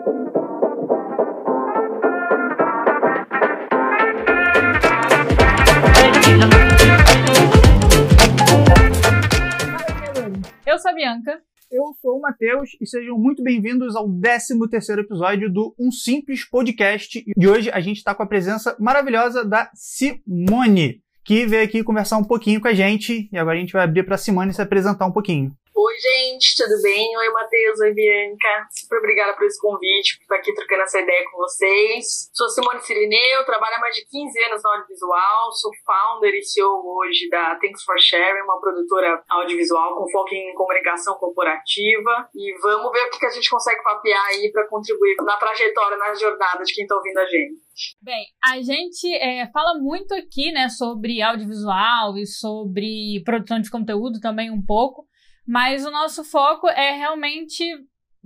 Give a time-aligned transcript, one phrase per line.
[0.00, 0.08] Eu
[10.78, 11.42] sou a Bianca.
[11.70, 17.22] Eu sou o Matheus e sejam muito bem-vindos ao 13º episódio do Um Simples Podcast.
[17.36, 22.16] E hoje a gente está com a presença maravilhosa da Simone, que veio aqui conversar
[22.16, 23.28] um pouquinho com a gente.
[23.30, 25.54] E agora a gente vai abrir para a Simone se apresentar um pouquinho.
[25.82, 27.16] Oi, gente, tudo bem?
[27.16, 28.68] Oi, Matheus, oi, Bianca.
[28.70, 32.28] Super obrigada por esse convite, por estar aqui trocando essa ideia com vocês.
[32.34, 36.84] Sou Simone Sirineu, trabalho há mais de 15 anos no audiovisual, sou founder e CEO
[36.84, 42.28] hoje da Thanks for Sharing, uma produtora audiovisual com foco em comunicação corporativa.
[42.34, 46.14] E vamos ver o que a gente consegue papear aí para contribuir na trajetória, na
[46.14, 47.96] jornada de quem está ouvindo a gente.
[48.02, 54.20] Bem, a gente é, fala muito aqui, né, sobre audiovisual e sobre produção de conteúdo
[54.20, 55.08] também um pouco,
[55.50, 57.64] mas o nosso foco é realmente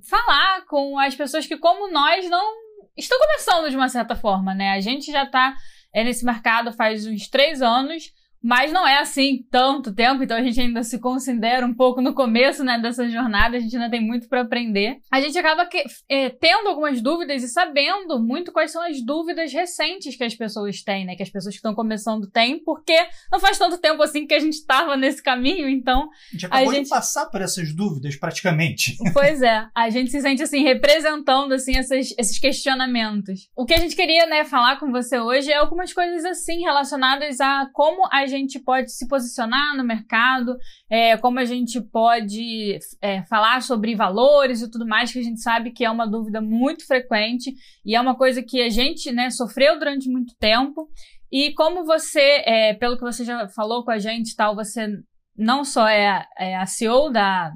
[0.06, 2.54] falar com as pessoas que, como nós, não
[2.94, 4.72] estão começando de uma certa forma, né?
[4.72, 5.56] A gente já está
[5.90, 8.12] é, nesse mercado faz uns três anos
[8.44, 12.12] mas não é assim tanto tempo, então a gente ainda se considera um pouco no
[12.12, 14.98] começo né, dessa jornada, a gente ainda tem muito para aprender.
[15.10, 19.50] A gente acaba que, é, tendo algumas dúvidas e sabendo muito quais são as dúvidas
[19.50, 21.16] recentes que as pessoas têm, né?
[21.16, 22.94] Que as pessoas que estão começando têm, porque
[23.32, 26.02] não faz tanto tempo assim que a gente estava nesse caminho, então.
[26.02, 26.84] A gente acabou a gente...
[26.84, 28.98] de passar por essas dúvidas, praticamente.
[29.14, 33.48] Pois é, a gente se sente assim, representando assim, essas, esses questionamentos.
[33.56, 37.40] O que a gente queria né, falar com você hoje é algumas coisas assim relacionadas
[37.40, 40.56] a como a gente pode se posicionar no mercado,
[40.90, 45.40] é, como a gente pode é, falar sobre valores e tudo mais, que a gente
[45.40, 49.30] sabe que é uma dúvida muito frequente e é uma coisa que a gente né,
[49.30, 50.88] sofreu durante muito tempo.
[51.30, 54.86] E como você, é, pelo que você já falou com a gente, tal, você
[55.36, 57.52] não só é, é a CEO da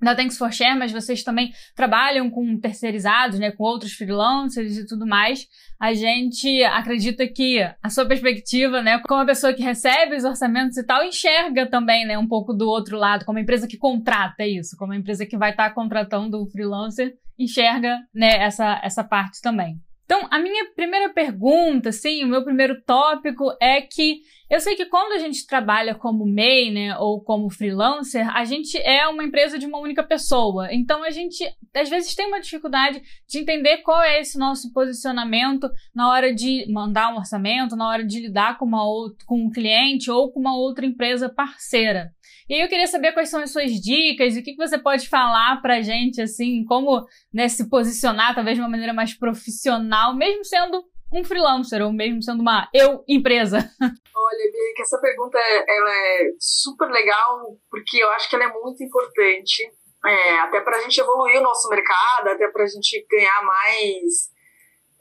[0.00, 4.86] da Thanks for Share, mas vocês também trabalham com terceirizados, né, com outros freelancers e
[4.86, 5.46] tudo mais.
[5.78, 10.76] A gente acredita que a sua perspectiva, né, como a pessoa que recebe os orçamentos
[10.76, 14.46] e tal, enxerga também, né, um pouco do outro lado, como a empresa que contrata
[14.46, 19.40] isso, como a empresa que vai estar contratando o freelancer, enxerga, né, essa, essa parte
[19.40, 19.80] também.
[20.08, 24.86] Então, a minha primeira pergunta, assim, o meu primeiro tópico é que eu sei que
[24.86, 29.58] quando a gente trabalha como MEI, né, ou como freelancer, a gente é uma empresa
[29.58, 30.72] de uma única pessoa.
[30.72, 31.44] Então, a gente,
[31.76, 36.64] às vezes, tem uma dificuldade de entender qual é esse nosso posicionamento na hora de
[36.72, 38.82] mandar um orçamento, na hora de lidar com, uma
[39.26, 42.14] com um cliente ou com uma outra empresa parceira.
[42.48, 45.08] E aí eu queria saber quais são as suas dicas o que, que você pode
[45.08, 50.44] falar pra gente, assim, como né, se posicionar talvez de uma maneira mais profissional, mesmo
[50.44, 50.82] sendo
[51.12, 53.58] um freelancer ou mesmo sendo uma eu empresa.
[54.16, 58.82] Olha, Bianca, essa pergunta ela é super legal porque eu acho que ela é muito
[58.82, 59.70] importante,
[60.06, 64.30] é, até para a gente evoluir o nosso mercado, até para a gente ganhar mais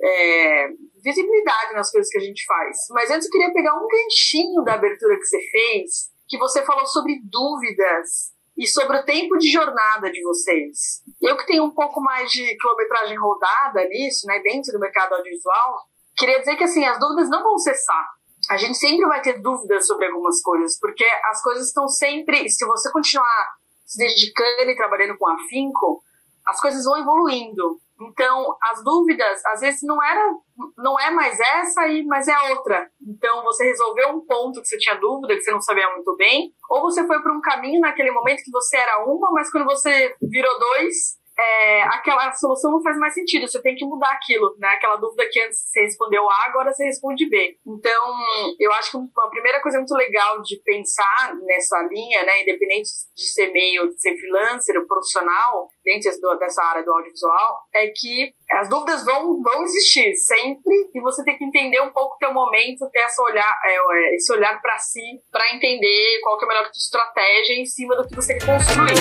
[0.01, 0.67] é,
[1.01, 2.77] visibilidade nas coisas que a gente faz.
[2.89, 6.85] Mas antes eu queria pegar um ganchinho da abertura que você fez que você falou
[6.85, 11.03] sobre dúvidas e sobre o tempo de jornada de vocês.
[11.21, 15.81] Eu que tenho um pouco mais de quilometragem rodada nisso, né, dentro do mercado audiovisual,
[16.17, 18.07] queria dizer que assim, as dúvidas não vão cessar.
[18.49, 22.65] A gente sempre vai ter dúvidas sobre algumas coisas, porque as coisas estão sempre, se
[22.65, 23.47] você continuar
[23.85, 26.01] se dedicando e trabalhando com afinco,
[26.45, 27.79] as coisas vão evoluindo.
[27.99, 30.29] Então, as dúvidas, às vezes, não era,
[30.77, 32.89] não é mais essa, aí, mas é outra.
[33.01, 36.51] Então, você resolveu um ponto que você tinha dúvida, que você não sabia muito bem,
[36.69, 40.15] ou você foi para um caminho naquele momento que você era uma, mas quando você
[40.21, 44.69] virou dois, é, aquela solução não faz mais sentido, você tem que mudar aquilo, né?
[44.69, 47.57] Aquela dúvida que antes você respondeu A, agora você responde B.
[47.65, 48.15] Então,
[48.59, 53.23] eu acho que a primeira coisa muito legal de pensar nessa linha, né, independente de
[53.23, 58.67] ser meio, de ser freelancer ou profissional, dentro dessa área do audiovisual, é que as
[58.67, 62.89] dúvidas vão, vão existir sempre e você tem que entender um pouco o teu momento,
[62.91, 66.49] ter essa olhar, é, é esse olhar para si, para entender qual que é a
[66.49, 68.97] melhor estratégia em cima do que você quer construir.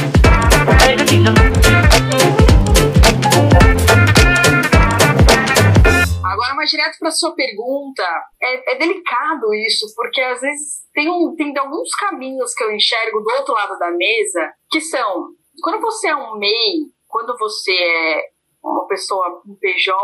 [6.25, 8.03] Agora, mais direto para sua pergunta,
[8.43, 13.21] é, é, delicado isso, porque às vezes tem, um, tem alguns caminhos que eu enxergo
[13.21, 15.29] do outro lado da mesa, que são,
[15.63, 18.31] quando você é um MEI, quando você é
[18.63, 19.95] uma pessoa um PJ,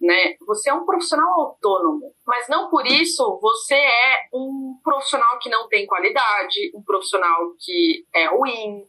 [0.00, 0.36] né?
[0.46, 5.68] Você é um profissional autônomo, mas não por isso você é um profissional que não
[5.68, 8.84] tem qualidade, um profissional que é ruim,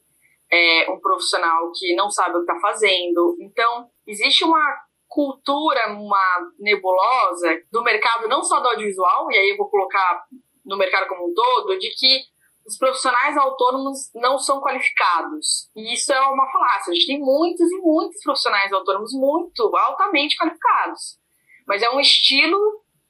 [0.51, 3.36] é um profissional que não sabe o que está fazendo.
[3.39, 9.57] Então, existe uma cultura, uma nebulosa do mercado, não só do audiovisual, e aí eu
[9.57, 10.25] vou colocar
[10.65, 12.24] no mercado como um todo, de que
[12.65, 15.69] os profissionais autônomos não são qualificados.
[15.75, 16.91] E isso é uma falácia.
[16.91, 21.19] A gente tem muitos e muitos profissionais autônomos muito altamente qualificados.
[21.67, 22.59] Mas é um estilo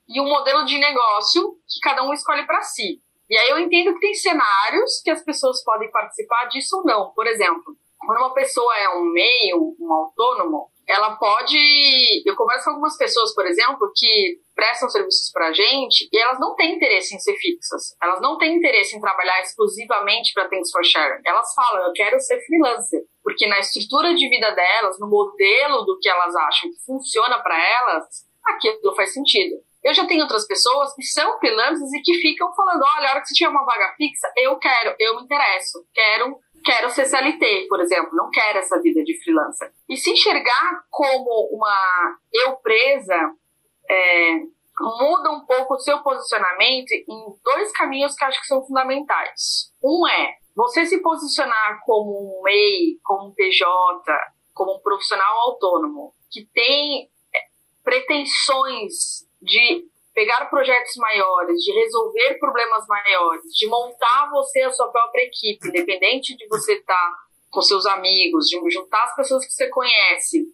[0.07, 3.02] e um modelo de negócio que cada um escolhe para si.
[3.30, 7.12] E aí eu entendo que tem cenários que as pessoas podem participar disso ou não.
[7.13, 7.75] Por exemplo,
[8.06, 11.58] quando uma pessoa é um meio, um autônomo, ela pode.
[12.26, 16.40] Eu converso com algumas pessoas, por exemplo, que prestam serviços para a gente e elas
[16.40, 17.96] não têm interesse em ser fixas.
[18.02, 21.22] Elas não têm interesse em trabalhar exclusivamente para Things for Share.
[21.26, 23.02] Elas falam, eu quero ser freelancer.
[23.24, 27.58] Porque na estrutura de vida delas, no modelo do que elas acham que funciona para
[27.58, 28.06] elas,
[28.46, 29.56] aquilo faz sentido.
[29.84, 33.22] Eu já tenho outras pessoas que são freelancers e que ficam falando: olha, a hora
[33.22, 37.68] que você tiver uma vaga fixa, eu quero, eu me interesso, quero quero ser CLT,
[37.70, 39.72] por exemplo, não quero essa vida de freelancer.
[39.88, 43.16] E se enxergar como uma eu presa,
[43.90, 44.40] é,
[44.80, 49.72] muda um pouco o seu posicionamento em dois caminhos que eu acho que são fundamentais.
[49.84, 54.04] Um é você se posicionar como um MEI, como um PJ,
[54.54, 57.40] como um profissional autônomo, que tem é,
[57.84, 59.86] pretensões de
[60.16, 66.36] pegar projetos maiores, de resolver problemas maiores, de montar você a sua própria equipe, independente
[66.38, 67.16] de você estar tá
[67.52, 70.46] com seus amigos, de juntar as pessoas que você conhece,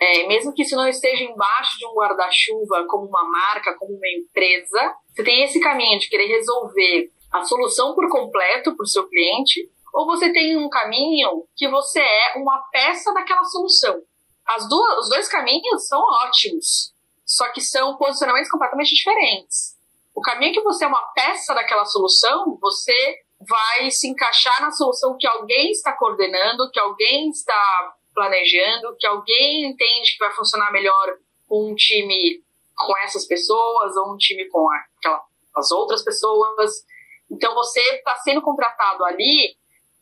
[0.00, 4.08] é, mesmo que isso não esteja embaixo de um guarda-chuva, como uma marca, como uma
[4.08, 9.06] empresa, você tem esse caminho de querer resolver a solução por completo para o seu
[9.06, 14.00] cliente, ou você tem um caminho que você é uma peça daquela solução.
[14.46, 16.94] As duas, os dois caminhos são ótimos
[17.30, 19.76] só que são posicionamentos completamente diferentes.
[20.12, 25.16] O caminho que você é uma peça daquela solução, você vai se encaixar na solução
[25.16, 31.18] que alguém está coordenando, que alguém está planejando, que alguém entende que vai funcionar melhor
[31.46, 32.42] com um time
[32.74, 34.66] com essas pessoas ou um time com
[34.98, 35.22] aquela,
[35.54, 36.84] as outras pessoas.
[37.30, 39.56] Então você está sendo contratado ali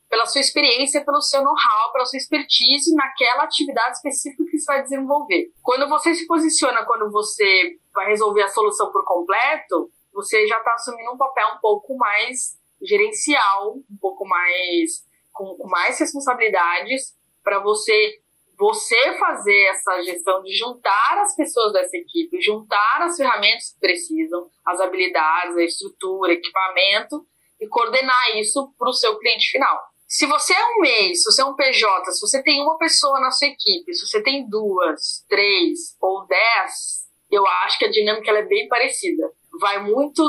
[0.09, 4.83] pela sua experiência, pelo seu know-how, pela sua expertise naquela atividade específica que você vai
[4.83, 5.53] desenvolver.
[5.63, 10.73] Quando você se posiciona, quando você vai resolver a solução por completo, você já está
[10.75, 17.15] assumindo um papel um pouco mais gerencial, um pouco mais com, com mais responsabilidades
[17.45, 18.19] para você
[18.59, 24.51] você fazer essa gestão de juntar as pessoas dessa equipe, juntar as ferramentas que precisam,
[24.67, 27.25] as habilidades, a estrutura, equipamento
[27.61, 29.79] e coordenar isso para o seu cliente final.
[30.09, 33.21] Se você é um MEI, se você é um PJ, se você tem uma pessoa
[33.21, 38.31] na sua equipe, se você tem duas, três ou dez, eu acho que a dinâmica
[38.31, 39.31] é bem parecida.
[39.61, 40.23] Vai muito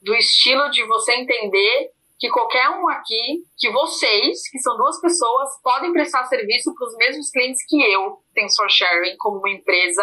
[0.00, 5.60] do estilo de você entender que qualquer um aqui, que vocês, que são duas pessoas,
[5.62, 10.02] podem prestar serviço para os mesmos clientes que eu, Tensor Sharing, como uma empresa,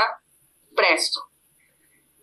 [0.76, 1.20] presto.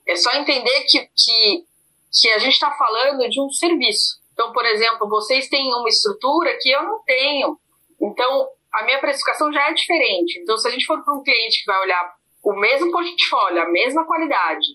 [0.06, 1.64] É só entender que, que,
[2.12, 4.21] que a gente está falando de um serviço.
[4.42, 7.56] Então, por exemplo, vocês têm uma estrutura que eu não tenho.
[8.00, 10.40] Então, a minha precificação já é diferente.
[10.40, 12.12] Então, se a gente for para um cliente que vai olhar
[12.42, 14.66] o mesmo portfólio, a mesma qualidade,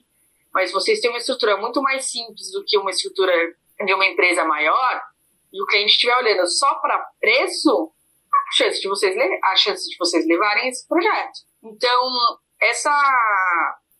[0.53, 3.33] mas vocês têm uma estrutura muito mais simples do que uma estrutura
[3.85, 5.01] de uma empresa maior,
[5.51, 7.91] e o cliente estiver olhando só para preço,
[8.33, 11.39] a chance de vocês a chance de vocês levarem esse projeto.
[11.61, 12.09] Então,
[12.61, 12.89] essa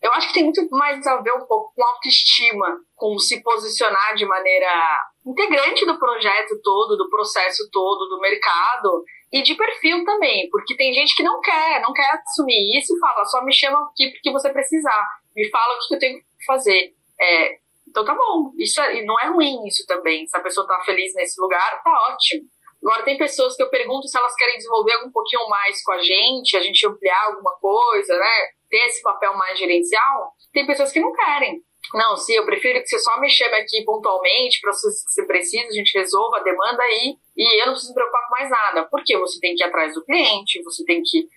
[0.02, 4.16] eu acho que tem muito mais a ver um pouco com autoestima, com se posicionar
[4.16, 10.48] de maneira integrante do projeto todo, do processo todo, do mercado e de perfil também,
[10.50, 13.80] porque tem gente que não quer, não quer assumir isso e fala, só me chama
[13.90, 15.06] aqui porque você precisar,
[15.36, 16.94] me fala o que eu tenho que fazer.
[17.20, 17.58] É,
[17.90, 21.14] então tá bom, isso é, não é ruim isso também, se a pessoa tá feliz
[21.16, 22.44] nesse lugar, tá ótimo.
[22.82, 26.02] Agora tem pessoas que eu pergunto se elas querem desenvolver um pouquinho mais com a
[26.02, 28.57] gente, a gente ampliar alguma coisa, né?
[28.70, 30.34] Ter esse papel mais gerencial.
[30.54, 31.62] Tem pessoas que não querem.
[31.94, 35.68] Não, sim, eu prefiro que você só me chame aqui pontualmente para se você precisa,
[35.68, 38.88] a gente resolva a demanda aí e eu não preciso me preocupar com mais nada.
[38.92, 41.28] Porque você tem que ir atrás do cliente, você tem que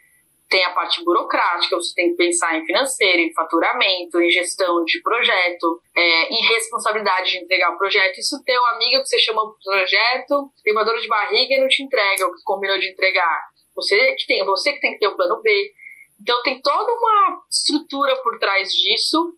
[0.50, 5.00] tem a parte burocrática, você tem que pensar em financeiro, em faturamento, em gestão de
[5.00, 8.18] projeto, é, em responsabilidade de entregar o projeto.
[8.18, 11.68] Isso teu amigo que você chama pro projeto, tem uma dor de barriga e não
[11.68, 13.44] te entrega o que combinou de entregar.
[13.76, 15.72] Você que tem, você que tem que ter o plano B.
[16.20, 19.34] Então tem toda uma estrutura por trás disso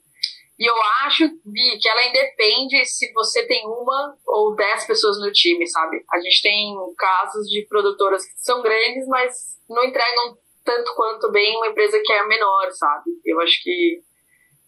[0.62, 0.74] e eu
[1.04, 6.04] acho, Bi, que ela independe se você tem uma ou dez pessoas no time, sabe?
[6.08, 11.56] A gente tem casos de produtoras que são grandes, mas não entregam tanto quanto bem
[11.56, 13.10] uma empresa que é menor, sabe?
[13.24, 14.02] Eu acho que.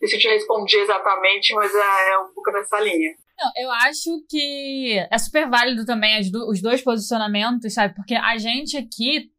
[0.01, 3.15] Não sei se eu te respondi exatamente, mas é, é um pouco nessa linha.
[3.39, 7.95] Não, eu acho que é super válido também os dois posicionamentos, sabe?
[7.95, 9.31] Porque a gente aqui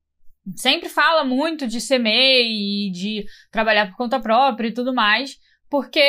[0.55, 5.37] sempre fala muito de ser MEI e de trabalhar por conta própria e tudo mais.
[5.69, 5.99] porque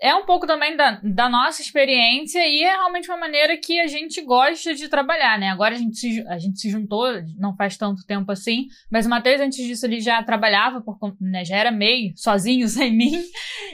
[0.00, 3.86] é um pouco também da, da nossa experiência e é realmente uma maneira que a
[3.86, 5.48] gente gosta de trabalhar, né?
[5.48, 7.06] Agora a gente se, a gente se juntou,
[7.38, 11.44] não faz tanto tempo assim, mas o Matheus, antes disso, ele já trabalhava, por, né,
[11.44, 13.20] já era meio sozinho, sem mim,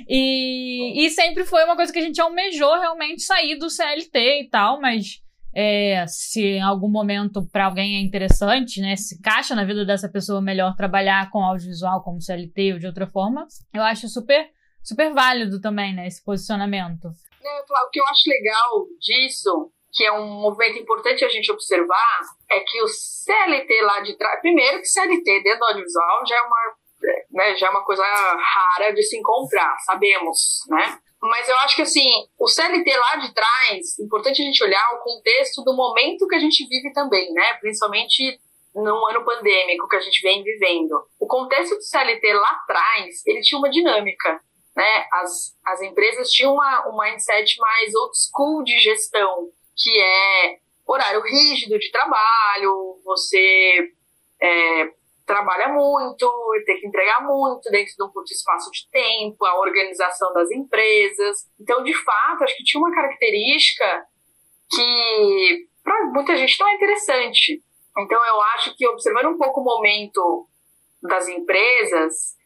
[0.09, 4.49] e, e sempre foi uma coisa que a gente almejou realmente sair do CLT e
[4.49, 5.21] tal, mas
[5.54, 10.09] é, se em algum momento para alguém é interessante, né, se caixa na vida dessa
[10.09, 14.50] pessoa melhor trabalhar com audiovisual como CLT ou de outra forma, eu acho super
[14.82, 17.09] super válido também, né, esse posicionamento.
[17.44, 22.21] É, o que eu acho legal disso, que é um movimento importante a gente observar,
[22.50, 26.42] é que o CLT lá de trás, primeiro que CLT dentro do audiovisual já é
[26.42, 26.76] uma,
[27.30, 30.99] né, já é uma coisa rara de se encontrar, sabemos, né?
[31.23, 35.05] Mas eu acho que assim, o CLT lá de trás, importante a gente olhar o
[35.05, 37.55] contexto do momento que a gente vive também, né?
[37.61, 38.41] Principalmente
[38.75, 40.93] num ano pandêmico que a gente vem vivendo.
[41.21, 44.41] O contexto do CLT lá atrás, ele tinha uma dinâmica
[44.76, 45.07] né?
[45.12, 51.23] As, as empresas tinham uma, um mindset mais old school de gestão, que é horário
[51.23, 53.93] rígido de trabalho, você
[54.41, 54.91] é,
[55.33, 56.31] trabalha muito,
[56.67, 61.51] tem que entregar muito dentro de um curto espaço de tempo, a organização das empresas.
[61.59, 64.05] Então, de fato, acho que tinha uma característica
[64.71, 67.62] que para muita gente não é interessante.
[67.99, 70.47] Então, eu acho que observando um pouco o momento
[71.03, 72.37] das empresas,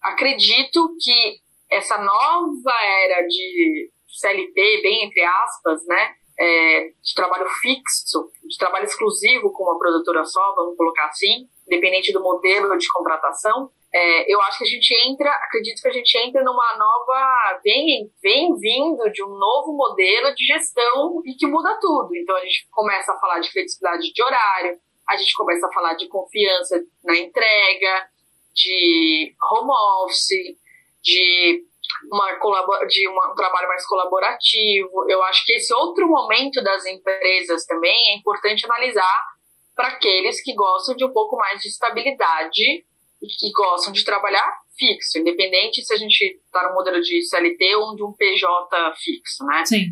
[0.00, 1.40] acredito que
[1.70, 2.72] essa nova
[3.04, 3.90] era de
[4.20, 6.14] CLT, bem entre aspas, né?
[6.40, 12.12] É, de trabalho fixo, de trabalho exclusivo com uma produtora só, vamos colocar assim, independente
[12.12, 16.18] do modelo de contratação, é, eu acho que a gente entra, acredito que a gente
[16.18, 21.78] entra numa nova, vem, vem vindo de um novo modelo de gestão e que muda
[21.80, 22.14] tudo.
[22.16, 25.94] Então a gente começa a falar de flexibilidade de horário, a gente começa a falar
[25.94, 28.08] de confiança na entrega,
[28.54, 29.70] de home
[30.04, 30.58] office,
[31.02, 31.64] de
[32.12, 32.38] uma,
[32.86, 35.06] de uma, um trabalho mais colaborativo.
[35.08, 39.24] Eu acho que esse outro momento das empresas também é importante analisar
[39.78, 42.84] para aqueles que gostam de um pouco mais de estabilidade
[43.22, 47.76] e que gostam de trabalhar fixo, independente se a gente está no modelo de CLT
[47.76, 49.64] ou de um PJ fixo, né?
[49.64, 49.84] Sim.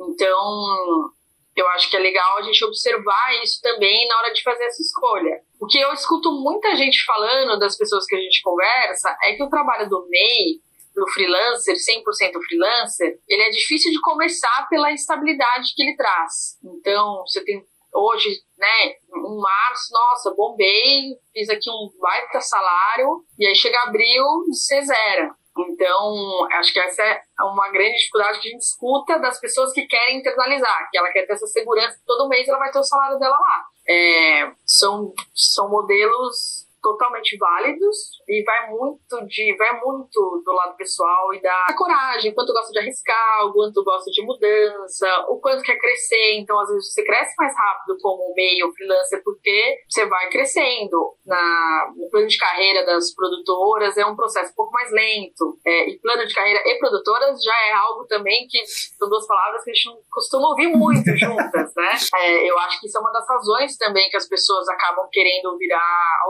[0.00, 1.12] Então,
[1.54, 4.80] eu acho que é legal a gente observar isso também na hora de fazer essa
[4.80, 5.42] escolha.
[5.60, 9.42] O que eu escuto muita gente falando das pessoas que a gente conversa é que
[9.42, 10.58] o trabalho do MEI
[10.94, 12.02] do freelancer, 100%
[12.48, 16.58] freelancer, ele é difícil de começar pela instabilidade que ele traz.
[16.64, 17.62] Então, você tem
[17.94, 24.24] hoje, né, em março, nossa, bombei, fiz aqui um baita salário, e aí chega abril,
[24.50, 25.34] você zera.
[25.56, 29.86] Então, acho que essa é uma grande dificuldade que a gente escuta das pessoas que
[29.86, 32.82] querem internalizar, que ela quer ter essa segurança que todo mês ela vai ter o
[32.82, 33.64] salário dela lá.
[33.86, 37.96] É, são, são modelos totalmente válidos
[38.28, 42.78] e vai muito de vai muito do lado pessoal e da coragem, quanto gosta de
[42.78, 46.34] arriscar, o quanto gosta de mudança, o quanto quer crescer.
[46.36, 51.14] Então, às vezes você cresce mais rápido como meio freelancer porque você vai crescendo.
[51.24, 55.58] Na, no plano de carreira das produtoras é um processo um pouco mais lento.
[55.66, 59.64] É, e plano de carreira e produtoras já é algo também que são duas palavras
[59.64, 61.92] que a gente não costuma ouvir muito juntas, né?
[62.16, 65.56] É, eu acho que isso é uma das razões também que as pessoas acabam querendo
[65.56, 66.20] virar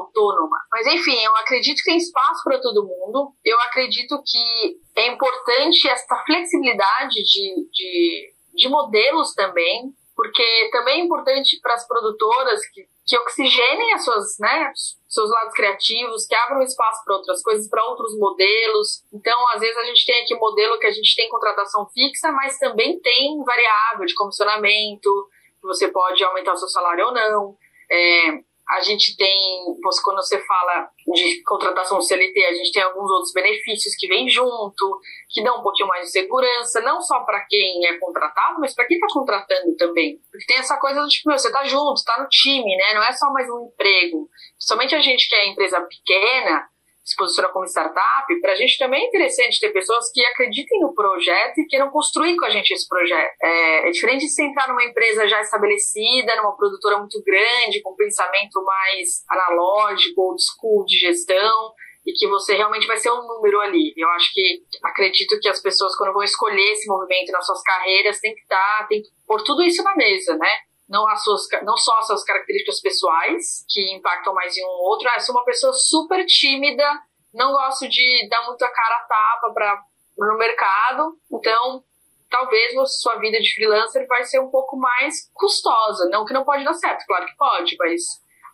[0.45, 3.33] autônomas mas enfim, eu acredito que tem espaço para todo mundo.
[3.45, 11.05] Eu acredito que é importante essa flexibilidade de, de, de modelos também, porque também é
[11.05, 14.73] importante para as produtoras que, que oxigenem as suas, né,
[15.09, 19.05] seus lados criativos, que abram espaço para outras coisas, para outros modelos.
[19.13, 22.59] Então, às vezes a gente tem aqui modelo que a gente tem contratação fixa, mas
[22.59, 25.29] também tem variável de comissionamento,
[25.61, 27.57] que você pode aumentar o seu salário ou não.
[27.91, 29.65] É, a gente tem,
[30.03, 35.01] quando você fala de contratação CLT, a gente tem alguns outros benefícios que vêm junto,
[35.31, 38.87] que dão um pouquinho mais de segurança, não só para quem é contratado, mas para
[38.87, 40.19] quem está contratando também.
[40.31, 42.95] Porque tem essa coisa do tipo, meu, você está junto, está no time, né?
[42.95, 44.29] Não é só mais um emprego.
[44.57, 46.67] Principalmente a gente que é empresa pequena,
[47.05, 50.95] se posiciona como startup, para a gente também é interessante ter pessoas que acreditem no
[50.95, 53.35] projeto e queiram construir com a gente esse projeto.
[53.43, 57.93] É, é diferente de você entrar numa empresa já estabelecida, numa produtora muito grande, com
[57.93, 61.75] um pensamento mais analógico, old school de gestão,
[62.07, 63.93] e que você realmente vai ser um número ali.
[63.97, 68.19] Eu acho que acredito que as pessoas, quando vão escolher esse movimento nas suas carreiras,
[68.21, 70.51] tem que estar, tá, tem que pôr tudo isso na mesa, né?
[70.89, 74.91] Não, as suas, não só as suas características pessoais, que impactam mais em um ou
[74.91, 75.09] outro.
[75.09, 76.87] Ah, eu sou uma pessoa super tímida,
[77.33, 79.83] não gosto de dar muito a cara a tapa para
[80.17, 81.83] no mercado, então
[82.31, 86.09] talvez sua vida de freelancer vai ser um pouco mais custosa.
[86.11, 88.03] Não que não pode dar certo, claro que pode, mas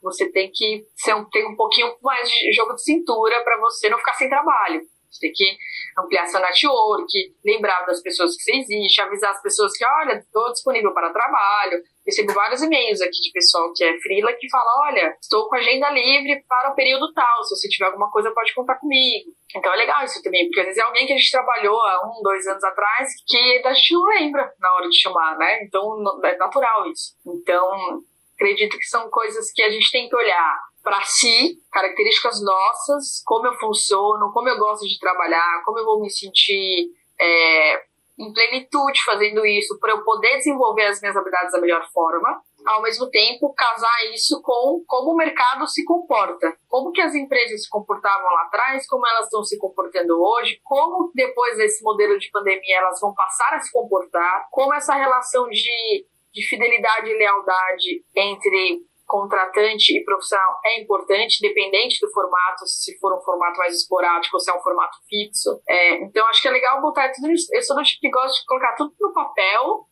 [0.02, 3.88] você tem que ser um, ter um pouquinho mais de jogo de cintura para você
[3.88, 4.80] não ficar sem trabalho.
[5.10, 5.56] Você tem que
[6.00, 7.12] ampliar seu network,
[7.44, 11.82] lembrar das pessoas que você existe, avisar as pessoas que, olha, estou disponível para trabalho.
[12.06, 15.90] Recebo vários e-mails aqui de pessoal que é freela que fala, olha, estou com agenda
[15.90, 19.30] livre para o período tal, se você tiver alguma coisa pode contar comigo.
[19.54, 22.06] Então é legal isso também, porque às vezes é alguém que a gente trabalhou há
[22.06, 25.62] um, dois anos atrás que a gente não lembra na hora de chamar, né?
[25.62, 27.14] Então é natural isso.
[27.26, 28.02] Então,
[28.34, 33.46] acredito que são coisas que a gente tem que olhar para si, características nossas, como
[33.46, 36.88] eu funciono, como eu gosto de trabalhar, como eu vou me sentir
[37.20, 37.76] é,
[38.18, 42.42] em plenitude fazendo isso, para eu poder desenvolver as minhas habilidades da melhor forma.
[42.66, 46.56] Ao mesmo tempo, casar isso com como o mercado se comporta.
[46.68, 51.12] Como que as empresas se comportavam lá atrás, como elas estão se comportando hoje, como
[51.14, 56.04] depois desse modelo de pandemia elas vão passar a se comportar, como essa relação de,
[56.34, 63.12] de fidelidade e lealdade entre contratante e profissional é importante, independente do formato, se for
[63.12, 65.60] um formato mais esporádico ou se é um formato fixo.
[65.68, 67.52] É, então, acho que é legal botar tudo isso.
[67.52, 69.84] Eu sou do tipo que gosta de colocar tudo no papel,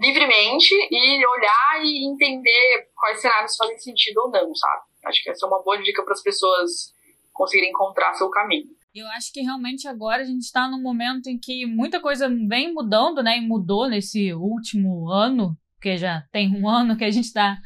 [0.00, 4.82] livremente, e olhar e entender quais cenários fazem sentido ou não, sabe?
[5.04, 6.92] Acho que essa é uma boa dica para as pessoas
[7.32, 8.74] conseguirem encontrar seu caminho.
[8.92, 12.74] Eu acho que realmente agora a gente está num momento em que muita coisa vem
[12.74, 13.38] mudando, né?
[13.38, 17.56] E mudou nesse último ano, porque já tem um ano que a gente está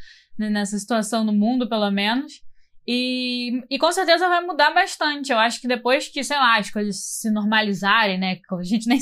[0.48, 2.32] nessa situação no mundo, pelo menos.
[2.86, 5.30] E, e com certeza vai mudar bastante.
[5.30, 8.38] Eu acho que depois que, sei lá, as coisas se normalizarem, né?
[8.50, 8.98] A gente nem,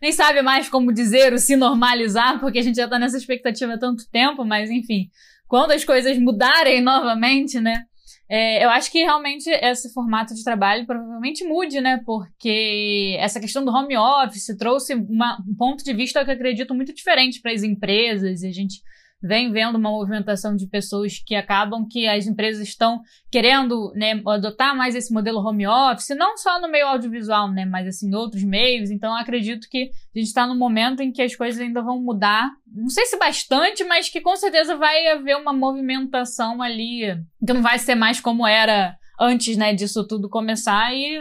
[0.00, 3.74] nem sabe mais como dizer o se normalizar, porque a gente já tá nessa expectativa
[3.74, 5.08] há tanto tempo, mas enfim.
[5.46, 7.84] Quando as coisas mudarem novamente, né?
[8.30, 12.00] É, eu acho que realmente esse formato de trabalho provavelmente mude, né?
[12.04, 16.74] Porque essa questão do home office trouxe uma, um ponto de vista que eu acredito
[16.74, 18.42] muito diferente para as empresas.
[18.42, 18.82] E a gente
[19.22, 24.76] vem vendo uma movimentação de pessoas que acabam que as empresas estão querendo né, adotar
[24.76, 28.90] mais esse modelo home office, não só no meio audiovisual, né, mas assim, outros meios.
[28.90, 32.50] Então, acredito que a gente está num momento em que as coisas ainda vão mudar.
[32.66, 37.62] Não sei se bastante, mas que com certeza vai haver uma movimentação ali que não
[37.62, 41.20] vai ser mais como era antes, né, disso tudo começar e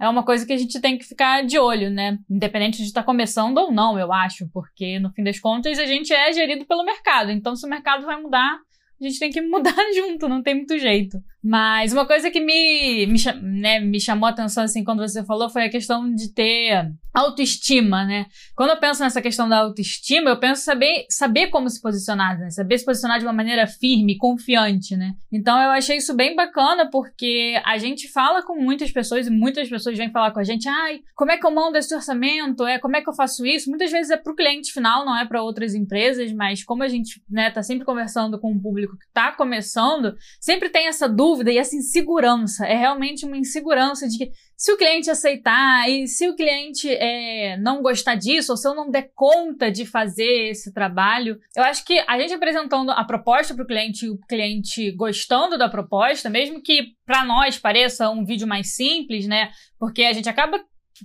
[0.00, 2.18] é uma coisa que a gente tem que ficar de olho, né?
[2.30, 5.86] Independente de estar tá começando ou não, eu acho, porque no fim das contas a
[5.86, 7.30] gente é gerido pelo mercado.
[7.30, 8.58] Então, se o mercado vai mudar,
[9.00, 11.18] a gente tem que mudar junto, não tem muito jeito.
[11.42, 15.48] Mas uma coisa que me, me, né, me chamou a atenção, assim, quando você falou,
[15.48, 18.26] foi a questão de ter autoestima, né?
[18.56, 22.50] Quando eu penso nessa questão da autoestima, eu penso saber, saber como se posicionar, né?
[22.50, 25.14] Saber se posicionar de uma maneira firme, confiante, né?
[25.32, 29.68] Então eu achei isso bem bacana, porque a gente fala com muitas pessoas e muitas
[29.68, 32.66] pessoas vêm falar com a gente, ai, como é que eu mando esse orçamento?
[32.66, 33.70] É, como é que eu faço isso?
[33.70, 36.88] Muitas vezes é para o cliente final, não é para outras empresas, mas como a
[36.88, 41.27] gente, né, tá sempre conversando com um público que tá começando, sempre tem essa dúvida
[41.28, 42.66] dúvida e essa insegurança.
[42.66, 47.56] É realmente uma insegurança de que se o cliente aceitar e se o cliente é,
[47.58, 51.84] não gostar disso, ou se eu não der conta de fazer esse trabalho, eu acho
[51.84, 56.30] que a gente apresentando a proposta para o cliente e o cliente gostando da proposta,
[56.30, 59.50] mesmo que para nós pareça um vídeo mais simples, né?
[59.78, 60.58] Porque a gente acaba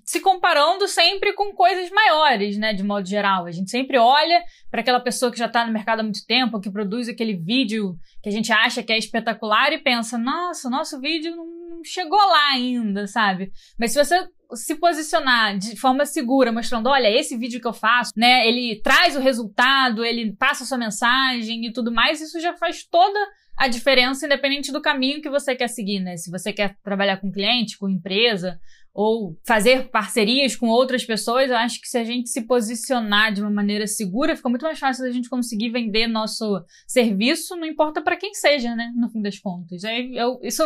[0.06, 3.46] se comparando sempre com coisas maiores, né, de modo geral.
[3.46, 6.60] A gente sempre olha para aquela pessoa que já está no mercado há muito tempo,
[6.60, 11.00] que produz aquele vídeo que a gente acha que é espetacular e pensa: nossa, nosso
[11.00, 13.52] vídeo não chegou lá ainda, sabe?
[13.78, 18.12] Mas se você se posicionar de forma segura, mostrando, olha, esse vídeo que eu faço,
[18.16, 22.54] né, ele traz o resultado, ele passa a sua mensagem e tudo mais, isso já
[22.54, 23.20] faz toda
[23.58, 26.18] a diferença, independente do caminho que você quer seguir, né?
[26.18, 28.60] Se você quer trabalhar com cliente, com empresa,
[28.94, 33.42] ou fazer parcerias com outras pessoas, eu acho que se a gente se posicionar de
[33.42, 38.02] uma maneira segura, fica muito mais fácil a gente conseguir vender nosso serviço, não importa
[38.02, 38.92] para quem seja, né?
[38.96, 39.84] No fim das contas.
[39.84, 40.64] Aí eu, isso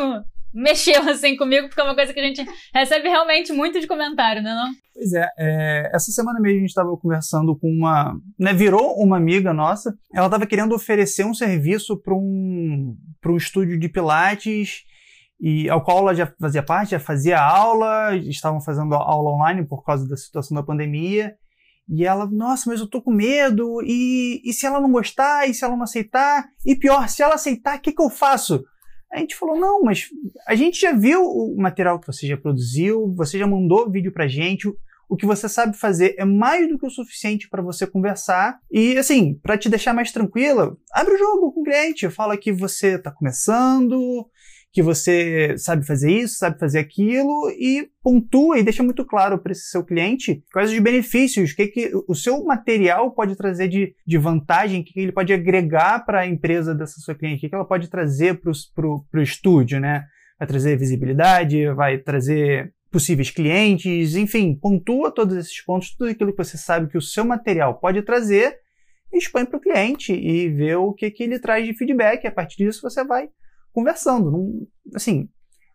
[0.54, 4.42] mexeu assim comigo, porque é uma coisa que a gente recebe realmente muito de comentário,
[4.42, 4.54] né?
[4.54, 4.72] Não?
[4.94, 8.20] Pois é, é, essa semana mesmo a gente estava conversando com uma.
[8.38, 9.96] Né, virou uma amiga nossa.
[10.13, 14.86] Ela estava querendo oferecer um serviço para um, um estúdio de Pilates
[15.39, 19.84] e ao qual ela já fazia parte, já fazia aula, estavam fazendo aula online por
[19.84, 21.36] causa da situação da pandemia.
[21.89, 25.54] E ela, nossa, mas eu tô com medo, e, e se ela não gostar, e
[25.54, 26.45] se ela não aceitar?
[26.65, 28.63] E pior, se ela aceitar, o que, que eu faço?
[29.12, 30.10] A gente falou, não, mas
[30.45, 34.28] a gente já viu o material que você já produziu, você já mandou vídeo pra
[34.28, 34.67] gente,
[35.10, 38.60] o que você sabe fazer é mais do que o suficiente para você conversar.
[38.69, 42.52] E assim, para te deixar mais tranquila, abre o jogo com o cliente, fala que
[42.52, 44.30] você está começando,
[44.78, 49.52] que você sabe fazer isso, sabe fazer aquilo e pontua e deixa muito claro para
[49.52, 53.96] esse seu cliente quais os benefícios, o que, que o seu material pode trazer de,
[54.06, 57.50] de vantagem, o que, ele pode agregar para a empresa dessa sua cliente, o que,
[57.50, 58.52] que ela pode trazer para
[58.86, 60.06] o estúdio, né?
[60.38, 66.44] Vai trazer visibilidade, vai trazer possíveis clientes, enfim, pontua todos esses pontos, tudo aquilo que
[66.44, 68.60] você sabe que o seu material pode trazer,
[69.12, 72.28] expõe para o cliente e vê o que, que ele traz de feedback.
[72.28, 73.28] A partir disso você vai
[73.78, 74.32] conversando.
[74.32, 75.30] Não, assim,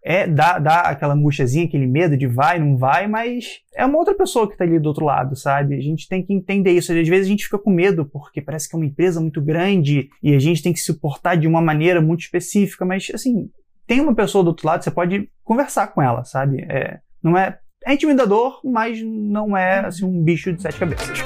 [0.05, 4.13] é dá, dá aquela angústiazinha, aquele medo de vai, não vai, mas é uma outra
[4.13, 5.77] pessoa que está ali do outro lado, sabe?
[5.77, 6.91] A gente tem que entender isso.
[6.93, 10.09] Às vezes a gente fica com medo porque parece que é uma empresa muito grande
[10.21, 13.49] e a gente tem que se portar de uma maneira muito específica, mas assim,
[13.87, 16.67] tem uma pessoa do outro lado, você pode conversar com ela, sabe?
[16.69, 21.23] É, não é, é intimidador, mas não é assim um bicho de sete cabeças.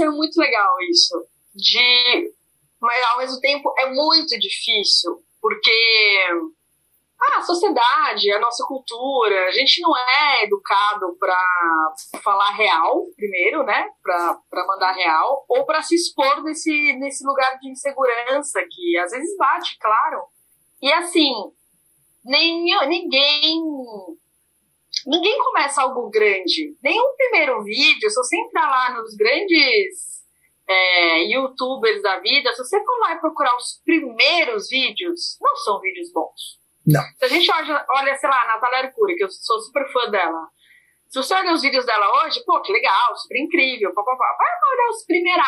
[0.00, 1.14] É muito legal isso.
[1.54, 2.32] De.
[2.80, 6.28] Mas ao mesmo tempo é muito difícil, porque
[7.20, 13.64] ah, a sociedade, a nossa cultura, a gente não é educado para falar real, primeiro,
[13.64, 13.88] né?
[14.02, 16.70] Para mandar real, ou para se expor nesse,
[17.00, 20.22] nesse lugar de insegurança que às vezes bate, claro.
[20.80, 21.32] E assim,
[22.24, 23.62] nem, ninguém.
[25.08, 26.76] Ninguém começa algo grande.
[26.82, 30.22] Nenhum primeiro vídeo, se você entrar lá nos grandes
[30.68, 35.80] é, youtubers da vida, se você for lá e procurar os primeiros vídeos, não são
[35.80, 37.02] vídeos bons não.
[37.18, 40.10] Se a gente olha, olha sei lá, a Natália Arcuri, que eu sou super fã
[40.10, 40.48] dela.
[41.08, 44.36] Se você olha os vídeos dela hoje, pô, que legal, super incrível, papapá.
[44.38, 45.46] Vai olhar os primeiros.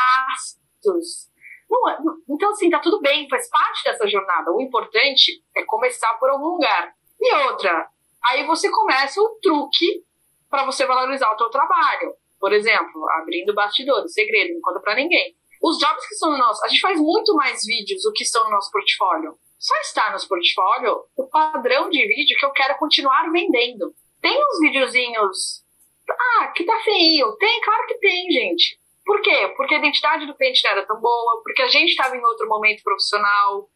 [1.70, 4.52] Não, é, então, assim, tá tudo bem, faz parte dessa jornada.
[4.52, 6.92] O importante é começar por algum lugar.
[7.18, 7.88] E outra,
[8.24, 10.04] aí você começa o truque
[10.48, 12.14] para você valorizar o teu trabalho.
[12.38, 15.34] Por exemplo, abrindo bastidores, segredo, não conta pra ninguém.
[15.62, 16.64] Os jobs que no nosso.
[16.64, 20.24] A gente faz muito mais vídeos do que estão no nosso portfólio só está nos
[20.24, 23.94] portfólio o padrão de vídeo que eu quero continuar vendendo.
[24.22, 25.62] Tem uns videozinhos.
[26.08, 27.36] Ah, que tá feio.
[27.36, 28.80] Tem, claro que tem, gente.
[29.04, 29.52] Por quê?
[29.54, 32.48] Porque a identidade do cliente não era tão boa, porque a gente estava em outro
[32.48, 33.68] momento profissional,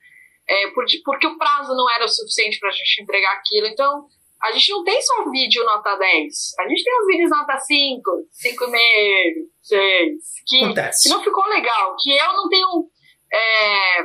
[0.49, 0.71] é,
[1.05, 3.67] porque o prazo não era o suficiente para a gente entregar aquilo.
[3.67, 4.09] Então,
[4.45, 6.59] a gente não tem só vídeo nota 10.
[6.59, 8.79] A gente tem os vídeos nota 5, 5,5,
[9.63, 12.91] 6, que, que não ficou legal, que eu não tenho.
[13.33, 14.03] É,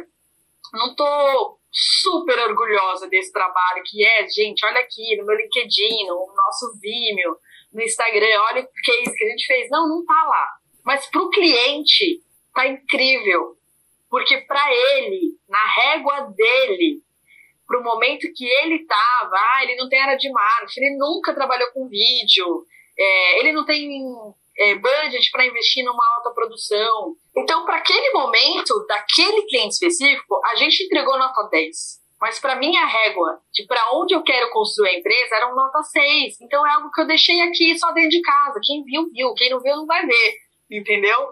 [0.73, 6.33] não tô super orgulhosa desse trabalho que é, gente, olha aqui no meu LinkedIn, no
[6.33, 7.35] nosso Vimeo,
[7.73, 9.69] no Instagram, olha o case que a gente fez.
[9.69, 10.47] Não, não tá lá.
[10.85, 12.21] Mas pro cliente
[12.55, 13.57] tá incrível,
[14.09, 17.01] porque para ele, na régua dele,
[17.69, 21.69] pro momento que ele tava, ah, ele não tem área de marketing, ele nunca trabalhou
[21.71, 22.65] com vídeo,
[22.97, 24.01] é, ele não tem
[24.57, 27.15] é, budget para investir numa alta produção.
[27.37, 31.99] Então, para aquele momento, daquele cliente específico, a gente entregou nota 10.
[32.19, 35.55] Mas para mim a régua de para onde eu quero construir a empresa era um
[35.55, 36.41] nota 6.
[36.41, 38.59] Então é algo que eu deixei aqui só dentro de casa.
[38.61, 39.33] Quem viu, viu.
[39.35, 40.33] Quem não viu, não vai ver.
[40.69, 41.29] Entendeu?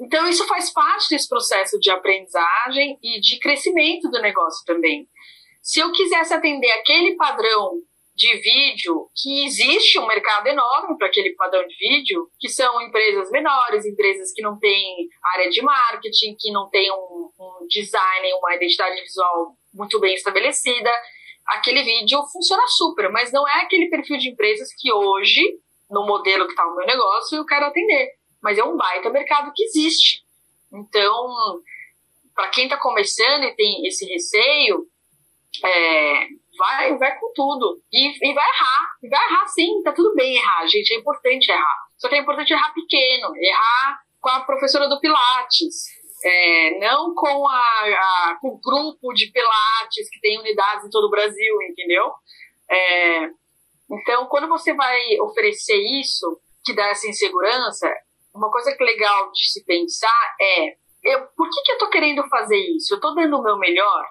[0.00, 5.08] Então isso faz parte desse processo de aprendizagem e de crescimento do negócio também.
[5.62, 7.80] Se eu quisesse atender aquele padrão
[8.20, 13.30] de vídeo que existe um mercado enorme para aquele padrão de vídeo, que são empresas
[13.30, 18.54] menores, empresas que não têm área de marketing, que não têm um, um design, uma
[18.54, 20.90] identidade visual muito bem estabelecida.
[21.46, 25.40] Aquele vídeo funciona super, mas não é aquele perfil de empresas que hoje,
[25.88, 28.10] no modelo que está o meu negócio, eu quero atender.
[28.42, 30.22] Mas é um baita mercado que existe.
[30.72, 31.62] Então,
[32.34, 34.86] para quem está começando e tem esse receio,
[35.64, 36.26] é,
[36.58, 37.82] vai, vai com tudo.
[37.92, 38.90] E, e vai errar.
[39.02, 40.92] E vai errar sim, tá tudo bem errar, gente.
[40.92, 41.76] É importante errar.
[41.98, 46.00] Só que é importante errar pequeno, errar com a professora do Pilates.
[46.22, 51.06] É, não com, a, a, com o grupo de Pilates que tem unidades em todo
[51.06, 52.12] o Brasil, entendeu?
[52.70, 53.30] É,
[53.90, 57.90] então, quando você vai oferecer isso, que dá essa insegurança,
[58.34, 61.88] uma coisa que é legal de se pensar é: eu, por que, que eu tô
[61.88, 62.94] querendo fazer isso?
[62.94, 64.04] Eu tô dando o meu melhor?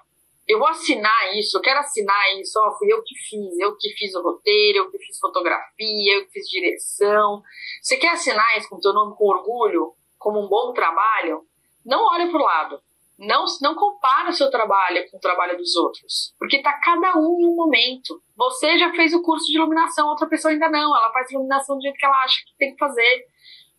[0.50, 3.88] Eu vou assinar isso, eu quero assinar isso, ó, fui eu que fiz, eu que
[3.90, 7.40] fiz o roteiro, eu que fiz fotografia, eu que fiz direção.
[7.80, 11.42] Você quer assinar isso com teu nome com orgulho, como um bom trabalho?
[11.86, 12.80] Não olhe para o lado.
[13.16, 16.34] Não, não compara o seu trabalho com o trabalho dos outros.
[16.36, 18.20] Porque está cada um em um momento.
[18.34, 20.96] Você já fez o curso de iluminação, outra pessoa ainda não.
[20.96, 23.26] Ela faz iluminação do jeito que ela acha que tem que fazer.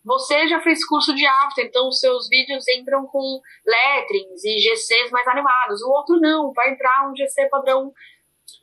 [0.04, 5.10] Você já fez curso de after, então os seus vídeos entram com letterings e GCs
[5.10, 5.80] mais animados.
[5.82, 7.92] O outro não, vai entrar um GC padrão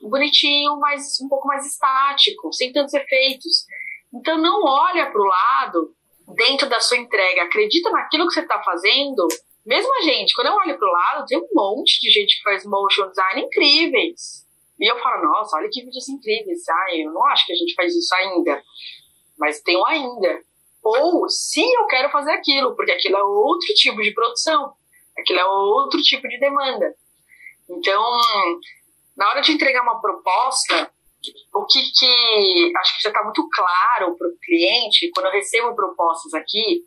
[0.02, 3.65] bonitinho, mas um pouco mais estático, sem tantos efeitos.
[4.13, 5.95] Então não olha para o lado
[6.36, 9.28] dentro da sua entrega, acredita naquilo que você está fazendo.
[9.65, 12.43] Mesmo a gente, quando eu olho para o lado, tem um monte de gente que
[12.43, 14.45] faz motion design incríveis.
[14.80, 16.67] E eu falo, nossa, olha que vídeos incríveis.
[16.69, 18.62] Ai, eu não acho que a gente faz isso ainda.
[19.38, 20.41] Mas tem um ainda.
[20.89, 24.73] Ou se eu quero fazer aquilo, porque aquilo é outro tipo de produção,
[25.17, 26.95] aquilo é outro tipo de demanda.
[27.69, 28.04] Então,
[29.15, 30.91] na hora de entregar uma proposta,
[31.54, 35.75] o que, que acho que já está muito claro para o cliente, quando eu recebo
[35.75, 36.84] propostas aqui,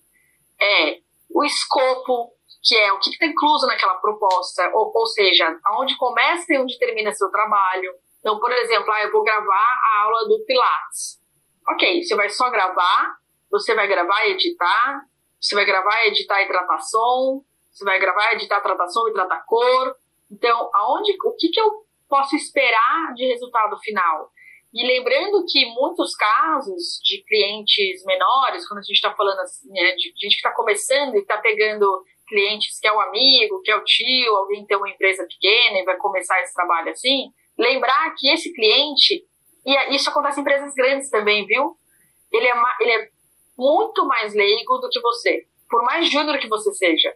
[0.60, 0.98] é
[1.30, 6.52] o escopo, que é o que está incluso naquela proposta, ou, ou seja, aonde começa
[6.52, 7.92] e onde termina seu trabalho.
[8.20, 11.20] Então, por exemplo, ah, eu vou gravar a aula do Pilates.
[11.68, 13.16] Ok, você vai só gravar,
[13.52, 15.04] você vai gravar e editar,
[15.38, 19.44] você vai gravar, editar e tratar som, você vai gravar, editar, tratar som e tratar
[19.44, 19.94] cor.
[20.30, 24.30] Então, aonde, o que, que eu posso esperar de resultado final?
[24.72, 29.94] E lembrando que muitos casos de clientes menores, quando a gente está falando assim, né,
[29.96, 33.76] de gente que está começando e está pegando clientes que é o amigo, que é
[33.76, 38.30] o tio, alguém tem uma empresa pequena e vai começar esse trabalho assim, lembrar que
[38.30, 39.26] esse cliente,
[39.66, 41.76] e isso acontece em empresas grandes também, viu?
[42.32, 43.11] Ele é, ele é
[43.56, 47.14] muito mais leigo do que você, por mais júnior que você seja.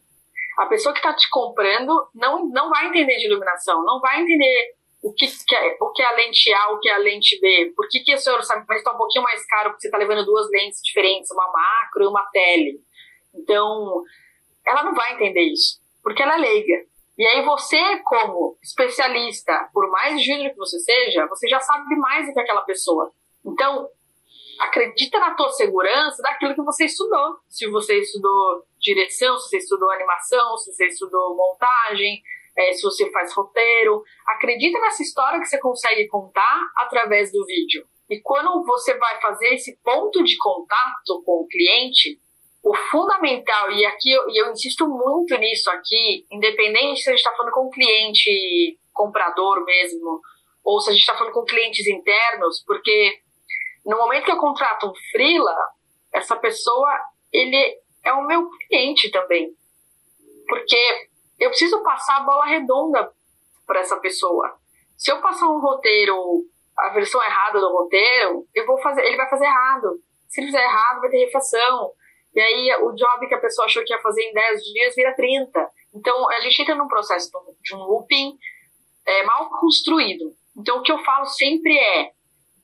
[0.59, 4.75] A pessoa que está te comprando não, não vai entender de iluminação, não vai entender
[5.03, 7.38] o que, que é, o que é a lente A, o que é a lente
[7.40, 9.99] B, por que, que o seu orçamento está um pouquinho mais caro porque você está
[9.99, 12.81] levando duas lentes diferentes, uma macro e uma tele.
[13.35, 14.03] Então,
[14.66, 16.85] ela não vai entender isso, porque ela é leiga.
[17.18, 22.27] E aí você, como especialista, por mais júnior que você seja, você já sabe mais
[22.27, 23.11] do que aquela pessoa.
[23.44, 23.88] Então,
[24.61, 27.37] acredita na tua segurança daquilo que você estudou.
[27.49, 32.23] Se você estudou direção, se você estudou animação, se você estudou montagem,
[32.57, 34.03] é, se você faz roteiro.
[34.27, 37.87] Acredita nessa história que você consegue contar através do vídeo.
[38.09, 42.19] E quando você vai fazer esse ponto de contato com o cliente,
[42.62, 47.37] o fundamental, e aqui eu, eu insisto muito nisso aqui, independente se a gente está
[47.37, 50.21] falando com cliente comprador mesmo,
[50.64, 53.21] ou se a gente está falando com clientes internos, porque
[53.87, 55.57] no momento que eu contrato um freela,
[56.12, 56.90] essa pessoa,
[57.33, 59.55] ele é o meu cliente também.
[60.49, 63.12] Porque eu preciso passar a bola redonda
[63.64, 64.59] para essa pessoa.
[64.96, 66.44] Se eu passar um roteiro,
[66.77, 70.01] a versão errada do roteiro, eu vou fazer, ele vai fazer errado.
[70.29, 71.92] Se ele fizer errado, vai ter refação.
[72.35, 75.14] E aí o job que a pessoa achou que ia fazer em 10 dias vira
[75.14, 75.70] 30.
[75.94, 77.31] Então a gente entra num processo
[77.62, 78.37] de um looping
[79.07, 80.35] é, mal construído.
[80.57, 82.11] Então o que eu falo sempre é: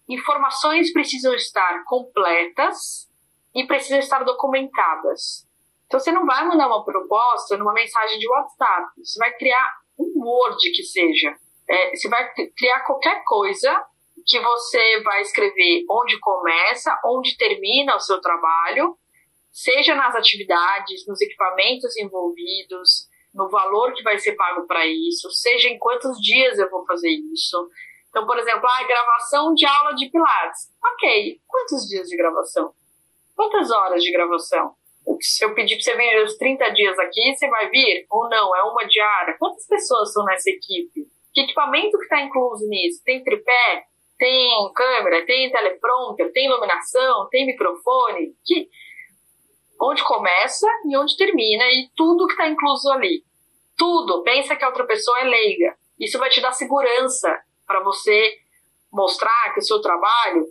[0.09, 3.09] informações precisam estar completas
[3.55, 5.47] e precisam estar documentadas.
[5.87, 10.25] Então você não vai mandar uma proposta numa mensagem de WhatsApp, você vai criar um
[10.25, 11.37] Word que seja.
[11.69, 13.85] É, você vai criar qualquer coisa
[14.27, 18.97] que você vai escrever onde começa, onde termina o seu trabalho
[19.53, 25.69] seja nas atividades, nos equipamentos envolvidos, no valor que vai ser pago para isso, seja
[25.69, 27.69] em quantos dias eu vou fazer isso.
[28.13, 30.69] Então, por exemplo, a ah, gravação de aula de Pilates.
[30.85, 32.71] Ok, quantos dias de gravação?
[33.35, 34.75] Quantas horas de gravação?
[35.23, 38.05] Se eu pedir para você vir os 30 dias aqui, você vai vir?
[38.11, 38.55] Ou não?
[38.55, 39.35] É uma diária?
[39.39, 41.07] Quantas pessoas estão nessa equipe?
[41.33, 43.03] Que equipamento que está incluso nisso?
[43.03, 43.85] Tem tripé?
[44.19, 45.25] Tem câmera?
[45.25, 46.31] Tem teleprompter?
[46.33, 47.29] Tem iluminação?
[47.31, 48.35] Tem microfone?
[48.45, 48.69] Que
[49.81, 53.25] onde começa e onde termina e tudo que está incluso ali.
[53.79, 54.23] Tudo.
[54.23, 55.75] Pensa que a outra pessoa é leiga.
[55.99, 58.39] Isso vai te dar segurança para você
[58.93, 60.45] mostrar que o seu trabalho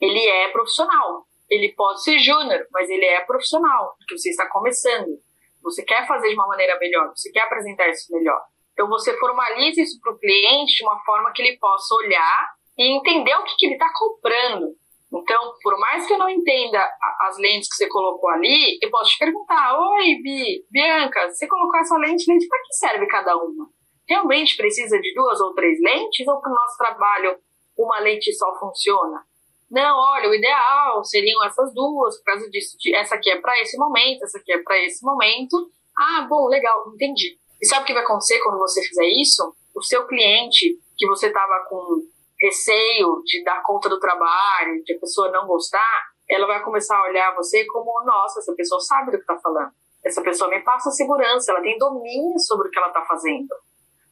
[0.00, 1.26] ele é profissional.
[1.48, 5.18] Ele pode ser júnior, mas ele é profissional, porque você está começando.
[5.62, 8.40] Você quer fazer de uma maneira melhor, você quer apresentar isso melhor.
[8.72, 12.96] Então você formaliza isso para o cliente de uma forma que ele possa olhar e
[12.96, 14.74] entender o que, que ele está comprando.
[15.12, 16.80] Então, por mais que eu não entenda
[17.22, 21.80] as lentes que você colocou ali, eu posso te perguntar: Oi, Bi, Bianca, você colocou
[21.80, 23.68] essa lente, lente para que serve cada uma?
[24.10, 27.38] Realmente precisa de duas ou três lentes ou para o nosso trabalho
[27.78, 29.24] uma lente só funciona?
[29.70, 32.76] Não, olha, o ideal seriam essas duas, por causa disso.
[32.92, 35.70] Essa aqui é para esse momento, essa aqui é para esse momento.
[35.96, 37.38] Ah, bom, legal, entendi.
[37.62, 39.54] E sabe o que vai acontecer quando você fizer isso?
[39.76, 42.02] O seu cliente, que você estava com
[42.40, 47.04] receio de dar conta do trabalho, de a pessoa não gostar, ela vai começar a
[47.04, 49.70] olhar você como, nossa, essa pessoa sabe do que está falando.
[50.04, 53.54] Essa pessoa me passa segurança, ela tem domínio sobre o que ela está fazendo.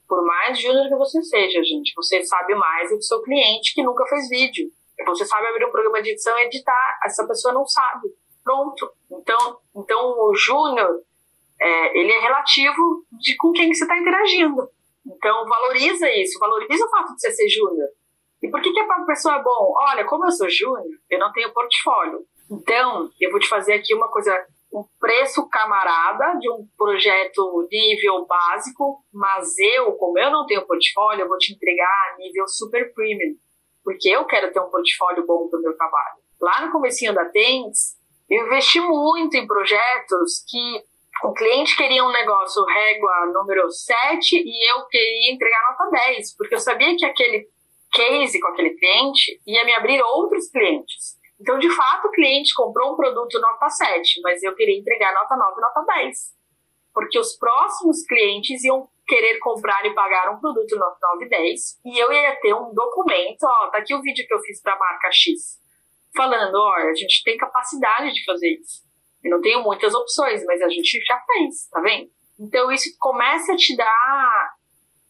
[0.08, 4.06] Por mais júnior que você seja, gente, você sabe mais do seu cliente que nunca
[4.06, 4.70] fez vídeo.
[5.06, 8.08] Você sabe abrir um programa de edição e editar, essa pessoa não sabe.
[8.42, 8.90] Pronto.
[9.12, 11.02] Então, então o júnior,
[11.60, 14.68] é, ele é relativo de com quem você está interagindo.
[15.06, 17.88] Então, valoriza isso, valoriza o fato de você ser júnior.
[18.42, 19.74] E por que, que a pessoa é bom?
[19.76, 22.20] Olha, como eu sou júnior, eu não tenho portfólio.
[22.50, 24.34] Então, eu vou te fazer aqui uma coisa,
[24.72, 31.22] um preço camarada de um projeto nível básico, mas eu, como eu não tenho portfólio,
[31.22, 33.34] eu vou te entregar nível super premium,
[33.82, 36.18] porque eu quero ter um portfólio bom para o meu trabalho.
[36.40, 37.96] Lá no comecinho da Tens,
[38.28, 40.84] eu investi muito em projetos que
[41.24, 46.54] o cliente queria um negócio régua número 7 e eu queria entregar nota 10, porque
[46.54, 47.48] eu sabia que aquele
[47.90, 51.17] case com aquele cliente ia me abrir outros clientes.
[51.40, 55.36] Então, de fato, o cliente comprou um produto nota 7, mas eu queria entregar nota
[55.36, 56.36] 9 nota 10.
[56.92, 61.80] Porque os próximos clientes iam querer comprar e pagar um produto nota 9 e 10
[61.86, 64.74] e eu ia ter um documento, ó, tá aqui o vídeo que eu fiz para
[64.74, 65.58] a marca X,
[66.14, 68.82] falando, ó, a gente tem capacidade de fazer isso.
[69.24, 72.10] Eu não tenho muitas opções, mas a gente já fez, tá vendo?
[72.38, 74.54] Então isso começa a te dar,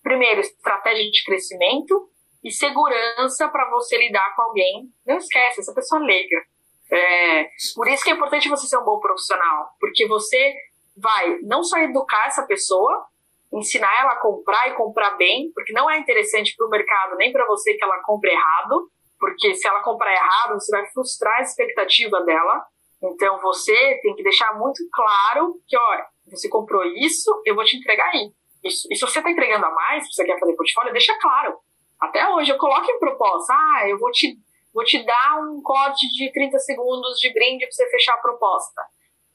[0.02, 2.08] primeiro, estratégia de crescimento
[2.42, 4.88] e segurança para você lidar com alguém.
[5.07, 6.42] Não esquece, essa pessoa leiga.
[6.90, 10.55] É, por isso que é importante você ser um bom profissional, porque você
[10.96, 13.07] vai não só educar essa pessoa,
[13.53, 17.33] ensinar ela a comprar e comprar bem, porque não é interessante para o mercado nem
[17.33, 21.42] para você que ela compre errado, porque se ela comprar errado, você vai frustrar a
[21.42, 22.64] expectativa dela.
[23.03, 27.77] Então você tem que deixar muito claro que, olha, você comprou isso, eu vou te
[27.77, 28.31] entregar aí.
[28.64, 31.59] Isso, e se você está entregando a mais, se você quer fazer portfólio, deixa claro.
[32.00, 34.38] Até hoje eu coloco em proposta, ah, eu vou te,
[34.72, 38.82] vou te dar um corte de 30 segundos de brinde para você fechar a proposta.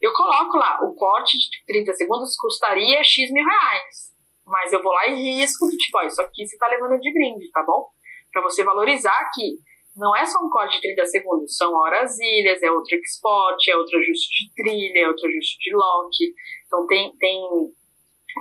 [0.02, 4.14] Eu coloco lá, o corte de 30 segundos custaria X mil reais.
[4.46, 7.50] Mas eu vou lá e risco, tipo, ó, isso aqui você está levando de brinde,
[7.52, 7.88] tá bom?
[8.32, 9.58] Para você valorizar que
[9.96, 13.78] não é só um código de 30 segundos, são horas ilhas, é outro export, é
[13.78, 16.18] outro ajuste de trilha, é outro ajuste de lock.
[16.66, 17.42] Então tem, tem,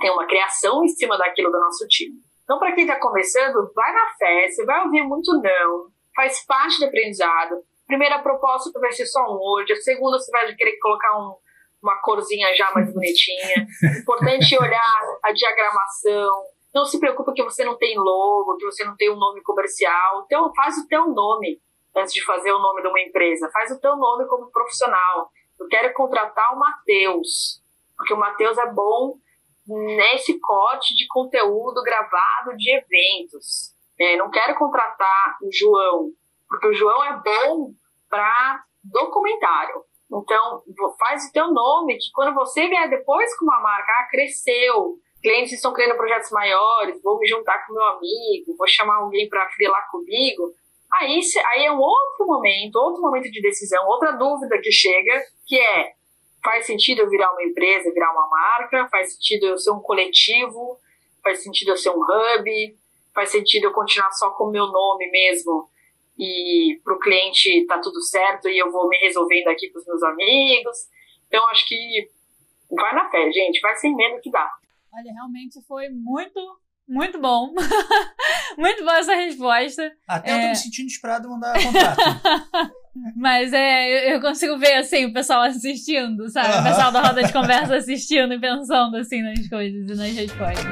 [0.01, 2.19] tem uma criação em cima daquilo do nosso time.
[2.43, 6.79] Então, para quem está começando, vai na fé, você vai ouvir muito não, faz parte
[6.79, 7.63] do aprendizado.
[7.87, 11.35] Primeira proposta vai ser só um Word, a segunda você vai querer colocar um,
[11.81, 13.65] uma corzinha já mais bonitinha.
[14.01, 18.95] Importante olhar a diagramação, não se preocupe que você não tem logo, que você não
[18.95, 20.23] tem um nome comercial.
[20.25, 21.61] Então, faz o teu nome
[21.95, 23.49] antes de fazer o nome de uma empresa.
[23.51, 25.29] Faz o teu nome como profissional.
[25.59, 27.61] Eu quero contratar o Matheus,
[27.95, 29.15] porque o Matheus é bom
[29.67, 33.73] nesse corte de conteúdo gravado de eventos.
[33.99, 36.09] É, não quero contratar o João,
[36.47, 37.73] porque o João é bom
[38.09, 39.83] para documentário.
[40.11, 40.61] Então,
[40.99, 45.53] faz o teu nome, que quando você vier depois com uma marca, ah, cresceu, clientes
[45.53, 49.89] estão criando projetos maiores, vou me juntar com meu amigo, vou chamar alguém para freelar
[49.89, 50.51] comigo.
[50.93, 55.59] Aí, aí é um outro momento, outro momento de decisão, outra dúvida que chega, que
[55.59, 55.93] é,
[56.43, 58.87] faz sentido eu virar uma empresa, virar uma marca?
[58.89, 60.77] Faz sentido eu ser um coletivo?
[61.23, 62.77] Faz sentido eu ser um hub?
[63.13, 65.69] Faz sentido eu continuar só com o meu nome mesmo?
[66.17, 69.85] E para o cliente tá tudo certo e eu vou me resolvendo aqui com os
[69.85, 70.77] meus amigos?
[71.27, 72.09] Então, acho que
[72.69, 74.51] vai na fé, gente, vai sem medo que dá.
[74.93, 76.39] Olha, realmente foi muito,
[76.87, 77.51] muito bom.
[78.57, 79.91] muito boa essa resposta.
[80.07, 80.35] Até é...
[80.35, 82.73] eu tô me sentindo inspirado a mandar contrato.
[83.15, 86.59] Mas é, eu consigo ver assim o pessoal assistindo, sabe?
[86.59, 90.63] O pessoal da roda de conversa assistindo e pensando assim nas coisas e nas respostas.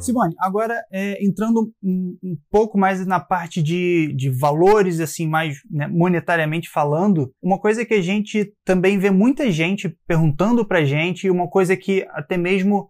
[0.00, 5.58] Simone, agora é, entrando um, um, pouco mais na parte de, de valores, assim, mais
[5.70, 11.26] né, monetariamente falando, uma coisa que a gente também vê muita gente perguntando pra gente,
[11.26, 12.88] e uma coisa que até mesmo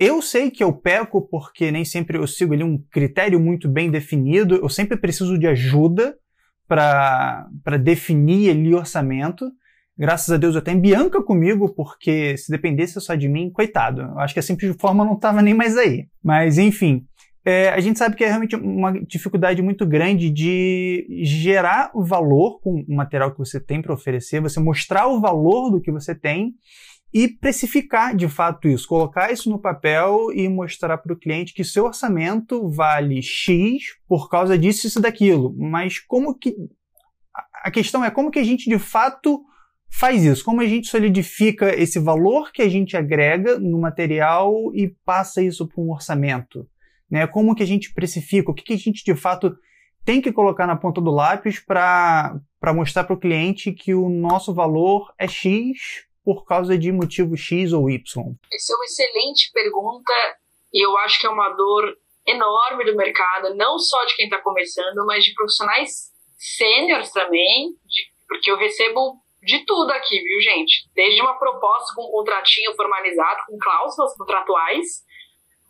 [0.00, 3.90] eu sei que eu peco porque nem sempre eu sigo ali um critério muito bem
[3.90, 6.16] definido, eu sempre preciso de ajuda
[6.66, 9.52] para definir ali orçamento.
[9.98, 14.00] Graças a Deus eu tenho Bianca comigo, porque se dependesse só de mim, coitado.
[14.00, 16.06] Eu acho que a simples forma não estava nem mais aí.
[16.24, 17.04] Mas enfim,
[17.44, 22.82] é, a gente sabe que é realmente uma dificuldade muito grande de gerar valor com
[22.88, 26.54] o material que você tem para oferecer, você mostrar o valor do que você tem
[27.12, 31.64] e precificar de fato isso, colocar isso no papel e mostrar para o cliente que
[31.64, 35.54] seu orçamento vale X por causa disso, isso daquilo.
[35.58, 36.54] Mas como que.
[37.62, 39.42] A questão é como que a gente de fato
[39.90, 40.44] faz isso?
[40.44, 45.66] Como a gente solidifica esse valor que a gente agrega no material e passa isso
[45.66, 46.66] para um orçamento?
[47.10, 47.26] Né?
[47.26, 48.50] Como que a gente precifica?
[48.50, 49.56] O que, que a gente de fato
[50.04, 52.40] tem que colocar na ponta do lápis para
[52.72, 57.72] mostrar para o cliente que o nosso valor é X por causa de motivo X
[57.72, 57.98] ou Y?
[58.52, 60.12] Essa é uma excelente pergunta
[60.72, 64.38] e eu acho que é uma dor enorme do mercado, não só de quem está
[64.40, 70.88] começando, mas de profissionais sêniores também, de, porque eu recebo de tudo aqui, viu, gente?
[70.94, 74.86] Desde uma proposta com um contratinho formalizado, com cláusulas contratuais,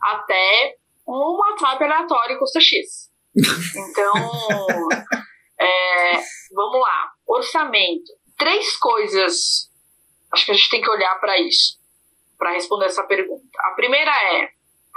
[0.03, 0.75] até
[1.07, 3.11] um WhatsApp aleatório custa X.
[3.37, 4.15] Então,
[5.61, 6.13] é,
[6.53, 7.11] vamos lá.
[7.27, 8.13] Orçamento.
[8.37, 9.70] Três coisas.
[10.33, 11.79] Acho que a gente tem que olhar para isso,
[12.39, 13.59] para responder essa pergunta.
[13.65, 14.51] A primeira é: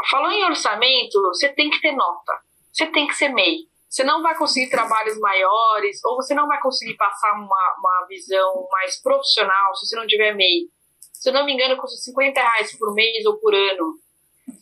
[0.09, 2.41] falou em orçamento, você tem que ter nota.
[2.71, 3.67] Você tem que ser MEI.
[3.87, 8.67] você não vai conseguir trabalhos maiores, ou você não vai conseguir passar uma, uma visão
[8.71, 10.69] mais profissional se você não tiver MEI.
[11.13, 13.99] Se eu não me engano, custa 50 reais por mês ou por ano.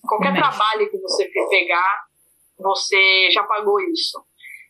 [0.06, 2.04] Qualquer trabalho que você pegar,
[2.60, 4.24] você já pagou isso.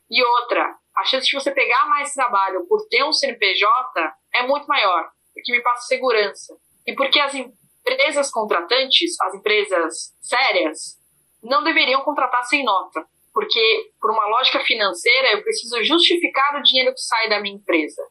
[0.09, 4.67] E outra, a chance de você pegar mais trabalho por ter um CNPJ é muito
[4.67, 6.55] maior, porque me passa segurança.
[6.85, 10.99] E porque as empresas contratantes, as empresas sérias,
[11.43, 13.05] não deveriam contratar sem nota.
[13.33, 18.01] Porque, por uma lógica financeira, eu preciso justificar o dinheiro que sai da minha empresa.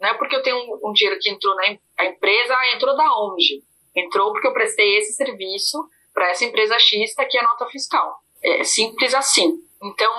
[0.00, 3.10] Não é porque eu tenho um, um dinheiro que entrou na empresa, ah, entrou da
[3.18, 3.62] onde?
[3.96, 5.78] Entrou porque eu prestei esse serviço
[6.12, 8.18] para essa empresa X, tá aqui a nota fiscal.
[8.42, 9.58] É simples assim.
[9.82, 10.12] Então,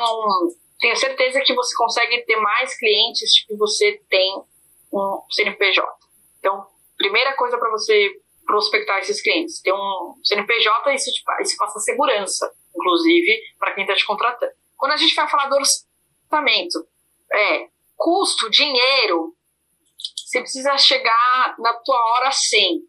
[0.80, 4.42] tenho certeza que você consegue ter mais clientes que você tem
[4.92, 5.88] um CNPJ.
[6.42, 6.68] Então,
[6.98, 8.12] primeira coisa para você
[8.46, 11.12] prospectar esses clientes, ter um CNPJ, isso,
[11.42, 14.52] isso passa segurança, inclusive, para quem está te contratando.
[14.76, 16.88] Quando a gente vai falar do orçamento,
[17.32, 19.36] é custo, dinheiro,
[20.18, 22.82] você precisa chegar na tua hora 100.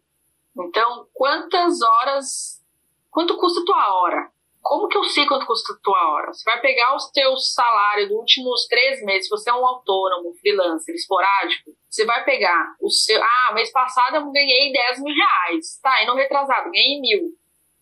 [0.57, 2.63] Então, quantas horas,
[3.11, 4.31] quanto custa a tua hora?
[4.63, 6.31] Como que eu sei quanto custa tua hora?
[6.31, 10.33] Você vai pegar os teus salários dos últimos três meses, se você é um autônomo,
[10.39, 13.21] freelancer, esporádico, você vai pegar o seu.
[13.21, 15.79] Ah, mês passado eu ganhei 10 mil reais.
[15.83, 17.31] Tá, e no retrasado, ganhei mil.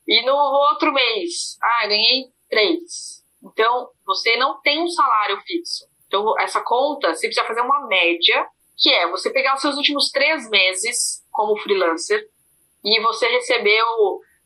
[0.08, 3.24] E no outro mês, ah, ganhei três.
[3.44, 5.86] Então, você não tem um salário fixo.
[6.08, 10.10] Então, essa conta, você precisa fazer uma média, que é você pegar os seus últimos
[10.10, 12.28] três meses como freelancer
[12.84, 13.86] e você recebeu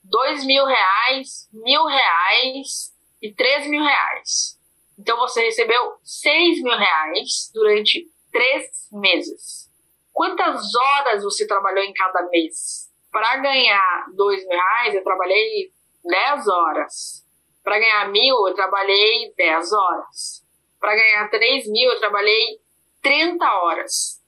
[0.10, 4.60] dois mil reais, mil reais e três mil reais.
[4.98, 9.70] Então você recebeu seis mil reais durante três meses.
[10.14, 12.90] Quantas horas você trabalhou em cada mês?
[13.12, 15.72] Para ganhar dois mil reais, eu trabalhei
[16.04, 17.26] dez horas.
[17.64, 20.46] Para ganhar mil, eu trabalhei dez horas.
[20.80, 22.60] Para ganhar três mil, eu trabalhei
[23.02, 24.22] 30 horas.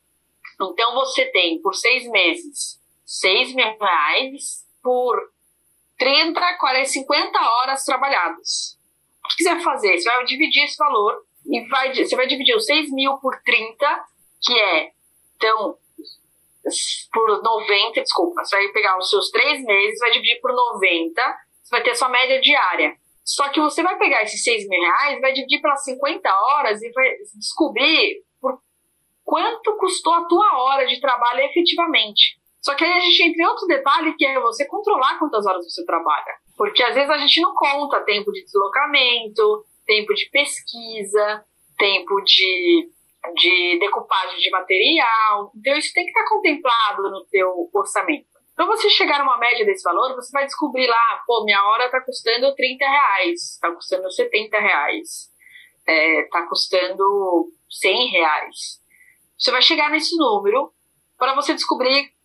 [0.59, 5.17] Então você tem por seis meses seis mil reais por
[5.97, 8.77] 30, 40, 50 horas trabalhadas.
[9.23, 9.97] O que quiser fazer?
[9.97, 14.05] Você vai dividir esse valor e vai, você vai dividir os 6 mil por 30,
[14.41, 14.91] que é,
[15.35, 15.77] então,
[17.11, 21.21] por 90, desculpa, você vai pegar os seus 3 meses, vai dividir por 90,
[21.63, 22.95] você vai ter sua média diária.
[23.23, 26.91] Só que você vai pegar esses 6 mil reais, vai dividir pelas 50 horas e
[26.91, 28.61] vai descobrir por
[29.23, 32.36] quanto custou a tua hora de trabalho efetivamente.
[32.67, 35.63] Só que aí a gente entra em outro detalhe que é você controlar quantas horas
[35.63, 36.35] você trabalha.
[36.57, 41.45] Porque às vezes a gente não conta tempo de deslocamento, tempo de pesquisa,
[41.77, 42.89] tempo de,
[43.35, 45.49] de decupagem de material.
[45.55, 48.27] Então isso tem que estar contemplado no teu orçamento.
[48.53, 52.01] Para você chegar numa média desse valor, você vai descobrir lá, pô, minha hora está
[52.01, 55.31] custando 30 reais, está custando 70 reais,
[55.87, 58.81] está é, custando 100 reais.
[59.37, 60.73] Você vai chegar nesse número
[61.17, 62.16] para você descobrir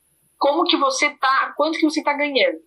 [0.42, 2.58] como que você tá, quanto que você está ganhando.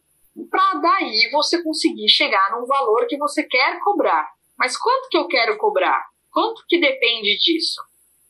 [0.50, 4.26] Para daí você conseguir chegar num valor que você quer cobrar.
[4.58, 6.02] Mas quanto que eu quero cobrar?
[6.32, 7.82] Quanto que depende disso?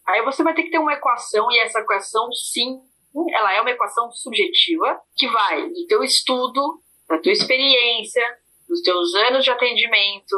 [0.07, 2.81] Aí você vai ter que ter uma equação e essa equação, sim,
[3.29, 8.23] ela é uma equação subjetiva que vai do teu estudo, da tua experiência,
[8.67, 10.35] dos teus anos de atendimento,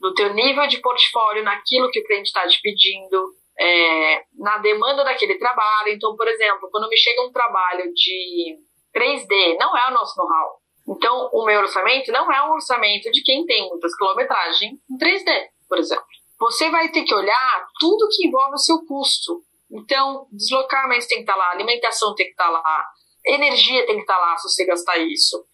[0.00, 5.04] do teu nível de portfólio naquilo que o cliente está te pedindo, é, na demanda
[5.04, 5.88] daquele trabalho.
[5.88, 8.56] Então, por exemplo, quando me chega um trabalho de
[8.94, 10.58] 3D, não é o nosso know-how.
[10.88, 15.48] Então, o meu orçamento não é um orçamento de quem tem muitas quilometragem em 3D,
[15.68, 16.06] por exemplo.
[16.40, 19.42] Você vai ter que olhar tudo que envolve o seu custo.
[19.70, 22.86] Então, deslocamento tem que estar lá, alimentação tem que estar lá,
[23.26, 25.44] energia tem que estar lá se você gastar isso.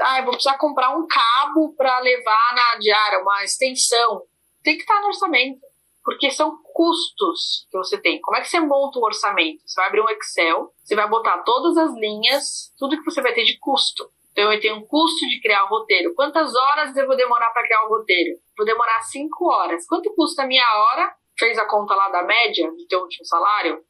[0.00, 4.22] Ah, eu vou precisar comprar um cabo para levar na diária, uma extensão.
[4.62, 5.60] Tem que estar no orçamento
[6.04, 8.20] porque são custos que você tem.
[8.20, 9.62] Como é que você monta um orçamento?
[9.66, 13.32] Você vai abrir um Excel, você vai botar todas as linhas, tudo que você vai
[13.32, 14.10] ter de custo.
[14.32, 16.14] Então eu tenho um custo de criar o roteiro.
[16.14, 18.38] Quantas horas eu vou demorar para criar o roteiro?
[18.56, 19.86] Vou demorar 5 horas.
[19.86, 21.14] Quanto custa a minha hora?
[21.38, 23.82] Fez a conta lá da média do teu último salário?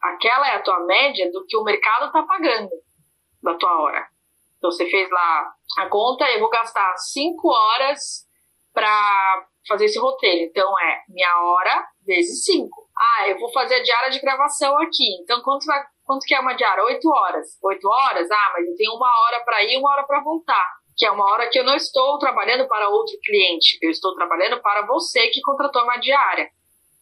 [0.00, 2.70] Aquela é a tua média do que o mercado está pagando
[3.42, 4.08] da tua hora.
[4.56, 8.26] Então você fez lá a conta, eu vou gastar 5 horas
[8.72, 10.50] para fazer esse roteiro.
[10.50, 12.68] Então é minha hora vezes 5.
[12.96, 15.22] Ah, eu vou fazer a diária de gravação aqui.
[15.22, 16.84] Então quanto, vai, quanto que é uma diária?
[16.84, 17.46] 8 horas.
[17.62, 18.30] 8 horas?
[18.30, 20.66] Ah, mas eu tenho uma hora para ir uma hora para voltar.
[20.96, 23.78] Que é uma hora que eu não estou trabalhando para outro cliente.
[23.80, 26.50] Eu estou trabalhando para você que contratou uma diária.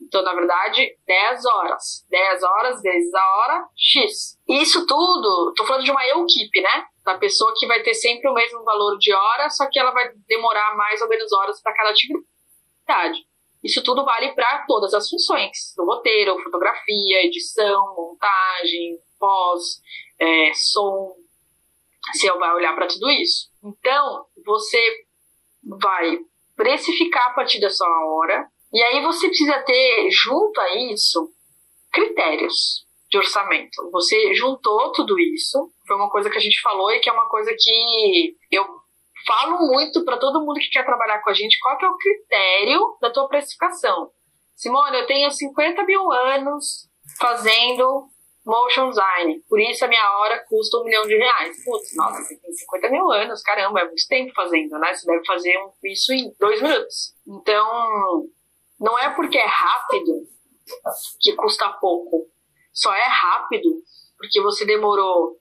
[0.01, 2.07] Então, na verdade, 10 horas.
[2.09, 4.39] 10 horas vezes a hora, X.
[4.49, 6.85] Isso tudo, tô falando de uma equipe, né?
[7.05, 10.11] Da pessoa que vai ter sempre o mesmo valor de hora, só que ela vai
[10.29, 12.25] demorar mais ou menos horas para cada atividade.
[13.63, 19.81] Isso tudo vale para todas as funções do roteiro, fotografia, edição, montagem, pós,
[20.19, 21.15] é, som.
[22.13, 23.51] Você vai olhar para tudo isso.
[23.63, 24.81] Então, você
[25.81, 26.19] vai
[26.57, 31.33] precificar a partir da sua hora, e aí você precisa ter, junto a isso,
[31.93, 33.91] critérios de orçamento.
[33.91, 37.29] Você juntou tudo isso, foi uma coisa que a gente falou e que é uma
[37.29, 38.65] coisa que eu
[39.27, 41.97] falo muito para todo mundo que quer trabalhar com a gente, qual que é o
[41.97, 44.11] critério da tua precificação.
[44.55, 46.89] Simone, eu tenho 50 mil anos
[47.19, 48.09] fazendo
[48.45, 51.65] motion design, por isso a minha hora custa um milhão de reais.
[51.65, 54.95] Putz, nossa, você tem 50 mil anos, caramba, é muito tempo fazendo, né?
[54.95, 55.55] Você deve fazer
[55.85, 57.15] isso em dois minutos.
[57.27, 58.27] Então,
[58.81, 60.27] não é porque é rápido
[61.21, 62.27] que custa pouco.
[62.73, 63.69] Só é rápido
[64.17, 65.39] porque você demorou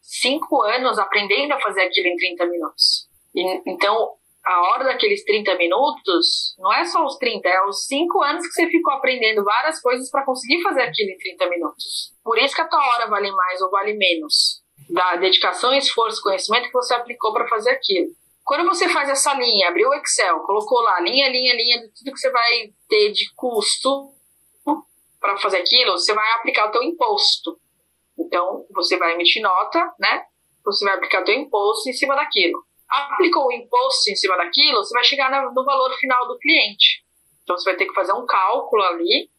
[0.00, 3.08] cinco anos aprendendo a fazer aquilo em 30 minutos.
[3.34, 4.12] E, então,
[4.44, 8.52] a hora daqueles 30 minutos não é só os 30, é os 5 anos que
[8.52, 12.12] você ficou aprendendo várias coisas para conseguir fazer aquilo em 30 minutos.
[12.24, 14.62] Por isso que a tua hora vale mais ou vale menos.
[14.90, 18.08] Da dedicação, esforço, conhecimento que você aplicou para fazer aquilo.
[18.44, 22.12] Quando você faz essa linha, abriu o Excel, colocou lá linha, linha, linha de tudo
[22.12, 24.10] que você vai ter de custo
[25.20, 27.56] para fazer aquilo, você vai aplicar o teu imposto.
[28.18, 30.24] Então, você vai emitir nota, né?
[30.64, 32.64] Você vai aplicar o teu imposto em cima daquilo.
[32.92, 37.02] Aplicou o imposto em cima daquilo, você vai chegar no valor final do cliente.
[37.42, 39.30] Então, você vai ter que fazer um cálculo ali,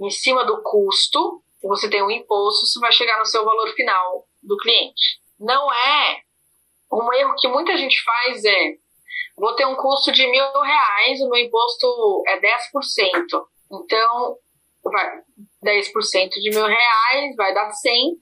[0.00, 4.26] em cima do custo, você tem um imposto, você vai chegar no seu valor final
[4.42, 5.20] do cliente.
[5.38, 6.22] Não é
[6.92, 8.76] um erro que muita gente faz é
[9.36, 13.46] vou ter um custo de mil reais, o meu imposto é 10%.
[13.70, 14.38] Então,
[14.82, 15.22] vai
[15.64, 18.16] 10% de mil reais vai dar 100,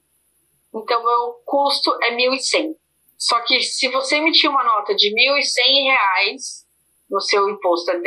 [0.75, 2.75] então meu custo é 1.100.
[3.17, 6.65] Só que se você emitir uma nota de 1.100 reais,
[7.09, 8.03] no seu imposto é 10%,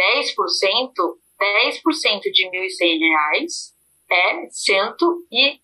[1.40, 3.74] 10% de 1.100 reais
[4.10, 5.60] é 110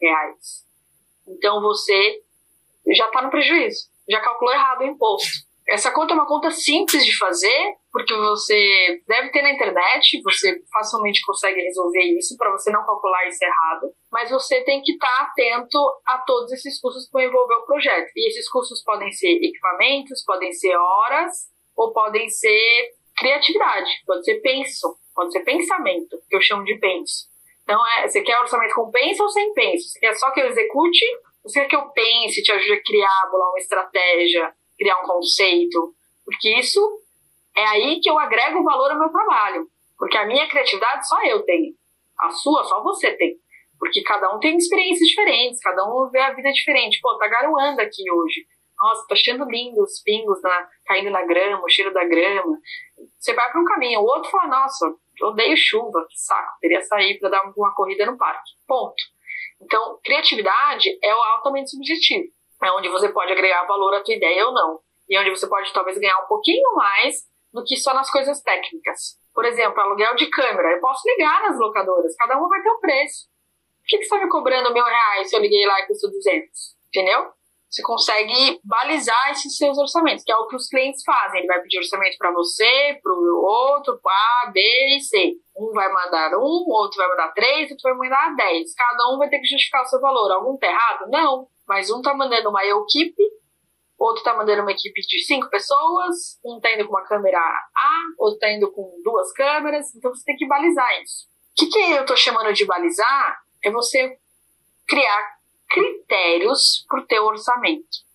[0.00, 0.66] reais.
[1.26, 2.22] Então você
[2.94, 5.46] já está no prejuízo, já calculou errado o imposto.
[5.68, 10.60] Essa conta é uma conta simples de fazer, porque você deve ter na internet, você
[10.72, 15.06] facilmente consegue resolver isso para você não calcular isso errado, mas você tem que estar
[15.06, 18.10] tá atento a todos esses custos que vão envolver o projeto.
[18.14, 24.40] E esses custos podem ser equipamentos, podem ser horas, ou podem ser criatividade, pode ser
[24.40, 27.28] penso, pode ser pensamento, que eu chamo de penso.
[27.62, 29.88] Então, é, você quer orçamento com penso ou sem penso?
[29.88, 31.04] Você quer só que eu execute?
[31.44, 36.58] Você quer que eu pense, te ajude a criar, uma estratégia, criar um conceito, porque
[36.58, 36.80] isso
[37.58, 39.66] é aí que eu agrego valor ao meu trabalho,
[39.98, 41.72] porque a minha criatividade só eu tenho,
[42.20, 43.36] a sua só você tem,
[43.78, 46.98] porque cada um tem experiências diferentes, cada um vê a vida diferente.
[47.00, 48.46] Pô, tá garoando aqui hoje.
[48.76, 52.58] Nossa, tá achando lindo os pingos na, caindo na grama, o cheiro da grama.
[53.18, 57.18] Você vai para um caminho, o outro fala, nossa, odeio chuva, que saco, queria sair
[57.18, 58.50] para dar uma corrida no parque.
[58.66, 59.02] Ponto.
[59.60, 62.28] Então, criatividade é altamente subjetivo
[62.62, 64.80] é onde você pode agregar valor à tua ideia ou não.
[65.08, 67.16] E onde você pode talvez ganhar um pouquinho mais
[67.52, 69.18] do que só nas coisas técnicas.
[69.34, 70.72] Por exemplo, aluguel de câmera.
[70.72, 73.28] Eu posso ligar nas locadoras, cada uma vai ter um preço.
[73.80, 76.10] Por que, que você está me cobrando mil reais se eu liguei lá e custou
[76.10, 76.76] 200?
[76.88, 77.32] Entendeu?
[77.70, 81.40] Você consegue balizar esses seus orçamentos, que é o que os clientes fazem.
[81.40, 84.60] Ele vai pedir orçamento para você, para o outro, para A, B
[84.96, 85.34] e C.
[85.56, 88.74] Um vai mandar um, outro vai mandar três, outro vai mandar dez.
[88.74, 90.32] Cada um vai ter que justificar o seu valor.
[90.32, 91.10] Algum tá errado?
[91.10, 91.46] Não.
[91.66, 93.22] Mas um tá mandando uma equipe,
[93.98, 98.00] outro tá mandando uma equipe de cinco pessoas, um tá indo com uma câmera A,
[98.18, 101.26] outro tá indo com duas câmeras, então você tem que balizar isso.
[101.52, 104.16] O que, que eu tô chamando de balizar é você
[104.86, 105.38] criar
[105.68, 108.08] critérios para o teu orçamento.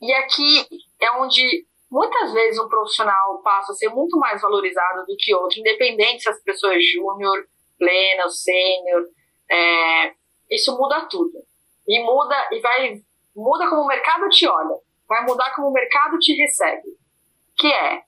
[0.00, 0.66] E aqui
[1.00, 5.58] é onde muitas vezes um profissional passa a ser muito mais valorizado do que outro,
[5.58, 7.46] independente se as pessoas júnior,
[7.78, 9.04] plena, sênior,
[9.50, 10.14] é,
[10.50, 11.42] isso muda tudo.
[11.86, 13.02] E muda e vai
[13.36, 14.78] muda como o mercado te olha,
[15.14, 16.88] vai mudar como o mercado te recebe.
[17.56, 18.02] Que é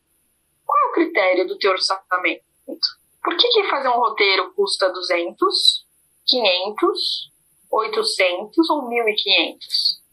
[0.64, 2.42] qual é o critério do teu orçamento?
[3.22, 5.86] Por que, que fazer um roteiro custa 200,
[6.26, 7.32] 500,
[7.70, 9.66] 800 ou 1500?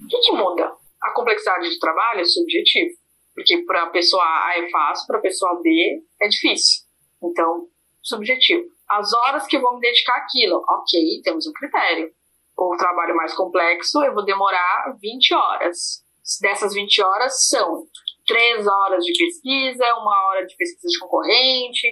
[0.03, 0.71] O que, que muda?
[1.01, 2.95] A complexidade do trabalho é subjetivo,
[3.33, 6.83] porque para a pessoa A é fácil, para a pessoa B é difícil.
[7.23, 7.67] Então,
[8.03, 8.71] subjetivo.
[8.87, 12.13] As horas que eu vou me dedicar àquilo, ok, temos um critério
[12.55, 16.02] o trabalho mais complexo, eu vou demorar 20 horas.
[16.41, 17.85] Dessas 20 horas são
[18.25, 21.87] 3 horas de pesquisa, uma hora de pesquisa de concorrente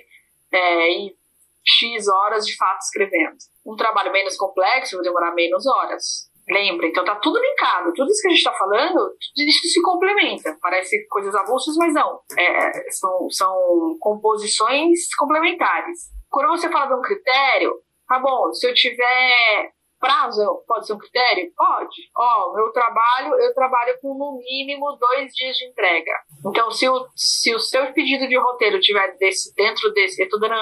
[0.51, 1.15] é, e
[1.63, 3.37] X horas de fato escrevendo.
[3.65, 6.31] Um trabalho menos complexo, vou demorar menos horas.
[6.49, 6.87] Lembra?
[6.87, 7.93] Então tá tudo linkado.
[7.93, 10.57] Tudo isso que a gente está falando, isso se complementa.
[10.61, 12.19] Parece coisas avulsas, mas não.
[12.37, 16.09] É, são, são composições complementares.
[16.29, 17.73] quando você fala de um critério,
[18.07, 19.71] tá bom, se eu tiver
[20.01, 21.51] prazo, pode ser um critério?
[21.55, 22.09] Pode.
[22.17, 26.11] Ó, meu trabalho, eu trabalho com no mínimo dois dias de entrega.
[26.45, 30.39] Então, se o, se o seu pedido de roteiro tiver desse, dentro desse, eu tô
[30.39, 30.55] dando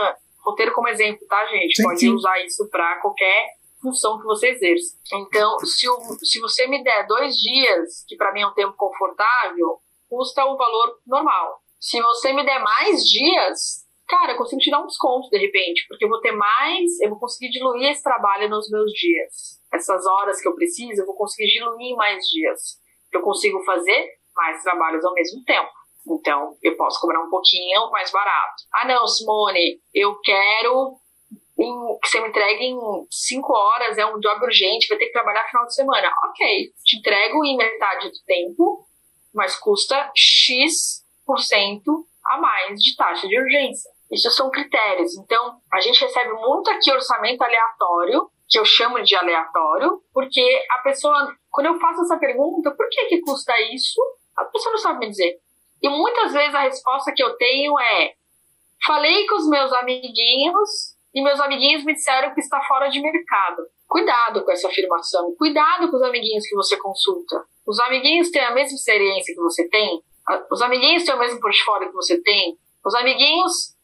[0.44, 1.78] roteiro como exemplo, tá, gente?
[1.78, 2.14] Sim, pode sim.
[2.14, 3.48] usar isso para qualquer
[3.82, 4.98] função que você exerce.
[5.14, 8.74] Então, se, o, se você me der dois dias, que para mim é um tempo
[8.76, 9.80] confortável,
[10.10, 11.62] custa o valor normal.
[11.80, 15.86] Se você me der mais dias, cara, eu consigo te dar um desconto de repente,
[15.88, 19.60] porque eu vou ter mais, eu vou conseguir diluir esse trabalho nos meus dias.
[19.72, 22.80] Essas horas que eu preciso, eu vou conseguir diluir mais dias.
[23.14, 25.70] Eu consigo fazer mais trabalhos ao mesmo tempo.
[26.10, 28.64] Então, eu posso cobrar um pouquinho mais barato.
[28.74, 30.98] Ah, não, Simone, eu quero
[31.60, 32.80] em, que você me entregue em
[33.12, 36.12] 5 horas, é um job urgente, vai ter que trabalhar final de semana.
[36.30, 38.88] Ok, te entrego em metade do tempo,
[39.34, 41.84] mas custa X%
[42.26, 43.99] a mais de taxa de urgência.
[44.12, 45.16] Isso são critérios.
[45.18, 50.80] Então, a gente recebe muito aqui orçamento aleatório, que eu chamo de aleatório, porque a
[50.80, 54.02] pessoa, quando eu faço essa pergunta, por que que custa isso?
[54.36, 55.38] A pessoa não sabe me dizer.
[55.82, 58.14] E muitas vezes a resposta que eu tenho é:
[58.86, 63.64] falei com os meus amiguinhos e meus amiguinhos me disseram que está fora de mercado.
[63.88, 67.44] Cuidado com essa afirmação, cuidado com os amiguinhos que você consulta.
[67.66, 70.02] Os amiguinhos têm a mesma experiência que você tem?
[70.52, 72.58] Os amiguinhos têm o mesmo portfólio que você tem?
[72.86, 73.76] Os amiguinhos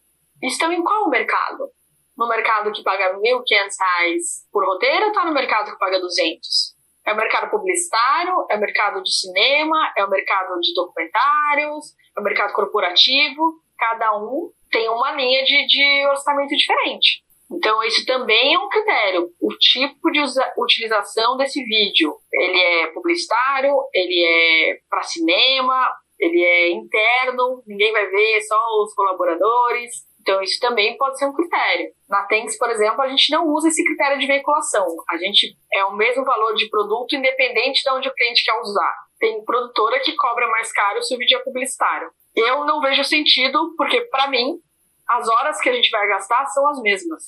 [0.42, 1.70] estão em qual mercado?
[2.18, 4.18] No mercado que paga R$ 1.500
[4.52, 6.76] por roteiro ou está no mercado que paga 200?
[7.06, 12.20] É o mercado publicitário, é o mercado de cinema, é o mercado de documentários, é
[12.20, 13.62] o mercado corporativo.
[13.78, 17.24] Cada um tem uma linha de, de orçamento diferente.
[17.52, 19.30] Então, isso também é um critério.
[19.40, 20.20] O tipo de
[20.58, 22.16] utilização desse vídeo.
[22.34, 28.94] Ele é publicitário, ele é para cinema, ele é interno, ninguém vai ver, só os
[28.96, 29.92] colaboradores.
[30.26, 31.92] Então, isso também pode ser um critério.
[32.10, 34.84] Na Tenks, por exemplo, a gente não usa esse critério de veiculação.
[35.08, 38.92] A gente é o mesmo valor de produto, independente de onde o cliente quer usar.
[39.20, 42.10] Tem produtora que cobra mais caro se o vídeo é publicitário.
[42.36, 44.60] Eu não vejo sentido, porque, para mim,
[45.08, 47.22] as horas que a gente vai gastar são as mesmas.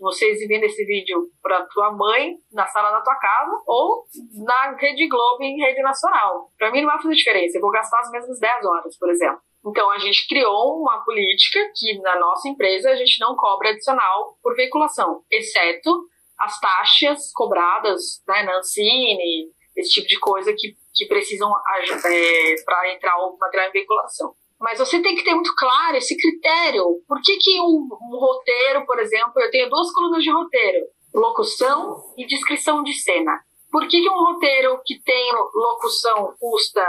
[0.00, 4.06] Você exibindo esse vídeo para tua mãe na sala da tua casa ou
[4.46, 6.50] na Rede Globo em rede nacional.
[6.56, 7.58] Para mim não vai fazer diferença.
[7.58, 9.42] Eu vou gastar as mesmas 10 horas, por exemplo.
[9.68, 14.36] Então a gente criou uma política que na nossa empresa a gente não cobra adicional
[14.42, 15.90] por veiculação, exceto
[16.38, 22.94] as taxas cobradas né, na Ancine, esse tipo de coisa que, que precisam é, para
[22.94, 24.32] entrar o material em veiculação.
[24.60, 26.84] Mas você tem que ter muito claro esse critério.
[27.06, 31.96] Por que, que um, um roteiro, por exemplo, eu tenho duas colunas de roteiro, locução
[32.16, 33.38] e descrição de cena.
[33.70, 36.84] Por que, que um roteiro que tem locução custa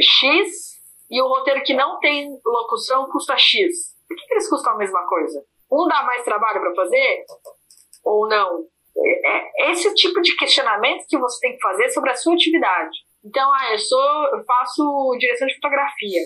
[0.00, 0.71] X
[1.12, 3.94] e o roteiro que não tem locução custa X.
[4.08, 5.44] Por que, que eles custam a mesma coisa?
[5.70, 7.24] Um dá mais trabalho para fazer
[8.02, 8.64] ou não?
[8.96, 12.96] É, é esse tipo de questionamento que você tem que fazer sobre a sua atividade.
[13.22, 16.20] Então, ah, eu sou, eu faço direção de fotografia.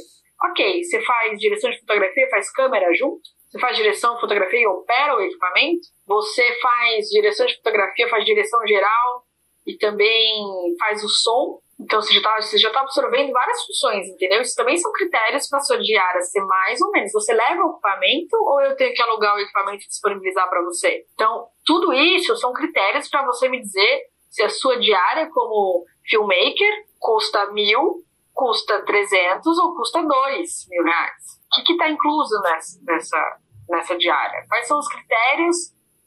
[0.51, 3.23] Ok, você faz direção de fotografia, faz câmera junto?
[3.51, 5.89] Você faz direção de fotografia e opera o equipamento?
[6.07, 9.25] Você faz direção de fotografia, faz direção geral
[9.67, 10.45] e também
[10.79, 11.61] faz o som?
[11.79, 12.15] Então você
[12.59, 14.41] já está tá absorvendo várias funções, entendeu?
[14.41, 17.13] Isso também são critérios para sua diária ser mais ou menos.
[17.13, 21.05] Você leva o equipamento ou eu tenho que alugar o equipamento e disponibilizar para você?
[21.13, 26.87] Então, tudo isso são critérios para você me dizer se a sua diária como filmmaker
[26.99, 28.03] custa mil,
[28.33, 31.41] custa trezentos ou custa dois mil reais.
[31.59, 34.47] O que está incluso nessa, nessa, nessa diária?
[34.49, 35.57] Quais são os critérios,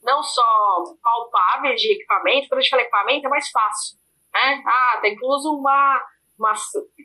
[0.04, 3.99] não só palpáveis de equipamento, quando a gente fala equipamento é mais fácil
[4.34, 4.64] né?
[4.66, 6.02] Ah, tá incluso uma,
[6.38, 6.54] uma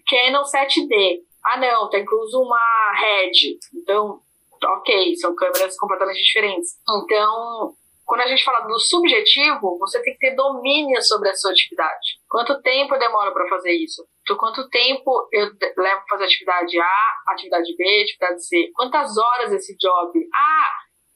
[0.09, 1.21] Canon 7D.
[1.45, 3.59] Ah, não, tá incluso uma Red.
[3.75, 4.21] Então,
[4.65, 6.79] ok, são câmeras completamente diferentes.
[6.89, 11.51] Então, quando a gente fala do subjetivo, você tem que ter domínio sobre a sua
[11.53, 12.19] atividade.
[12.29, 14.07] Quanto tempo eu demoro para fazer isso?
[14.27, 18.71] Por quanto tempo eu levo para fazer atividade A, atividade B, atividade C?
[18.75, 20.19] Quantas horas esse job?
[20.35, 20.71] Ah,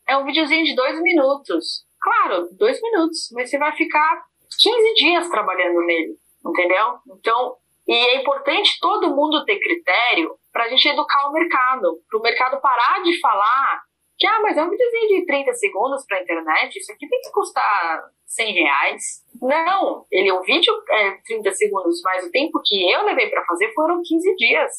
[0.09, 1.86] é um videozinho de dois minutos.
[2.00, 4.24] Claro, dois minutos, mas você vai ficar
[4.61, 6.99] 15 dias trabalhando nele, entendeu?
[7.18, 12.18] Então, e é importante todo mundo ter critério para a gente educar o mercado, para
[12.18, 13.82] o mercado parar de falar
[14.18, 17.20] que, ah, mas é um videozinho de 30 segundos para a internet, isso aqui tem
[17.20, 19.03] que custar 100 reais.
[19.40, 23.44] Não, ele é um vídeo é 30 segundos, mas o tempo que eu levei para
[23.44, 24.72] fazer foram 15 dias,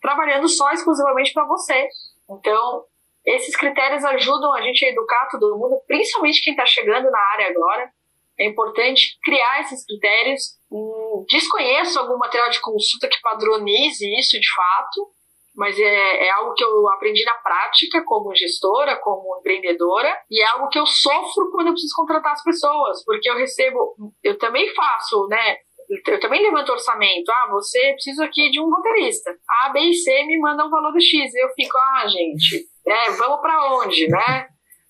[0.00, 1.88] trabalhando só exclusivamente para você.
[2.30, 2.84] Então,
[3.24, 7.48] esses critérios ajudam a gente a educar todo mundo, principalmente quem está chegando na área
[7.48, 7.90] agora,
[8.38, 10.56] é importante criar esses critérios.
[10.70, 15.08] Hum, desconheço algum material de consulta que padronize isso de fato,
[15.54, 20.46] mas é, é algo que eu aprendi na prática como gestora, como empreendedora, e é
[20.46, 24.72] algo que eu sofro quando eu preciso contratar as pessoas, porque eu recebo, eu também
[24.74, 25.56] faço, né?
[26.04, 27.30] Eu também levanto orçamento.
[27.30, 29.30] Ah, você precisa aqui de um roteirista.
[29.62, 31.32] A, B e C me mandam um valor do X.
[31.32, 34.48] Eu fico, ah, gente, é, vamos para onde, né?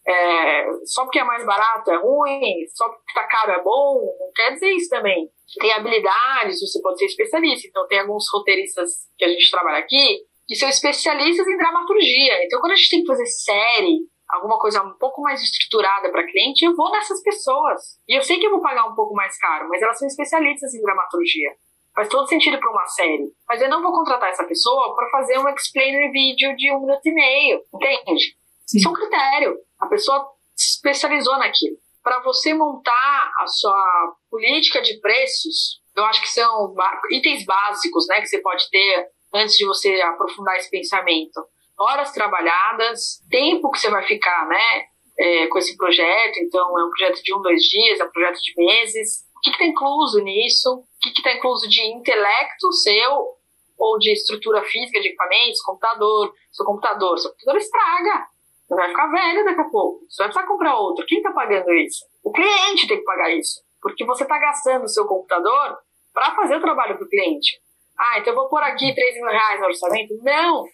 [0.08, 4.30] É, só porque é mais barato é ruim, só porque tá caro é bom, não
[4.34, 5.28] quer dizer isso também.
[5.60, 7.66] Tem habilidades, você pode ser especialista.
[7.66, 12.44] Então, tem alguns roteiristas que a gente trabalha aqui que são especialistas em dramaturgia.
[12.44, 13.98] Então, quando a gente tem que fazer série,
[14.28, 17.98] alguma coisa um pouco mais estruturada para cliente, eu vou nessas pessoas.
[18.08, 20.72] E eu sei que eu vou pagar um pouco mais caro, mas elas são especialistas
[20.74, 21.50] em dramaturgia.
[21.94, 23.32] Faz todo sentido para uma série.
[23.48, 27.06] Mas eu não vou contratar essa pessoa para fazer um explainer vídeo de um minuto
[27.06, 27.60] e meio.
[27.74, 28.36] Entende?
[28.66, 28.78] Sim.
[28.78, 29.56] Isso é um critério.
[29.78, 31.76] A pessoa se especializou naquilo.
[32.02, 36.74] Para você montar a sua política de preços, eu acho que são
[37.10, 41.44] itens básicos né, que você pode ter antes de você aprofundar esse pensamento.
[41.78, 44.84] Horas trabalhadas, tempo que você vai ficar, né,
[45.18, 46.38] é, com esse projeto.
[46.38, 49.24] Então, é um projeto de um, dois dias, é um projeto de meses.
[49.36, 50.74] O que está incluso nisso?
[50.74, 53.36] O que está incluso de intelecto seu
[53.78, 57.18] ou de estrutura física de equipamentos, computador, seu computador.
[57.18, 58.26] Seu computador estraga.
[58.66, 60.04] Você vai ficar velho daqui a pouco.
[60.08, 61.06] Você vai precisar comprar outro.
[61.06, 62.04] Quem está pagando isso?
[62.24, 63.60] O cliente tem que pagar isso.
[63.80, 65.78] Porque você está gastando o seu computador
[66.12, 67.60] para fazer o trabalho para o cliente.
[67.98, 70.14] Ah, então eu vou pôr aqui 3 mil reais no orçamento?
[70.22, 70.64] Não!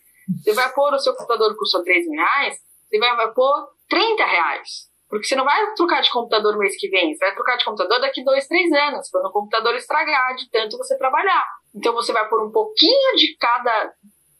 [0.42, 2.56] Você vai pôr o seu computador custa 3 mil reais,
[2.88, 4.90] você vai, vai pôr 30 reais.
[5.08, 8.00] Porque você não vai trocar de computador mês que vem, você vai trocar de computador
[8.00, 11.44] daqui dois, três anos, quando o computador estragar de tanto você trabalhar.
[11.74, 13.92] Então você vai pôr um pouquinho de cada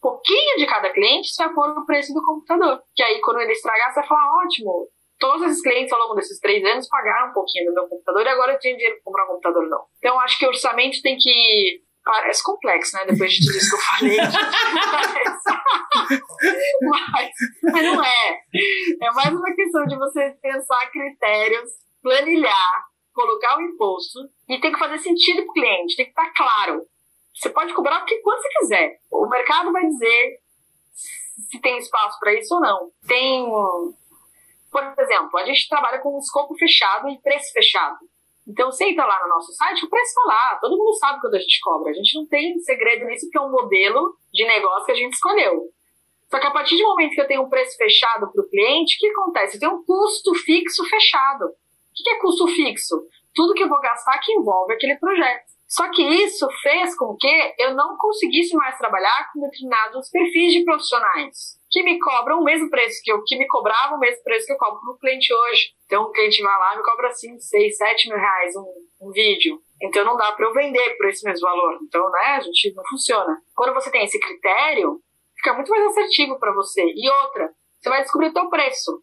[0.03, 2.82] pouquinho de cada cliente, você vai pôr o preço do computador.
[2.94, 4.88] Que aí quando ele estragar, você vai falar, ótimo,
[5.18, 8.28] todos esses clientes ao longo desses três anos pagaram um pouquinho do meu computador e
[8.28, 9.84] agora eu tenho dinheiro para comprar um computador não.
[9.98, 13.07] Então acho que o orçamento tem que Parece complexo, né?
[13.07, 14.16] Depois de tudo isso que eu falei.
[16.90, 17.30] mas,
[17.62, 18.40] mas não é.
[19.00, 21.70] É mais uma questão de você pensar critérios,
[22.03, 26.32] planilhar, colocar o imposto e tem que fazer sentido para o cliente, tem que estar
[26.34, 26.84] claro.
[27.35, 29.01] Você pode cobrar o que quando você quiser.
[29.11, 30.41] O mercado vai dizer
[31.51, 32.91] se tem espaço para isso ou não.
[33.07, 33.47] Tem,
[34.70, 37.99] por exemplo, a gente trabalha com um escopo fechado e preço fechado.
[38.47, 41.37] Então, você entra lá no nosso site, o preço está lá, todo mundo sabe quanto
[41.37, 41.91] a gente cobra.
[41.91, 45.12] A gente não tem segredo nisso, porque é um modelo de negócio que a gente
[45.12, 45.68] escolheu.
[46.28, 48.97] Só que a partir do momento que eu tenho um preço fechado para o cliente,
[48.97, 49.57] o que acontece?
[49.57, 51.45] Eu tenho um custo fixo fechado.
[51.45, 51.55] O
[51.95, 53.07] que é custo fixo?
[53.35, 55.51] Tudo que eu vou gastar que envolve aquele projeto.
[55.72, 60.64] Só que isso fez com que eu não conseguisse mais trabalhar com determinados perfis de
[60.66, 64.44] profissionais que me cobram o mesmo preço que eu, que me cobravam o mesmo preço
[64.44, 65.70] que eu cobro para o cliente hoje.
[65.86, 69.10] Então o cliente vai lá e me cobra 5, 6, 7 mil reais um, um
[69.12, 69.58] vídeo.
[69.80, 71.78] Então não dá para eu vender por esse mesmo valor.
[71.82, 73.40] Então, né, a gente não funciona.
[73.54, 75.00] Quando você tem esse critério,
[75.36, 76.84] fica muito mais assertivo para você.
[76.84, 77.50] E outra,
[77.80, 79.02] você vai descobrir o teu preço.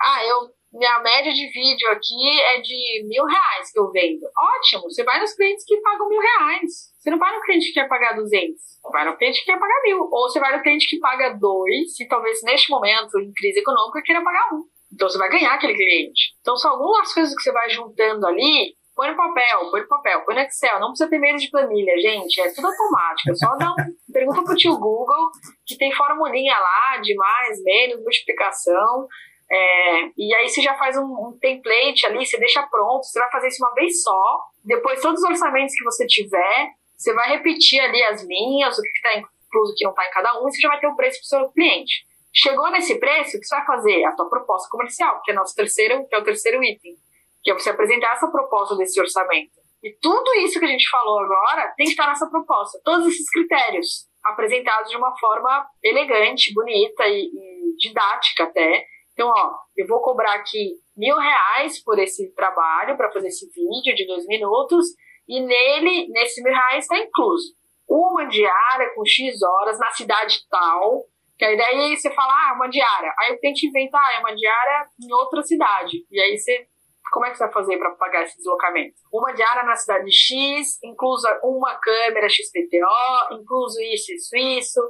[0.00, 4.20] Ah, eu minha média de vídeo aqui é de mil reais que eu vendo.
[4.56, 6.90] Ótimo, você vai nos clientes que pagam mil reais.
[6.98, 8.62] Você não vai no cliente que quer pagar duzentos.
[8.92, 9.98] Vai no cliente que quer pagar mil.
[9.98, 14.02] Ou você vai no cliente que paga dois, e talvez neste momento, em crise econômica,
[14.02, 14.64] queira pagar um.
[14.92, 16.34] Então você vai ganhar aquele cliente.
[16.40, 18.74] Então são algumas coisas que você vai juntando ali.
[18.94, 20.78] Põe no papel, põe no papel, põe no Excel.
[20.78, 22.40] Não precisa ter medo de planilha, gente.
[22.40, 23.30] É tudo automático.
[23.30, 23.76] É só dar um.
[24.12, 25.30] Pergunta pro tio Google,
[25.66, 29.08] que tem formulinha lá de mais, menos, multiplicação.
[29.52, 33.30] É, e aí você já faz um, um, template ali, você deixa pronto, você vai
[33.32, 34.44] fazer isso uma vez só.
[34.64, 38.88] Depois, todos os orçamentos que você tiver, você vai repetir ali as linhas, o que
[38.88, 40.94] está incluso, o que não está em cada um, e você já vai ter o
[40.94, 42.06] preço para o seu cliente.
[42.32, 44.04] Chegou nesse preço, o que você vai fazer?
[44.04, 46.94] A tua proposta comercial, que é, nosso terceiro, que é o terceiro item,
[47.42, 49.50] que é você apresentar essa proposta desse orçamento.
[49.82, 52.78] E tudo isso que a gente falou agora tem que estar nessa proposta.
[52.84, 58.84] Todos esses critérios apresentados de uma forma elegante, bonita e, e didática até,
[59.20, 63.94] então, ó, eu vou cobrar aqui mil reais por esse trabalho, para fazer esse vídeo
[63.94, 64.86] de dois minutos,
[65.28, 67.54] e nele, nesse mil reais, está incluso
[67.86, 71.04] uma diária com X horas na cidade tal,
[71.36, 73.12] que aí daí você fala, ah, uma diária.
[73.18, 75.98] Aí o cliente inventa, ah, é uma diária em outra cidade.
[76.10, 76.66] E aí você,
[77.12, 78.94] como é que você vai fazer para pagar esse deslocamento?
[79.12, 84.80] Uma diária na cidade X, inclusa uma câmera XPTO, incluso isso, isso, isso,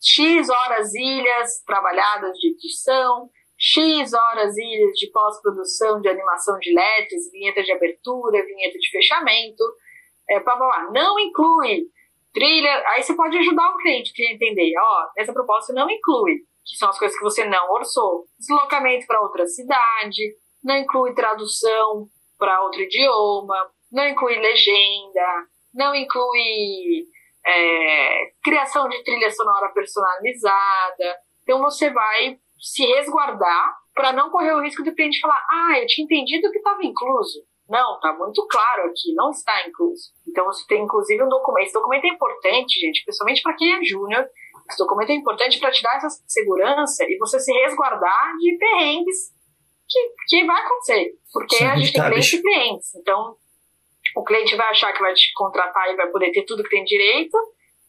[0.00, 3.28] X horas ilhas trabalhadas de edição,
[3.60, 9.62] X horas ilhas de pós-produção de animação de LEDs, vinheta de abertura, vinheta de fechamento,
[10.30, 10.90] é, blá, blá, blá.
[10.92, 11.84] não inclui
[12.32, 12.82] trilha.
[12.88, 16.88] Aí você pode ajudar o cliente a entender, ó, essa proposta não inclui, que são
[16.88, 20.22] as coisas que você não orçou, deslocamento para outra cidade,
[20.64, 22.08] não inclui tradução
[22.38, 27.04] para outro idioma, não inclui legenda, não inclui
[27.44, 31.16] é, criação de trilha sonora personalizada.
[31.42, 35.86] Então você vai se resguardar para não correr o risco do cliente falar: ah, eu
[35.86, 37.44] tinha entendido que estava incluso.
[37.68, 40.10] Não, está muito claro aqui, não está incluso.
[40.28, 41.66] Então você tem inclusive um documento.
[41.66, 44.26] Esse documento é importante, gente, principalmente para quem é júnior.
[44.68, 49.32] Esse documento é importante para te dar essa segurança e você se resguardar de perrengues
[49.88, 51.12] que, que vai acontecer.
[51.32, 52.94] Porque Sim, a gente tem clientes e clientes.
[52.96, 53.36] Então,
[54.16, 56.84] o cliente vai achar que vai te contratar e vai poder ter tudo que tem
[56.84, 57.36] direito.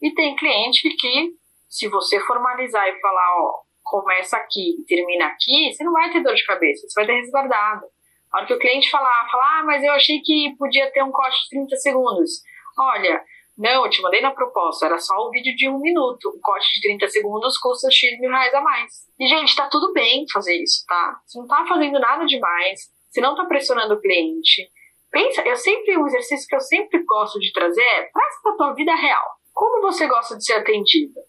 [0.00, 1.30] E tem cliente que,
[1.68, 3.60] se você formalizar e falar, ó,
[3.92, 7.20] começa aqui e termina aqui, você não vai ter dor de cabeça, você vai ter
[7.20, 7.84] resguardado.
[8.32, 11.12] A hora que o cliente falar, falar, ah, mas eu achei que podia ter um
[11.12, 12.30] corte de 30 segundos.
[12.78, 13.22] Olha,
[13.58, 16.30] não, eu te mandei na proposta, era só um vídeo de um minuto.
[16.30, 18.90] O corte de 30 segundos custa X mil reais a mais.
[19.20, 21.20] E, gente, tá tudo bem fazer isso, tá?
[21.26, 22.80] Você não tá fazendo nada demais,
[23.10, 24.70] você não tá pressionando o cliente.
[25.10, 28.72] Pensa, eu sempre, um exercício que eu sempre gosto de trazer é, traz pra tua
[28.72, 29.26] vida real.
[29.52, 31.20] Como você gosta de ser atendida?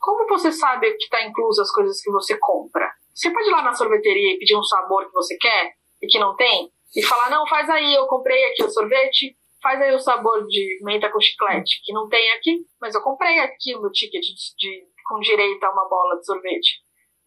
[0.00, 2.90] Como você sabe que está incluso as coisas que você compra?
[3.14, 6.18] Você pode ir lá na sorveteria e pedir um sabor que você quer e que
[6.18, 6.70] não tem?
[6.96, 10.78] E falar, não, faz aí, eu comprei aqui o sorvete, faz aí o sabor de
[10.82, 14.56] menta com chiclete, que não tem aqui, mas eu comprei aqui o meu ticket de,
[14.56, 16.80] de, com direito a uma bola de sorvete.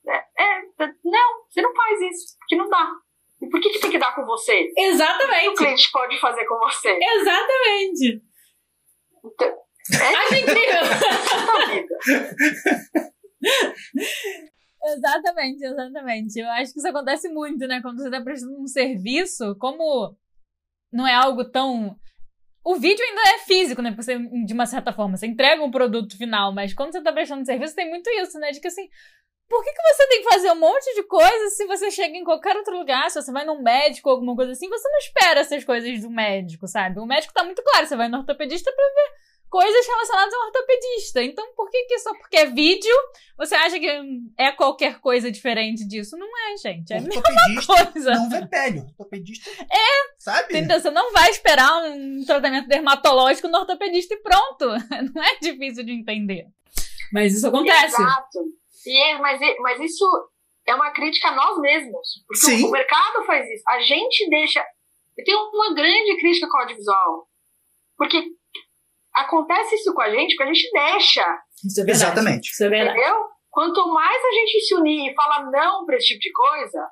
[0.08, 0.62] É, é,
[1.06, 2.92] não, você não faz isso, porque não dá.
[3.42, 4.72] E por que, que tem que dar com você?
[4.78, 5.50] Exatamente.
[5.50, 6.98] O, o cliente pode fazer com você.
[7.02, 8.22] Exatamente.
[9.24, 10.82] Então, Acho incrível.
[14.96, 16.40] exatamente, exatamente.
[16.40, 17.82] Eu acho que isso acontece muito, né?
[17.82, 20.16] Quando você está prestando um serviço, como
[20.92, 21.98] não é algo tão.
[22.66, 23.92] O vídeo ainda é físico, né?
[23.92, 27.46] Você, de uma certa forma, você entrega um produto final, mas quando você está prestando
[27.46, 28.52] serviço, tem muito isso, né?
[28.52, 28.88] De que assim,
[29.50, 32.24] por que, que você tem que fazer um monte de coisas se você chega em
[32.24, 35.42] qualquer outro lugar, se você vai num médico ou alguma coisa assim, você não espera
[35.42, 37.02] essas coisas do médico, sabe?
[37.02, 41.24] O médico tá muito claro, você vai no ortopedista pra ver coisas relacionadas ao ortopedista.
[41.24, 42.92] Então, por que, que só porque é vídeo,
[43.38, 43.88] você acha que
[44.36, 46.18] é qualquer coisa diferente disso?
[46.18, 46.92] Não é, gente.
[46.92, 47.22] É a mesma
[47.94, 48.12] coisa.
[48.14, 48.80] Não vê pele.
[48.80, 49.52] Ortopedista.
[49.62, 50.16] É.
[50.18, 50.46] Sabe?
[50.46, 50.80] Entendeu?
[50.80, 54.66] Você não vai esperar um tratamento dermatológico no ortopedista e pronto.
[55.14, 56.48] Não é difícil de entender.
[57.12, 58.02] Mas isso acontece.
[58.02, 58.40] Exato.
[58.88, 60.04] E é, mas, mas isso
[60.68, 62.24] é uma crítica a nós mesmos.
[62.26, 62.66] Porque Sim.
[62.66, 63.64] o mercado faz isso.
[63.70, 64.66] A gente deixa.
[65.16, 67.28] Eu tenho uma grande crítica com o audiovisual.
[67.96, 68.32] Porque
[69.14, 71.40] acontece isso com a gente porque a gente deixa.
[71.64, 71.92] Isso é.
[71.92, 72.52] Exatamente.
[72.52, 72.98] Isso é verdade.
[72.98, 73.26] Entendeu?
[73.50, 76.88] Quanto mais a gente se unir e falar não para esse tipo de coisa,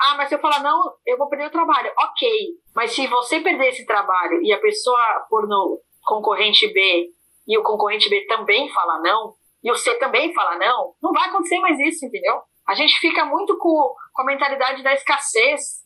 [0.00, 1.92] ah, mas se eu falar não, eu vou perder o trabalho.
[1.98, 2.28] Ok.
[2.74, 7.10] Mas se você perder esse trabalho e a pessoa for no concorrente B
[7.46, 11.28] e o concorrente B também fala não, e o C também fala não, não vai
[11.28, 12.40] acontecer mais isso, entendeu?
[12.66, 15.79] A gente fica muito com, com a mentalidade da escassez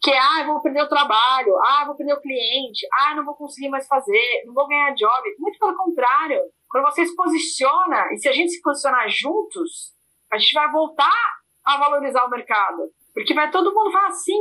[0.00, 3.34] que é, ah, vou perder o trabalho, ah, vou perder o cliente, ah, não vou
[3.34, 5.36] conseguir mais fazer, não vou ganhar job.
[5.38, 6.40] Muito pelo contrário.
[6.68, 9.94] Quando você se posiciona, e se a gente se posicionar juntos,
[10.30, 12.90] a gente vai voltar a valorizar o mercado.
[13.14, 14.38] Porque vai todo mundo falar assim,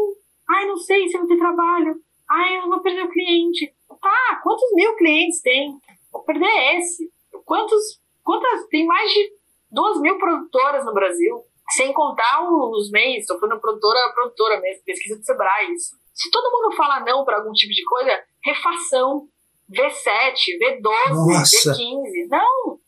[0.50, 1.96] ai, não sei se eu vou ter trabalho,
[2.30, 3.74] ai, eu vou perder o cliente.
[4.02, 5.72] Tá, quantos mil clientes tem?
[6.12, 7.10] Vou perder esse.
[7.46, 9.32] Quantos, quantas, tem mais de
[9.72, 11.44] duas mil produtoras no Brasil.
[11.72, 15.96] Sem contar os meios, estou falando produtora produtora mesmo, pesquisa do Sebrae, isso.
[16.14, 19.28] Se todo mundo fala não para algum tipo de coisa, refação,
[19.70, 21.72] V7, V12, Nossa.
[21.74, 22.28] V15.
[22.30, 22.80] Não!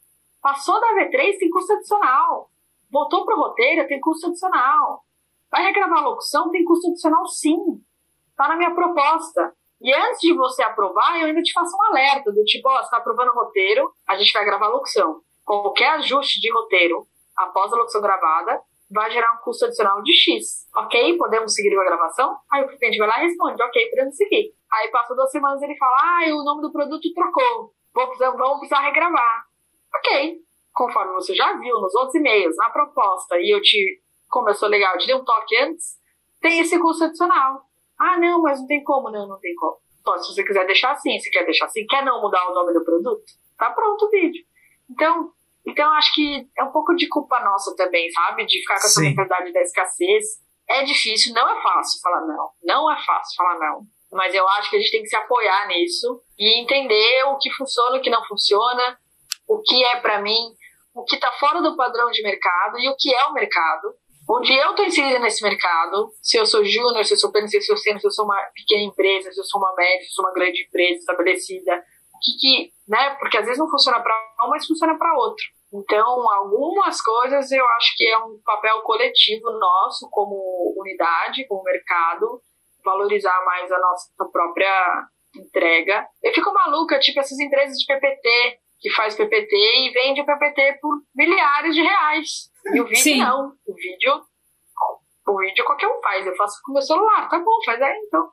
[0.42, 2.50] Passou da V3, tem custo adicional.
[2.92, 5.04] Voltou pro roteiro, tem custo adicional.
[5.52, 7.58] Vai regravar a locução, tem custo adicional sim.
[8.36, 9.54] Tá na minha proposta.
[9.82, 12.90] E antes de você aprovar, eu ainda te faço um alerta do tipo, ó, você
[12.90, 15.22] tá aprovando o roteiro, a gente vai gravar a locução.
[15.44, 17.08] Qualquer ajuste de roteiro
[17.38, 20.68] após a locução gravada, vai gerar um custo adicional de X.
[20.76, 21.18] Ok?
[21.18, 22.38] Podemos seguir com a gravação?
[22.52, 24.54] Aí o cliente vai lá e responde, ok, podemos seguir.
[24.72, 27.74] Aí passa duas semanas ele fala, ah, o nome do produto trocou.
[27.94, 29.46] Vou precisar, vamos precisar regravar.
[29.96, 30.38] Ok.
[30.74, 34.02] Conforme você já viu nos outros e-mails, na proposta, e eu te,
[34.56, 35.98] sou legal, eu te dei um toque antes,
[36.40, 37.64] tem esse custo adicional.
[38.00, 39.10] Ah, não, mas não tem como.
[39.10, 39.78] Não, não tem como.
[40.02, 42.74] Então, se você quiser deixar assim, se quer deixar assim, quer não mudar o nome
[42.74, 43.24] do produto,
[43.58, 44.46] tá pronto o vídeo.
[44.90, 45.34] Então,
[45.68, 48.46] então, acho que é um pouco de culpa nossa também, sabe?
[48.46, 50.24] De ficar com essa mentalidade da escassez.
[50.70, 52.50] É difícil, não é fácil falar não.
[52.64, 53.82] Não é fácil falar não.
[54.12, 57.52] Mas eu acho que a gente tem que se apoiar nisso e entender o que
[57.52, 58.98] funciona, o que não funciona,
[59.46, 60.40] o que é para mim,
[60.96, 63.94] o que está fora do padrão de mercado e o que é o mercado.
[64.30, 67.58] Onde eu estou inserida nesse mercado, se eu sou júnior, se eu sou pleno, se
[67.58, 70.08] eu sou sênior, se eu sou uma pequena empresa, se eu sou uma média, se
[70.08, 71.76] eu sou uma grande empresa estabelecida,
[72.14, 73.16] o que, que né?
[73.20, 74.14] Porque às vezes não funciona para
[74.44, 75.46] um, mas funciona para outro.
[75.74, 82.42] Então, algumas coisas eu acho que é um papel coletivo nosso, como unidade, como mercado,
[82.84, 86.08] valorizar mais a nossa própria entrega.
[86.24, 90.80] Eu fico maluca, tipo, essas empresas de PPT, que faz PPT e vende o PPT
[90.82, 92.52] por milhares de reais.
[92.74, 93.20] E o vídeo Sim.
[93.20, 93.54] não.
[93.66, 94.22] O vídeo,
[95.28, 96.26] o vídeo qualquer um faz.
[96.26, 97.28] Eu faço com o meu celular.
[97.28, 98.30] Tá bom, faz aí então.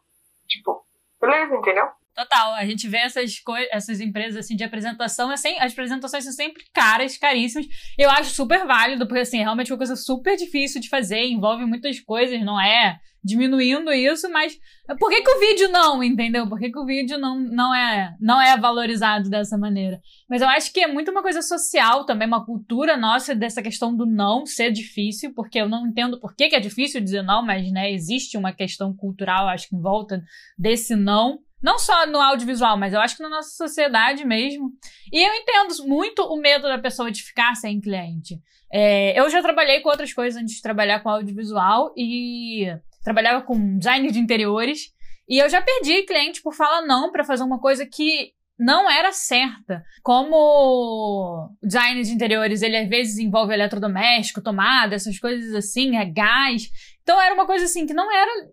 [0.47, 0.85] Tipo,
[1.21, 1.87] beleza, entendeu?
[2.15, 6.33] Total, a gente vê essas coisas, essas empresas assim de apresentação, assim, as apresentações são
[6.33, 7.67] sempre caras, caríssimas.
[7.99, 11.65] Eu acho super válido, porque assim, é realmente uma coisa super difícil de fazer, envolve
[11.67, 14.57] muitas coisas, não é diminuindo isso, mas
[15.01, 16.47] por que, que o vídeo não, entendeu?
[16.47, 19.99] Por que, que o vídeo não, não, é, não é valorizado dessa maneira?
[20.29, 23.97] Mas eu acho que é muito uma coisa social também, uma cultura nossa dessa questão
[23.97, 27.45] do não ser difícil, porque eu não entendo por que, que é difícil dizer não,
[27.45, 30.23] mas né, existe uma questão cultural, acho que em volta
[30.59, 31.39] desse não.
[31.65, 34.71] Não só no audiovisual, mas eu acho que na nossa sociedade mesmo.
[35.11, 38.39] E eu entendo muito o medo da pessoa de ficar sem cliente.
[38.71, 42.67] É, eu já trabalhei com outras coisas antes de trabalhar com audiovisual e
[43.03, 44.93] trabalhava com design de interiores.
[45.27, 49.11] E eu já perdi cliente por falar não para fazer uma coisa que não era
[49.11, 49.83] certa.
[50.03, 56.71] Como design de interiores, ele às vezes envolve eletrodoméstico, tomada, essas coisas assim, é gás.
[57.03, 58.51] Então era uma coisa assim que não era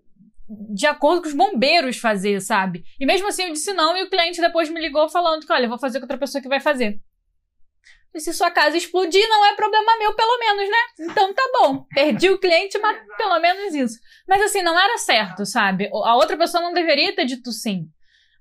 [0.73, 2.83] de acordo com os bombeiros fazer, sabe?
[2.99, 5.65] E mesmo assim eu disse não e o cliente depois me ligou falando que, olha,
[5.65, 6.99] eu vou fazer com outra pessoa que vai fazer.
[8.13, 11.11] E se sua casa explodir, não é problema meu, pelo menos, né?
[11.11, 11.85] Então tá bom.
[11.93, 13.97] Perdi o cliente, mas pelo menos isso.
[14.27, 15.89] Mas assim, não era certo, sabe?
[15.93, 17.87] A outra pessoa não deveria ter dito sim.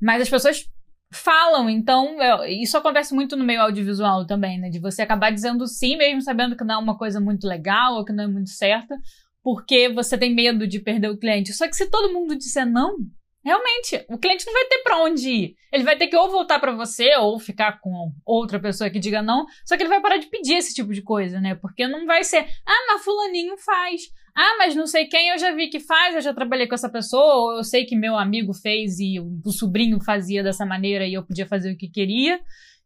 [0.03, 0.65] Mas as pessoas
[1.13, 2.17] falam, então
[2.49, 4.71] isso acontece muito no meio audiovisual também, né?
[4.71, 8.05] De você acabar dizendo sim, mesmo sabendo que não é uma coisa muito legal ou
[8.05, 8.97] que não é muito certa,
[9.43, 11.53] porque você tem medo de perder o cliente.
[11.53, 12.97] Só que se todo mundo disser não,
[13.45, 15.55] realmente, o cliente não vai ter para onde ir.
[15.73, 19.23] Ele vai ter que ou voltar para você ou ficar com outra pessoa que diga
[19.23, 19.47] não.
[19.65, 21.55] Só que ele vai parar de pedir esse tipo de coisa, né?
[21.55, 24.03] Porque não vai ser, ah, mas fulaninho faz.
[24.37, 26.89] Ah, mas não sei quem eu já vi que faz, eu já trabalhei com essa
[26.89, 31.27] pessoa, eu sei que meu amigo fez e o sobrinho fazia dessa maneira e eu
[31.27, 32.41] podia fazer o que queria.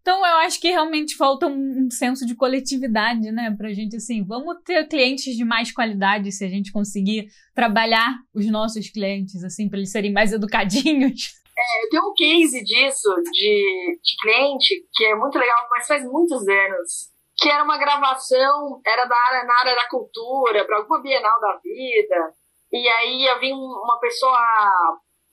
[0.04, 3.54] Então, eu acho que realmente falta um, um, senso de coletividade, né?
[3.56, 8.44] Pra gente, assim, vamos ter clientes de mais qualidade se a gente conseguir trabalhar os
[8.50, 11.32] nossos clientes, assim, para eles serem mais educadinhos.
[11.56, 16.04] É, eu tenho um case disso, de, de cliente, que é muito legal, mas faz
[16.04, 17.12] muitos anos.
[17.36, 21.60] Que era uma gravação, era da área, na área da cultura, para alguma Bienal da
[21.62, 22.34] Vida.
[22.72, 24.36] E aí ia vir uma pessoa,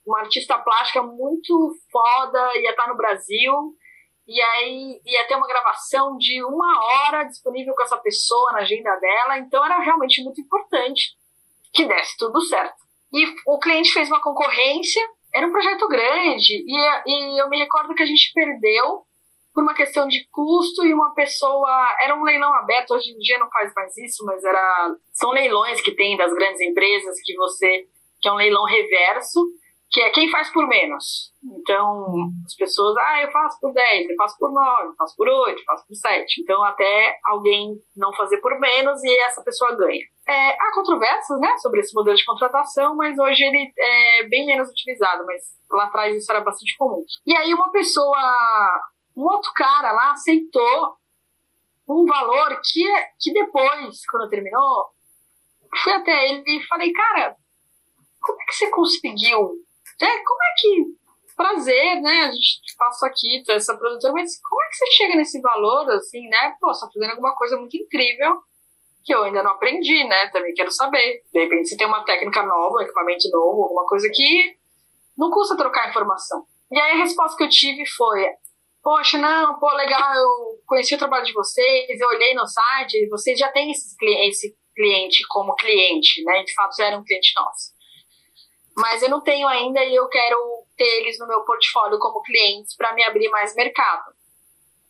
[0.06, 3.76] uma artista plástica muito foda, ia estar no Brasil
[4.28, 8.96] e aí ia ter uma gravação de uma hora disponível com essa pessoa na agenda
[8.98, 11.16] dela, então era realmente muito importante
[11.74, 12.82] que desse tudo certo.
[13.14, 15.02] E o cliente fez uma concorrência,
[15.34, 19.06] era um projeto grande, e, e eu me recordo que a gente perdeu
[19.54, 21.96] por uma questão de custo e uma pessoa.
[22.02, 24.96] Era um leilão aberto, hoje em dia não faz mais isso, mas era.
[25.12, 27.86] São leilões que tem das grandes empresas que você.
[28.22, 29.42] que é um leilão reverso
[29.92, 31.34] que é quem faz por menos.
[31.44, 35.28] Então, as pessoas, ah, eu faço por 10, eu faço por 9, eu faço por
[35.28, 36.42] 8, eu faço por 7.
[36.42, 40.06] Então, até alguém não fazer por menos e essa pessoa ganha.
[40.26, 44.70] É, há controvérsias, né, sobre esse modelo de contratação, mas hoje ele é bem menos
[44.70, 47.04] utilizado, mas lá atrás isso era bastante comum.
[47.26, 48.82] E aí uma pessoa,
[49.18, 50.96] um outro cara lá aceitou
[51.90, 52.86] um valor que,
[53.20, 54.86] que depois, quando terminou,
[55.84, 57.36] fui até ele e falei, cara,
[58.22, 59.60] como é que você conseguiu
[60.04, 61.02] é, como é que.
[61.36, 62.26] Prazer, né?
[62.26, 66.28] A gente passa aqui, essa produtora, mas como é que você chega nesse valor, assim,
[66.28, 66.56] né?
[66.60, 68.42] Pô, você tá fazendo alguma coisa muito incrível
[69.04, 70.28] que eu ainda não aprendi, né?
[70.28, 71.24] Também quero saber.
[71.34, 74.56] De repente, se tem uma técnica nova, um equipamento novo, alguma coisa que
[75.18, 76.46] não custa trocar informação.
[76.72, 78.24] E aí a resposta que eu tive foi:
[78.84, 83.40] Poxa, não, pô, legal, eu conheci o trabalho de vocês, eu olhei no site, vocês
[83.40, 86.44] já têm esse cliente como cliente, né?
[86.44, 87.81] De fato, era um cliente nosso
[88.82, 90.38] mas eu não tenho ainda e eu quero
[90.76, 94.12] ter eles no meu portfólio como clientes para me abrir mais mercado.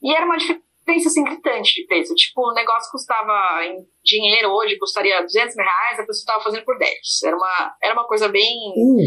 [0.01, 2.15] E era uma diferença assim, gritante de preço.
[2.15, 6.63] Tipo, o negócio custava em dinheiro hoje, custaria 200 mil reais, a pessoa estava fazendo
[6.63, 6.89] por 10.
[7.25, 8.97] Era uma, era uma coisa bem, uh.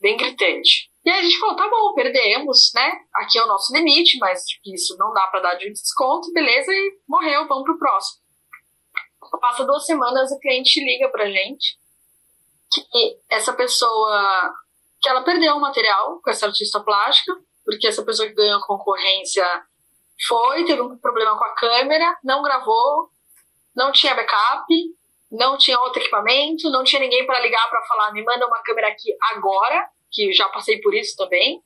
[0.00, 0.90] bem gritante.
[1.04, 2.92] E aí a gente falou, tá bom, perdemos, né?
[3.14, 6.98] Aqui é o nosso limite, mas isso não dá para dar de desconto, beleza, e
[7.06, 8.24] morreu, vamos pro próximo.
[9.40, 11.78] Passa duas semanas, o cliente liga pra gente
[12.82, 14.52] que essa pessoa
[15.00, 17.32] que ela perdeu o material com essa artista plástica,
[17.64, 19.44] porque essa pessoa que ganhou a concorrência
[20.26, 23.10] foi, teve um problema com a câmera, não gravou,
[23.76, 24.66] não tinha backup,
[25.30, 28.88] não tinha outro equipamento, não tinha ninguém para ligar para falar, me manda uma câmera
[28.88, 31.60] aqui agora, que já passei por isso também.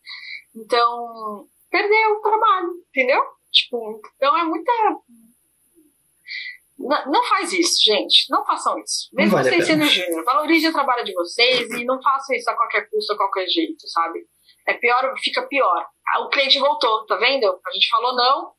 [0.56, 3.22] Então, perdeu o trabalho, entendeu?
[3.52, 4.72] Tipo, então é muita
[6.78, 8.26] não, não faz isso, gente.
[8.30, 9.08] Não façam isso.
[9.12, 10.24] Mesmo vale vocês sendo júnior.
[10.24, 13.86] Valorize o trabalho de vocês e não façam isso a qualquer custo, a qualquer jeito,
[13.88, 14.20] sabe?
[14.66, 15.86] É pior, fica pior.
[16.20, 17.46] O cliente voltou, tá vendo?
[17.66, 18.52] A gente falou não.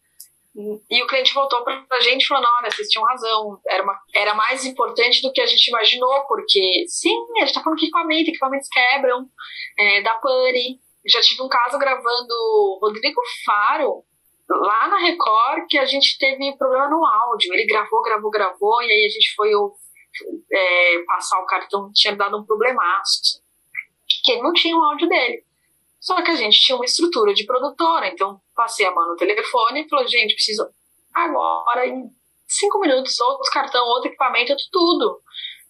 [0.89, 3.83] E o cliente voltou para a gente e falou: não, olha, vocês tinham razão, era,
[3.83, 7.79] uma, era mais importante do que a gente imaginou, porque sim, a gente está falando
[7.79, 9.27] de equipamento, equipamentos quebram,
[9.77, 10.79] é, da pane.
[11.07, 14.03] Já tive um caso gravando Rodrigo Faro,
[14.49, 17.53] lá na Record, que a gente teve problema no áudio.
[17.53, 19.51] Ele gravou, gravou, gravou, e aí a gente foi
[20.51, 23.41] é, passar o cartão, tinha dado um problemaço,
[24.23, 25.43] que ele não tinha o áudio dele.
[25.99, 29.81] Só que a gente tinha uma estrutura de produtora, então passei a mão no telefone
[29.81, 30.67] e falei, gente, preciso
[31.13, 32.09] agora, em
[32.47, 35.21] cinco minutos, outro cartão, outro equipamento, tudo,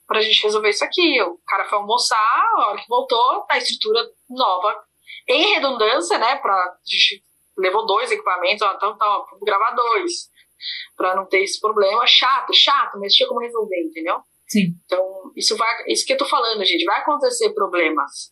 [0.08, 1.22] pra gente resolver isso aqui.
[1.24, 4.76] O cara foi almoçar, a hora que voltou, a estrutura nova,
[5.28, 7.24] em redundância, né, pra, gente
[7.60, 10.30] levou dois equipamentos, ó, então tá, vamos gravar dois,
[10.96, 12.06] pra não ter esse problema.
[12.08, 14.18] Chato, chato, mas tinha como resolver, entendeu?
[14.48, 14.74] Sim.
[14.86, 18.32] Então, isso vai, isso que eu tô falando, gente, vai acontecer problemas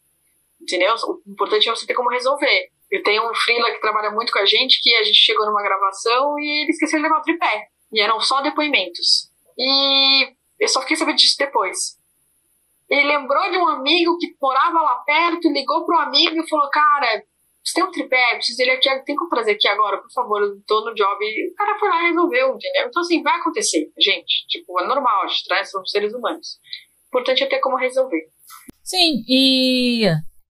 [0.61, 0.93] entendeu?
[1.07, 2.69] O importante é você ter como resolver.
[2.91, 5.61] Eu tenho um freela que trabalha muito com a gente, que a gente chegou numa
[5.61, 7.67] gravação e ele esqueceu de levar o tripé.
[7.91, 9.30] E eram só depoimentos.
[9.57, 11.97] E eu só fiquei sabendo disso depois.
[12.89, 17.23] Ele lembrou de um amigo que morava lá perto, ligou pro amigo e falou, cara,
[17.68, 20.55] você tem um tripé, preciso dele aqui, tem como trazer aqui agora, por favor, eu
[20.65, 21.18] tô no job.
[21.22, 22.88] E o cara foi lá e resolveu, entendeu?
[22.88, 24.47] Então, assim, vai acontecer, gente.
[24.47, 26.59] Tipo, é normal, a gente traz, somos seres humanos.
[27.03, 28.22] O importante é ter como resolver.
[28.82, 30.05] Sim, e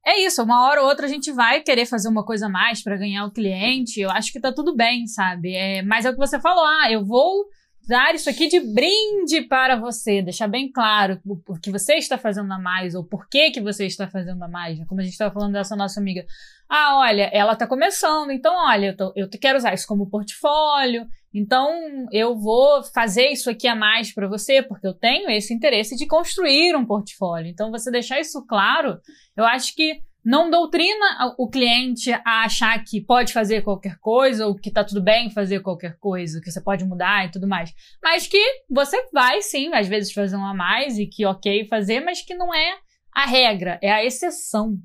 [0.06, 2.84] é isso, uma hora ou outra a gente vai querer fazer uma coisa a mais
[2.84, 4.00] para ganhar o cliente.
[4.00, 5.56] Eu acho que tá tudo bem, sabe?
[5.56, 7.48] É, mas é o que você falou, ah, eu vou
[7.88, 12.52] dar isso aqui de brinde para você, deixar bem claro o que você está fazendo
[12.52, 14.86] a mais ou por que que você está fazendo a mais, né?
[14.88, 16.26] como a gente estava falando dessa nossa amiga.
[16.70, 21.08] Ah, olha, ela está começando, então olha, eu, tô, eu quero usar isso como portfólio,
[21.34, 21.72] então
[22.12, 26.06] eu vou fazer isso aqui a mais para você, porque eu tenho esse interesse de
[26.06, 27.50] construir um portfólio.
[27.50, 29.00] Então você deixar isso claro,
[29.36, 34.56] eu acho que não doutrina o cliente a achar que pode fazer qualquer coisa, ou
[34.58, 37.74] que tá tudo bem fazer qualquer coisa, que você pode mudar e tudo mais.
[38.04, 38.38] Mas que
[38.70, 42.36] você vai sim, às vezes, fazer um a mais e que ok fazer, mas que
[42.36, 42.78] não é
[43.16, 44.76] a regra, é a exceção.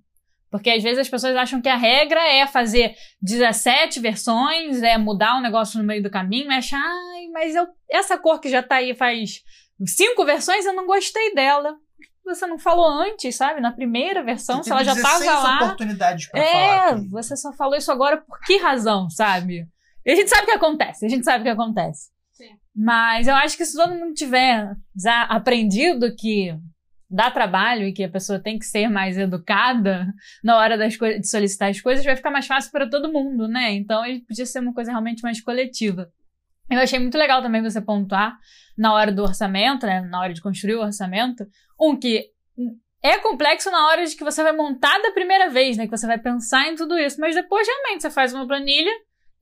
[0.48, 5.36] Porque às vezes as pessoas acham que a regra é fazer 17 versões, é mudar
[5.36, 8.62] um negócio no meio do caminho, é achar, ai, mas eu, essa cor que já
[8.62, 9.40] tá aí faz
[9.88, 11.76] cinco versões, eu não gostei dela
[12.24, 13.60] você não falou antes, sabe?
[13.60, 15.64] Na primeira versão, se ela já tava lá.
[15.64, 16.90] oportunidades pra é, falar.
[16.90, 19.66] É, você só falou isso agora por que razão, sabe?
[20.04, 22.10] E a gente sabe o que acontece, a gente sabe o que acontece.
[22.32, 22.50] Sim.
[22.74, 26.56] Mas eu acho que se todo mundo tiver já aprendido que
[27.12, 30.06] dá trabalho e que a pessoa tem que ser mais educada
[30.42, 33.72] na hora das de solicitar as coisas, vai ficar mais fácil para todo mundo, né?
[33.74, 36.10] Então, podia ser uma coisa realmente mais coletiva.
[36.74, 38.36] Eu achei muito legal também você pontuar
[38.76, 40.00] na hora do orçamento, né?
[40.02, 41.46] Na hora de construir o orçamento.
[41.80, 42.30] Um, que
[43.02, 45.86] é complexo na hora de que você vai montar da primeira vez, né?
[45.86, 47.20] Que você vai pensar em tudo isso.
[47.20, 48.92] Mas depois, realmente, você faz uma planilha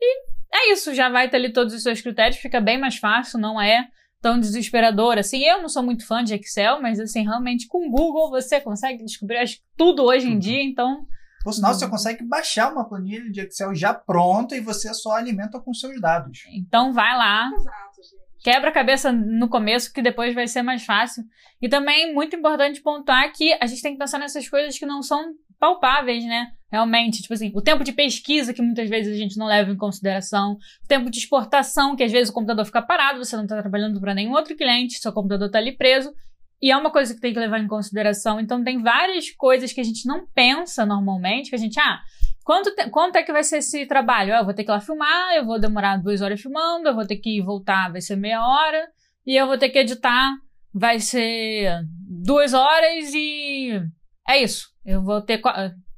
[0.01, 0.19] e
[0.53, 0.95] é isso.
[0.95, 2.41] Já vai ter ali todos os seus critérios.
[2.41, 3.87] Fica bem mais fácil, não é
[4.21, 5.19] tão desesperador.
[5.19, 8.61] Assim, eu não sou muito fã de Excel, mas, assim, realmente, com o Google você
[8.61, 10.63] consegue descobrir acho, tudo hoje em dia.
[10.63, 11.07] Então,
[11.43, 15.59] por sinal, você consegue baixar uma planilha de Excel já pronta e você só alimenta
[15.59, 16.45] com seus dados.
[16.53, 17.51] Então vai lá.
[17.55, 18.21] Exato, gente.
[18.43, 21.25] Quebra a cabeça no começo, que depois vai ser mais fácil.
[21.61, 25.03] E também, muito importante pontuar que a gente tem que pensar nessas coisas que não
[25.03, 26.53] são palpáveis, né?
[26.73, 29.77] Realmente, tipo assim, o tempo de pesquisa que muitas vezes a gente não leva em
[29.77, 30.53] consideração,
[30.85, 34.01] o tempo de exportação, que às vezes o computador fica parado, você não está trabalhando
[34.01, 36.15] para nenhum outro cliente, seu computador está ali preso,
[36.63, 38.39] e é uma coisa que tem que levar em consideração.
[38.39, 42.01] Então, tem várias coisas que a gente não pensa normalmente, que a gente, ah,
[42.45, 44.35] quanto, te, quanto é que vai ser esse trabalho?
[44.35, 47.07] Eu vou ter que ir lá filmar, eu vou demorar duas horas filmando, eu vou
[47.07, 48.89] ter que voltar, vai ser meia hora,
[49.27, 50.35] e eu vou ter que editar,
[50.73, 53.81] vai ser duas horas e
[54.29, 54.69] é isso.
[54.85, 55.41] Eu vou ter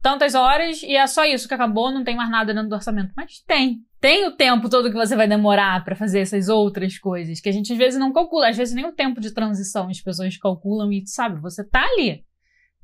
[0.01, 3.13] tantas horas e é só isso que acabou, não tem mais nada dentro do orçamento.
[3.17, 3.81] Mas tem.
[4.03, 7.53] Tem o tempo todo que você vai demorar para fazer essas outras coisas, que a
[7.53, 10.93] gente às vezes não calcula, às vezes nem o tempo de transição as pessoas calculam
[10.93, 12.25] e sabe, você tá ali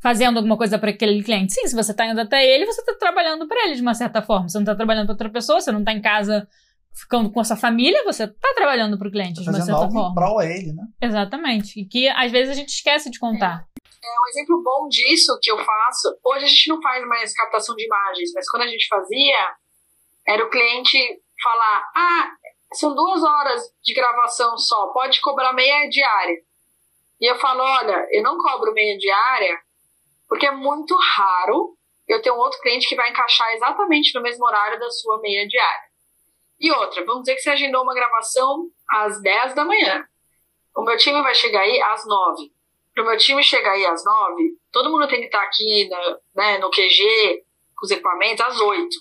[0.01, 1.55] fazendo alguma coisa para aquele cliente.
[1.55, 4.23] Sim, se você tá indo até ele, você tá trabalhando para ele de uma certa
[4.23, 4.49] forma.
[4.49, 6.47] Você não tá trabalhando para outra pessoa, você não tá em casa
[6.95, 9.81] ficando com a sua família, você tá trabalhando para o cliente tá de uma certa
[9.81, 10.15] algo forma.
[10.15, 10.85] Prol a ele, né?
[11.03, 11.81] Exatamente.
[11.81, 13.67] E que às vezes a gente esquece de contar.
[13.77, 16.17] É um exemplo bom disso que eu faço.
[16.25, 19.57] Hoje a gente não faz mais captação de imagens, mas quando a gente fazia,
[20.29, 20.99] era o cliente
[21.43, 22.31] falar: ah,
[22.73, 26.37] são duas horas de gravação só, pode cobrar meia diária.
[27.21, 29.59] E eu falo: olha, eu não cobro meia diária
[30.29, 31.75] porque é muito raro
[32.07, 35.47] eu ter um outro cliente que vai encaixar exatamente no mesmo horário da sua meia
[35.49, 35.89] diária.
[36.61, 40.05] E outra, vamos dizer que você agendou uma gravação às 10 da manhã.
[40.77, 42.53] O meu time vai chegar aí às 9
[42.99, 46.19] para o meu time chegar aí às nove, todo mundo tem que estar aqui na,
[46.35, 47.45] né, no QG,
[47.77, 48.97] com os equipamentos, às oito.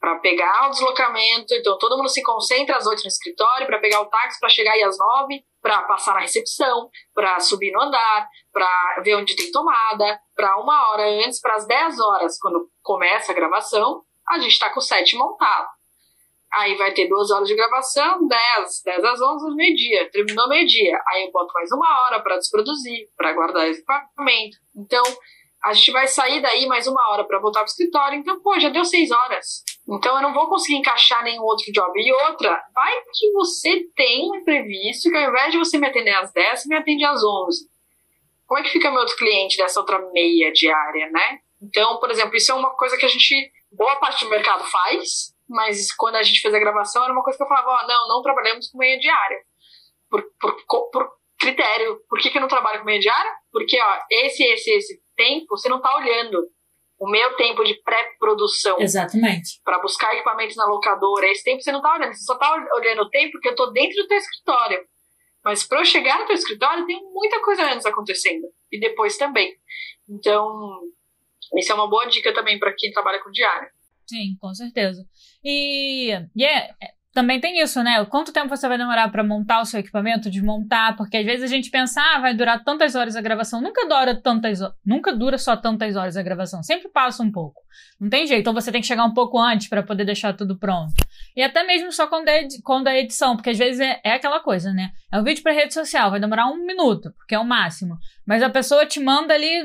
[0.00, 1.54] Para pegar o deslocamento.
[1.54, 4.72] Então todo mundo se concentra às oito no escritório para pegar o táxi para chegar
[4.72, 9.50] aí às nove, para passar na recepção, para subir no andar, para ver onde tem
[9.50, 14.52] tomada, para uma hora antes, para as dez horas quando começa a gravação, a gente
[14.52, 15.68] está com o set montado.
[16.52, 20.10] Aí vai ter duas horas de gravação, 10, 10 às 11, meio-dia.
[20.10, 20.98] Terminou meio-dia.
[21.08, 24.56] Aí eu boto mais uma hora para desproduzir, para guardar esse equipamento.
[24.74, 25.02] Então,
[25.62, 28.18] a gente vai sair daí mais uma hora para voltar pro escritório.
[28.18, 29.62] Então, pô, já deu seis horas.
[29.88, 31.98] Então, eu não vou conseguir encaixar nenhum outro job.
[31.98, 36.14] E outra, vai que você tem um imprevisto que ao invés de você me atender
[36.14, 37.66] às 10, você me atende às 11.
[38.46, 41.38] Como é que fica meu outro cliente dessa outra meia diária, né?
[41.62, 45.34] Então, por exemplo, isso é uma coisa que a gente, boa parte do mercado faz,
[45.48, 48.08] mas quando a gente fez a gravação era uma coisa que eu falava, oh, não,
[48.08, 49.38] não trabalhamos com meia diária.
[50.10, 52.00] Por, por, por critério.
[52.08, 53.32] Por que, que eu não trabalho com meia diária?
[53.50, 56.42] Porque, ó, esse, esse, esse tempo, você não tá olhando.
[56.98, 58.76] O meu tempo de pré-produção.
[58.80, 59.60] Exatamente.
[59.64, 62.12] Para buscar equipamentos na locadora, esse tempo você não tá olhando.
[62.12, 64.84] Você só tá olhando o tempo que eu tô dentro do teu escritório.
[65.44, 68.48] Mas para eu chegar no teu escritório, tem muita coisa antes acontecendo.
[68.70, 69.56] E depois também.
[70.08, 70.80] Então,
[71.56, 73.70] isso é uma boa dica também para quem trabalha com diária.
[74.06, 75.06] Sim, com certeza.
[75.44, 78.04] E, e é, é, também tem isso, né?
[78.04, 80.96] Quanto tempo você vai demorar para montar o seu equipamento, desmontar?
[80.96, 83.60] Porque às vezes a gente pensa, ah, vai durar tantas horas a gravação.
[83.60, 86.62] Nunca dura tantas nunca dura só tantas horas a gravação.
[86.62, 87.60] Sempre passa um pouco.
[88.00, 88.42] Não tem jeito.
[88.42, 90.94] Então você tem que chegar um pouco antes para poder deixar tudo pronto.
[91.34, 94.38] E até mesmo só quando é, quando é edição, porque às vezes é, é aquela
[94.38, 94.92] coisa, né?
[95.12, 97.98] É um vídeo para rede social, vai demorar um minuto, porque é o máximo.
[98.24, 99.64] Mas a pessoa te manda ali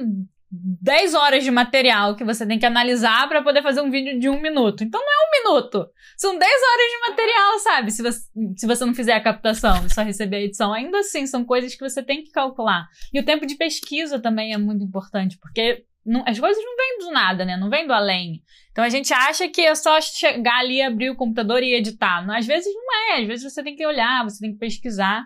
[0.56, 4.30] 10 horas de material que você tem que analisar para poder fazer um vídeo de
[4.30, 4.84] um minuto.
[4.84, 5.90] Então não é um minuto.
[6.16, 7.92] São 10 horas de material, sabe?
[7.92, 8.20] Se você,
[8.56, 10.72] se você não fizer a captação e só receber a edição.
[10.72, 12.88] Ainda assim, são coisas que você tem que calcular.
[13.12, 16.98] E o tempo de pesquisa também é muito importante, porque não, as coisas não vêm
[17.00, 17.58] do nada, né?
[17.58, 18.44] Não vêm do além.
[18.72, 22.24] Então a gente acha que é só chegar ali, abrir o computador e editar.
[22.30, 23.22] Às vezes não é.
[23.22, 25.26] Às vezes você tem que olhar, você tem que pesquisar.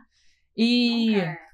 [0.55, 1.17] E.
[1.17, 1.46] Nunca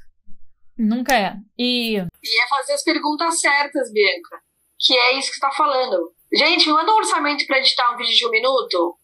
[0.77, 1.35] Nunca é.
[1.57, 1.97] E...
[1.97, 4.41] e é fazer as perguntas certas, Bianca.
[4.79, 6.11] Que é isso que você tá falando.
[6.33, 8.97] Gente, manda um orçamento para editar um vídeo de um minuto.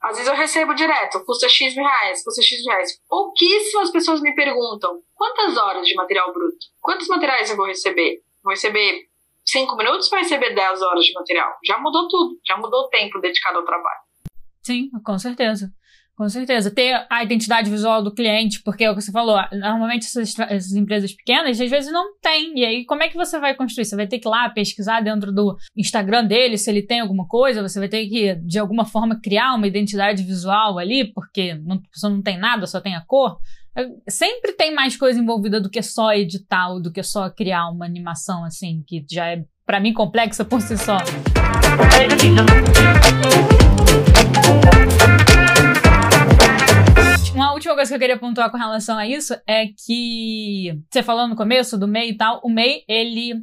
[0.00, 2.90] Às vezes eu recebo direto, custa X reais, custa X reais.
[3.08, 6.66] Pouquíssimas pessoas me perguntam quantas horas de material bruto?
[6.80, 8.20] Quantos materiais eu vou receber?
[8.42, 9.08] Vou receber
[9.46, 11.50] 5 minutos ou receber 10 horas de material?
[11.64, 14.00] Já mudou tudo, já mudou o tempo dedicado ao trabalho.
[14.62, 15.70] Sim, com certeza.
[16.16, 16.70] Com certeza.
[16.70, 20.72] Ter a identidade visual do cliente, porque é o que você falou, normalmente essas, essas,
[20.72, 22.56] empresas pequenas, às vezes não tem.
[22.56, 23.84] E aí, como é que você vai construir?
[23.84, 27.26] Você vai ter que ir lá pesquisar dentro do Instagram dele se ele tem alguma
[27.26, 31.82] coisa, você vai ter que, de alguma forma, criar uma identidade visual ali, porque não,
[31.92, 33.38] você não tem nada, só tem a cor.
[34.08, 37.84] Sempre tem mais coisa envolvida do que só editar ou do que só criar uma
[37.84, 40.98] animação, assim, que já é, para mim, complexa por si só.
[47.34, 51.26] Uma última coisa que eu queria pontuar com relação a isso é que você falou
[51.26, 53.34] no começo do MEI e tal, o MEI, ele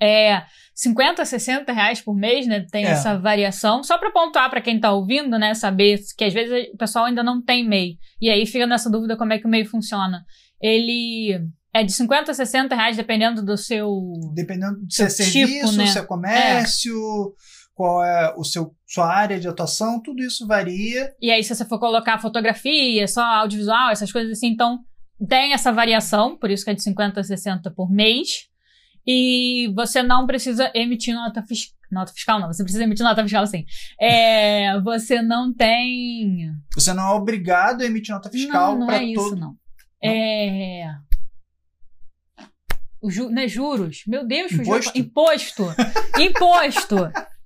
[0.00, 0.42] é
[0.74, 2.64] 50, 60 reais por mês, né?
[2.72, 2.88] Tem é.
[2.88, 3.82] essa variação.
[3.82, 5.52] Só para pontuar para quem tá ouvindo, né?
[5.52, 7.98] Saber que às vezes o pessoal ainda não tem MEI.
[8.18, 10.24] E aí fica nessa dúvida como é que o MEI funciona.
[10.58, 11.38] Ele
[11.74, 13.90] é de 50 a 60 reais, dependendo do seu.
[14.34, 15.86] Dependendo do seu, tipo, serviço, né?
[15.86, 16.92] seu comércio.
[16.96, 21.14] É qual é o seu sua área de atuação, tudo isso varia.
[21.18, 24.80] E aí, se você for colocar fotografia, só audiovisual, essas coisas assim, então
[25.26, 28.50] tem essa variação, por isso que é de 50 a 60 por mês.
[29.06, 31.74] E você não precisa emitir nota fiscal.
[31.90, 33.64] Nota fiscal não, você precisa emitir nota fiscal sim.
[33.98, 36.52] É, você não tem.
[36.74, 39.36] Você não é obrigado a emitir nota fiscal Não, não é isso, todo...
[39.36, 39.48] não.
[39.48, 39.56] não.
[40.04, 40.94] É.
[43.08, 43.30] Ju...
[43.30, 44.02] Não é juros?
[44.06, 44.98] Meu Deus, Imposto.
[44.98, 45.64] Imposto!
[46.18, 46.96] Imposto!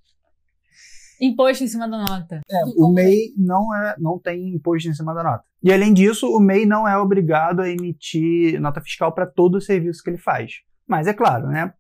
[1.21, 2.41] Imposto em cima da nota.
[2.51, 5.45] É, o MEI não, é, não tem imposto em cima da nota.
[5.63, 9.61] E além disso, o MEI não é obrigado a emitir nota fiscal para todo o
[9.61, 10.61] serviço que ele faz.
[10.87, 11.73] Mas é claro, né?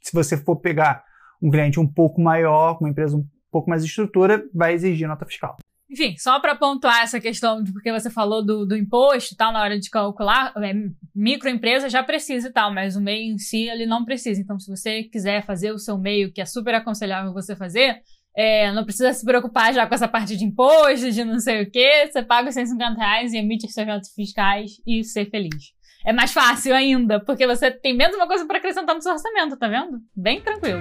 [0.00, 1.04] Se você for pegar
[1.42, 5.56] um cliente um pouco maior, uma empresa um pouco mais estrutura, vai exigir nota fiscal.
[5.90, 9.52] Enfim, só para pontuar essa questão, de porque você falou do, do imposto e tal,
[9.52, 10.72] na hora de calcular, é,
[11.14, 14.40] microempresa já precisa e tal, mas o MEI em si, ele não precisa.
[14.40, 18.00] Então, se você quiser fazer o seu meio, que é super aconselhável você fazer,
[18.34, 21.70] é, não precisa se preocupar já com essa parte de imposto, de não sei o
[21.70, 22.08] quê.
[22.10, 25.72] Você paga os 150 reais e emite seus notas fiscais e ser feliz.
[26.04, 29.56] É mais fácil ainda, porque você tem menos uma coisa para acrescentar no seu orçamento,
[29.56, 30.00] tá vendo?
[30.16, 30.80] Bem tranquilo.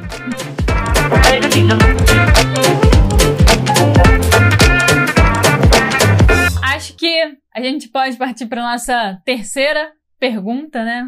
[6.64, 11.08] Acho que a gente pode partir para nossa terceira pergunta, né?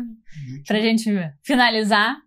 [0.67, 1.09] Pra gente
[1.41, 2.17] finalizar.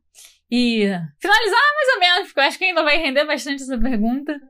[0.59, 0.87] E
[1.21, 4.41] finalizar mais ou menos, porque eu acho que ainda vai render bastante essa pergunta.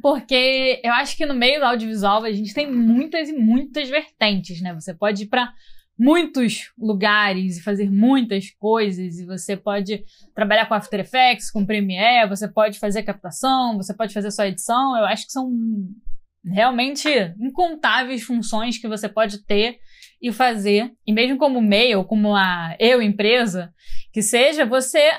[0.00, 4.60] Porque eu acho que no meio do audiovisual a gente tem muitas e muitas vertentes,
[4.60, 4.72] né?
[4.74, 5.52] Você pode ir para
[5.98, 9.18] muitos lugares e fazer muitas coisas.
[9.18, 14.14] E você pode trabalhar com After Effects, com Premiere, você pode fazer captação, você pode
[14.14, 14.96] fazer sua edição.
[14.96, 15.50] Eu acho que são
[16.44, 17.08] realmente
[17.40, 19.80] incontáveis funções que você pode ter
[20.20, 20.92] e fazer.
[21.06, 23.72] E mesmo como meio, como a eu empresa,
[24.12, 25.10] que seja, você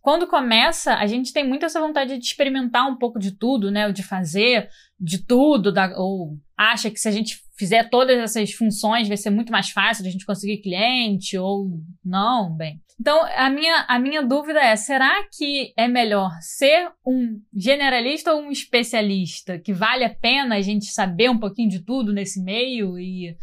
[0.00, 3.92] quando começa, a gente tem muito essa vontade de experimentar um pouco de tudo, né?
[3.92, 9.08] De fazer de tudo, da, ou acha que se a gente fizer todas essas funções
[9.08, 12.80] vai ser muito mais fácil a gente conseguir cliente, ou não, bem.
[12.98, 18.42] Então, a minha, a minha dúvida é: será que é melhor ser um generalista ou
[18.42, 19.58] um especialista?
[19.58, 23.36] Que vale a pena a gente saber um pouquinho de tudo nesse meio e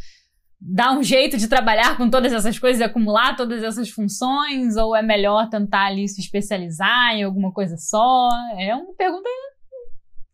[0.60, 4.76] dar um jeito de trabalhar com todas essas coisas e acumular todas essas funções?
[4.76, 8.30] Ou é melhor tentar ali se especializar em alguma coisa só?
[8.58, 9.30] É uma pergunta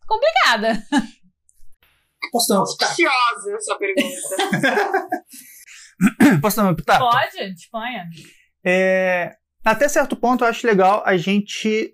[0.06, 0.82] complicada.
[2.32, 4.10] Posso dar uma Ansiosa essa pergunta.
[6.40, 7.10] Posso dar uma pitaco?
[7.10, 8.08] Pode, disponha.
[8.64, 11.92] É, até certo ponto eu acho legal a gente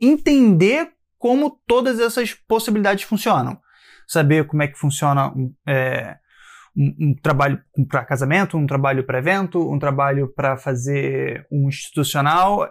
[0.00, 3.60] entender como todas essas possibilidades funcionam.
[4.06, 5.32] Saber como é que funciona
[5.66, 6.16] é,
[6.76, 12.70] um, trabalho para casamento, um trabalho para evento, um trabalho para fazer um institucional.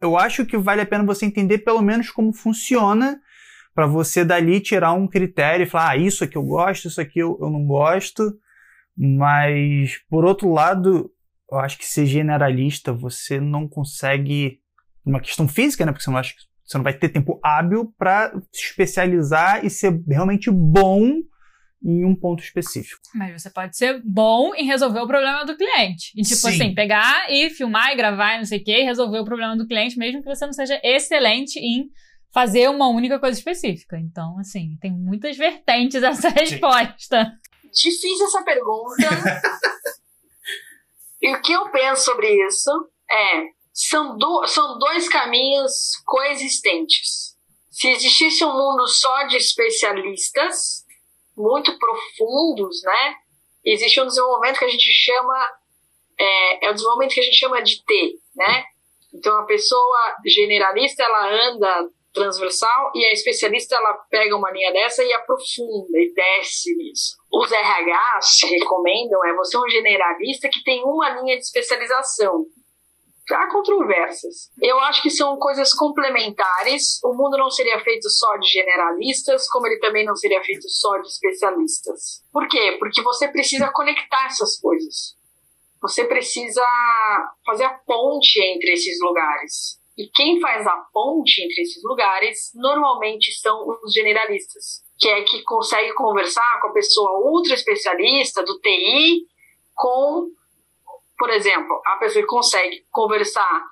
[0.00, 3.18] Eu acho que vale a pena você entender pelo menos como funciona
[3.74, 7.18] para você dali tirar um critério e falar, ah, isso aqui eu gosto, isso aqui
[7.18, 8.34] eu, eu não gosto.
[8.96, 11.10] Mas, por outro lado,
[11.50, 14.60] eu acho que ser generalista você não consegue,
[15.04, 15.92] uma questão física, né?
[15.92, 16.34] Porque você não, acha,
[16.64, 21.20] você não vai ter tempo hábil para se especializar e ser realmente bom
[21.86, 23.00] em um ponto específico.
[23.14, 26.10] Mas você pode ser bom em resolver o problema do cliente.
[26.16, 26.48] E, tipo Sim.
[26.48, 29.56] assim, pegar e filmar e gravar e não sei o quê, e resolver o problema
[29.56, 31.88] do cliente, mesmo que você não seja excelente em
[32.34, 33.96] fazer uma única coisa específica.
[33.96, 37.32] Então, assim, tem muitas vertentes essa resposta.
[37.72, 39.42] Difícil essa pergunta.
[41.22, 42.70] e o que eu penso sobre isso
[43.08, 47.36] é: são, do, são dois caminhos coexistentes.
[47.70, 50.85] Se existisse um mundo só de especialistas,
[51.36, 53.14] muito profundos, né?
[53.64, 55.48] Existe um desenvolvimento que a gente chama
[56.18, 58.64] é, é o desenvolvimento que a gente chama de T, né?
[59.14, 65.04] Então a pessoa generalista ela anda transversal e a especialista ela pega uma linha dessa
[65.04, 67.16] e aprofunda e desce nisso.
[67.30, 72.46] Os RHs recomendam é você um generalista que tem uma linha de especialização
[73.34, 74.50] há controvérsias.
[74.60, 77.00] Eu acho que são coisas complementares.
[77.02, 80.96] O mundo não seria feito só de generalistas, como ele também não seria feito só
[80.98, 82.22] de especialistas.
[82.32, 82.76] Por quê?
[82.78, 85.16] Porque você precisa conectar essas coisas.
[85.82, 86.62] Você precisa
[87.44, 89.78] fazer a ponte entre esses lugares.
[89.96, 95.42] E quem faz a ponte entre esses lugares normalmente são os generalistas, que é que
[95.42, 99.26] consegue conversar com a pessoa ultra especialista do TI
[99.74, 100.28] com
[101.18, 103.62] por exemplo, a pessoa que consegue conversar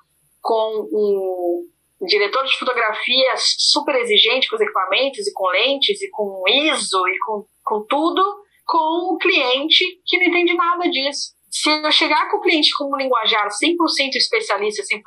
[0.41, 6.43] com um diretor de fotografia super exigente com os equipamentos e com lentes e com
[6.47, 8.23] ISO e com, com tudo,
[8.65, 11.35] com um cliente que não entende nada disso.
[11.49, 15.01] Se eu chegar com o cliente com um linguajar 100% especialista, 100%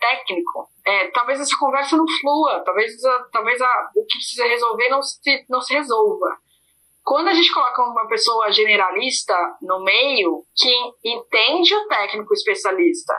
[0.00, 2.92] técnico, é, talvez essa conversa não flua, talvez,
[3.30, 6.38] talvez a, o que precisa resolver não se, não se resolva.
[7.04, 10.72] Quando a gente coloca uma pessoa generalista no meio, que
[11.04, 13.14] entende o técnico especialista,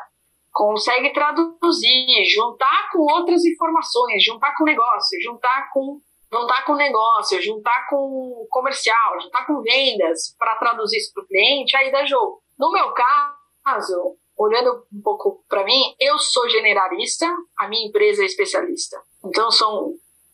[0.51, 5.99] consegue traduzir, juntar com outras informações, juntar com negócio, juntar com
[6.31, 11.77] juntar com negócio, juntar com comercial, juntar com vendas para traduzir isso para o cliente,
[11.77, 12.41] aí dá jogo.
[12.57, 18.25] No meu caso, olhando um pouco para mim, eu sou generalista, a minha empresa é
[18.25, 18.99] especialista.
[19.23, 19.93] Então são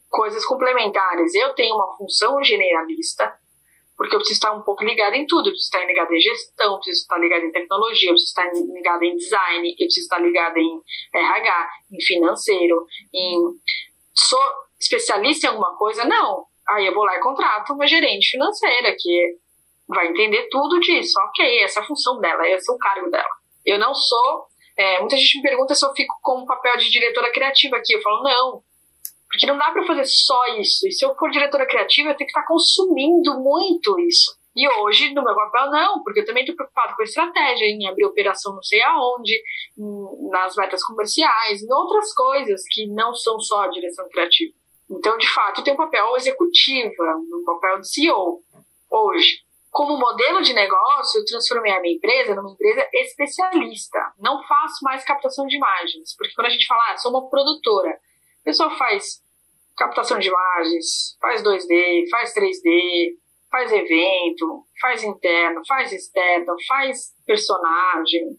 [0.09, 1.33] coisas complementares.
[1.35, 3.33] Eu tenho uma função generalista,
[3.95, 5.49] porque eu preciso estar um pouco ligada em tudo.
[5.49, 8.73] Eu preciso estar ligada em gestão, eu preciso estar ligada em tecnologia, eu preciso estar
[8.73, 10.81] ligada em design, eu preciso estar ligada em
[11.13, 13.37] RH, em financeiro, em.
[14.15, 14.43] Sou
[14.79, 16.03] especialista em alguma coisa?
[16.05, 16.45] Não.
[16.69, 19.37] Aí eu vou lá e contrato uma gerente financeira que
[19.87, 21.19] vai entender tudo disso.
[21.27, 23.29] Ok, essa é a função dela, esse é o cargo dela.
[23.65, 24.45] Eu não sou.
[24.77, 27.93] É, muita gente me pergunta se eu fico com o papel de diretora criativa aqui.
[27.93, 28.63] Eu falo, não,
[29.29, 30.87] porque não dá para fazer só isso.
[30.87, 34.37] E se eu for diretora criativa, eu tenho que estar consumindo muito isso.
[34.55, 37.87] E hoje, no meu papel, não, porque eu também estou preocupado com a estratégia, em
[37.87, 39.39] abrir operação não sei aonde,
[40.31, 44.53] nas metas comerciais, em outras coisas que não são só a direção criativa.
[44.89, 46.91] Então, de fato, tenho um papel executivo,
[47.31, 48.41] um papel de CEO
[48.89, 49.43] hoje.
[49.69, 53.99] Como modelo de negócio, eu transformei a minha empresa numa empresa especialista.
[54.19, 57.99] Não faço mais captação de imagens, porque quando a gente fala, ah, sou uma produtora,
[58.41, 59.21] a pessoa faz
[59.77, 63.13] captação de imagens, faz 2D, faz 3D,
[63.49, 68.37] faz evento, faz interno, faz externo, faz personagem,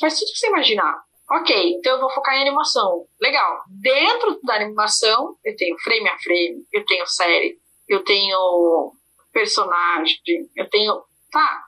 [0.00, 1.02] faz tudo que você imaginar.
[1.30, 3.06] Ok, então eu vou focar em animação.
[3.20, 3.58] Legal.
[3.82, 8.92] Dentro da animação, eu tenho frame a frame, eu tenho série, eu tenho
[9.30, 10.16] personagem,
[10.56, 11.02] eu tenho.
[11.30, 11.64] Tá,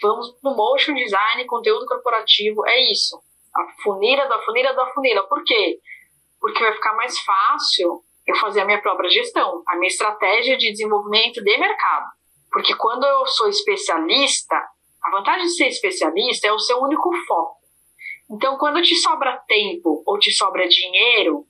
[0.00, 3.20] vamos no motion design, conteúdo corporativo, é isso.
[3.54, 5.28] A funila da funila da funila.
[5.28, 5.78] Por quê?
[6.46, 10.70] Porque vai ficar mais fácil eu fazer a minha própria gestão, a minha estratégia de
[10.70, 12.06] desenvolvimento de mercado.
[12.52, 14.54] Porque quando eu sou especialista,
[15.02, 17.56] a vantagem de ser especialista é o seu único foco.
[18.30, 21.44] Então, quando te sobra tempo ou te sobra dinheiro,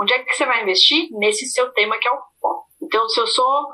[0.00, 1.06] onde é que você vai investir?
[1.12, 2.66] Nesse seu tema que é o foco.
[2.82, 3.68] Então, se eu sou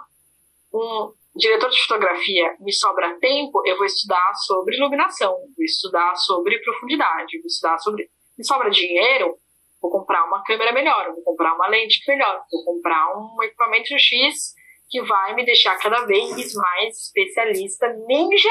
[0.75, 6.59] um diretor de fotografia, me sobra tempo, eu vou estudar sobre iluminação, vou estudar sobre
[6.59, 8.11] profundidade, vou estudar sobre.
[8.37, 9.35] Me sobra dinheiro,
[9.83, 14.55] vou comprar uma câmera melhor, vou comprar uma lente melhor, vou comprar um equipamento X
[14.89, 18.49] que vai me deixar cada vez mais especialista ninja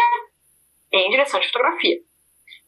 [0.91, 1.97] em direção de fotografia.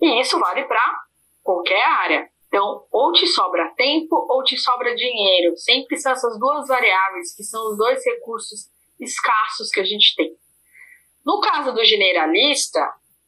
[0.01, 1.01] E isso vale para
[1.43, 2.29] qualquer área.
[2.47, 5.57] Então, ou te sobra tempo ou te sobra dinheiro.
[5.57, 8.69] Sempre são essas duas variáveis que são os dois recursos
[8.99, 10.31] escassos que a gente tem.
[11.25, 12.79] No caso do generalista,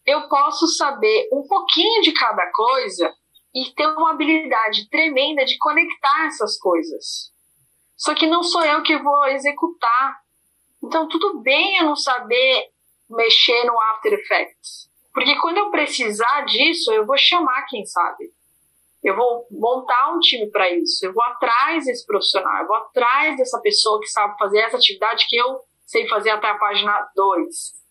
[0.05, 3.13] eu posso saber um pouquinho de cada coisa
[3.55, 7.31] e ter uma habilidade tremenda de conectar essas coisas.
[7.95, 10.19] Só que não sou eu que vou executar.
[10.83, 12.69] Então, tudo bem eu não saber
[13.09, 14.89] mexer no After Effects.
[15.13, 18.29] Porque quando eu precisar disso, eu vou chamar quem sabe.
[19.01, 21.05] Eu vou montar um time para isso.
[21.05, 22.61] Eu vou atrás desse profissional.
[22.61, 26.49] Eu vou atrás dessa pessoa que sabe fazer essa atividade que eu sei fazer até
[26.49, 27.84] a página 2.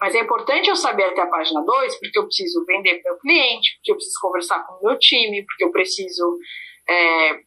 [0.00, 3.18] Mas é importante eu saber até a página 2, porque eu preciso vender para o
[3.18, 6.38] cliente, porque eu preciso conversar com o meu time, porque eu preciso,
[6.88, 7.40] é,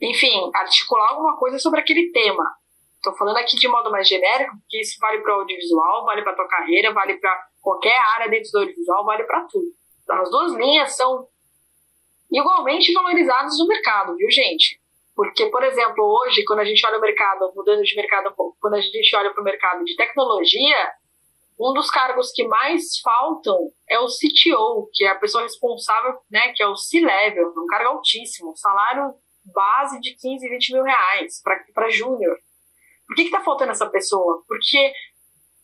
[0.00, 2.44] enfim, articular alguma coisa sobre aquele tema.
[2.96, 6.32] Estou falando aqui de modo mais genérico, porque isso vale para o audiovisual, vale para
[6.32, 9.66] a tua carreira, vale para qualquer área dentro do audiovisual, vale para tudo.
[10.10, 11.28] As duas linhas são
[12.32, 14.80] igualmente valorizadas no mercado, viu, gente?
[15.14, 18.56] Porque, por exemplo, hoje, quando a gente olha o mercado, mudando de mercado um pouco,
[18.60, 20.92] quando a gente olha para o mercado de tecnologia,
[21.58, 23.56] um dos cargos que mais faltam
[23.88, 27.90] é o CTO, que é a pessoa responsável, né, que é o C-Level, um cargo
[27.90, 29.14] altíssimo, salário
[29.44, 31.42] base de 15, 20 mil reais
[31.74, 32.36] para júnior.
[33.06, 34.42] Por que está faltando essa pessoa?
[34.48, 34.92] Porque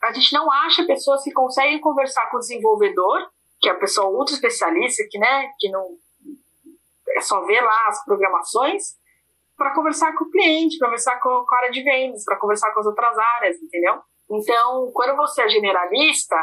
[0.02, 3.30] a gente não acha pessoas que conseguem conversar com o desenvolvedor,
[3.60, 5.96] que é a pessoa ultra especialista, que, né, que não
[7.16, 8.98] é só ver lá as programações,
[9.56, 12.80] para conversar com o cliente, para conversar com, a área de vendas, para conversar com
[12.80, 14.00] as outras áreas, entendeu?
[14.30, 16.36] Então, quando você é generalista,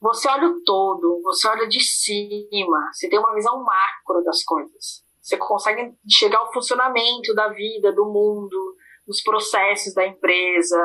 [0.00, 5.04] você olha o todo, você olha de cima, você tem uma visão macro das coisas.
[5.20, 8.76] Você consegue chegar ao funcionamento da vida, do mundo,
[9.06, 10.80] dos processos da empresa,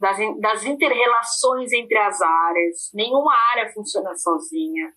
[0.00, 2.90] das, das interrelações entre as áreas.
[2.92, 4.92] Nenhuma área funciona sozinha,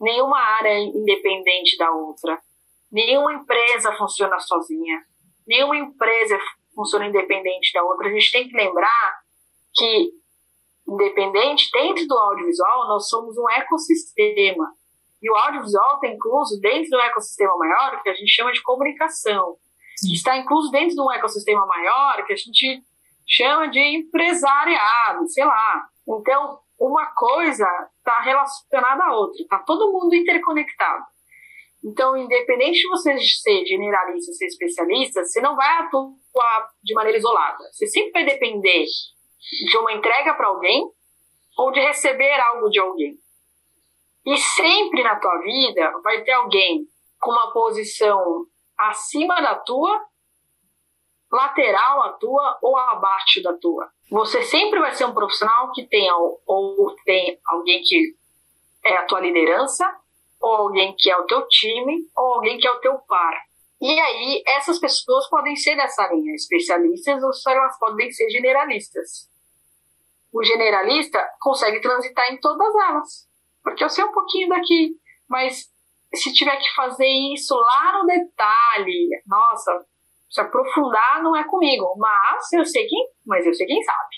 [0.00, 2.40] nenhuma área é independente da outra,
[2.90, 5.04] nenhuma empresa funciona sozinha,
[5.46, 6.36] nenhuma empresa
[6.74, 8.08] funciona independente da outra.
[8.08, 9.25] A gente tem que lembrar
[9.76, 10.10] que,
[10.88, 14.72] independente, dentro do audiovisual, nós somos um ecossistema.
[15.22, 19.56] E o audiovisual está incluso dentro do ecossistema maior, que a gente chama de comunicação.
[20.12, 22.82] Está incluso dentro de um ecossistema maior, que a gente
[23.26, 25.88] chama de empresariado, sei lá.
[26.08, 27.66] Então, uma coisa
[27.98, 31.04] está relacionada à outra, está todo mundo interconectado.
[31.84, 37.64] Então, independente de você ser generalista, ser especialista, você não vai atuar de maneira isolada.
[37.72, 38.84] Você sempre vai depender
[39.38, 40.90] de uma entrega para alguém
[41.56, 43.16] ou de receber algo de alguém.
[44.24, 46.86] E sempre na tua vida vai ter alguém
[47.20, 48.44] com uma posição
[48.76, 50.04] acima da tua,
[51.30, 53.88] lateral à tua ou abaixo da tua.
[54.10, 58.16] Você sempre vai ser um profissional que tem ou tem alguém que
[58.84, 59.84] é a tua liderança,
[60.40, 63.45] ou alguém que é o teu time, ou alguém que é o teu par.
[63.80, 69.28] E aí, essas pessoas podem ser dessa linha, especialistas, ou elas podem ser generalistas.
[70.32, 73.28] O generalista consegue transitar em todas elas.
[73.62, 74.96] Porque eu sei um pouquinho daqui,
[75.28, 75.70] mas
[76.14, 79.84] se tiver que fazer isso lá no detalhe, nossa,
[80.30, 81.94] se aprofundar não é comigo.
[81.98, 84.16] Mas eu sei quem, mas eu sei quem sabe.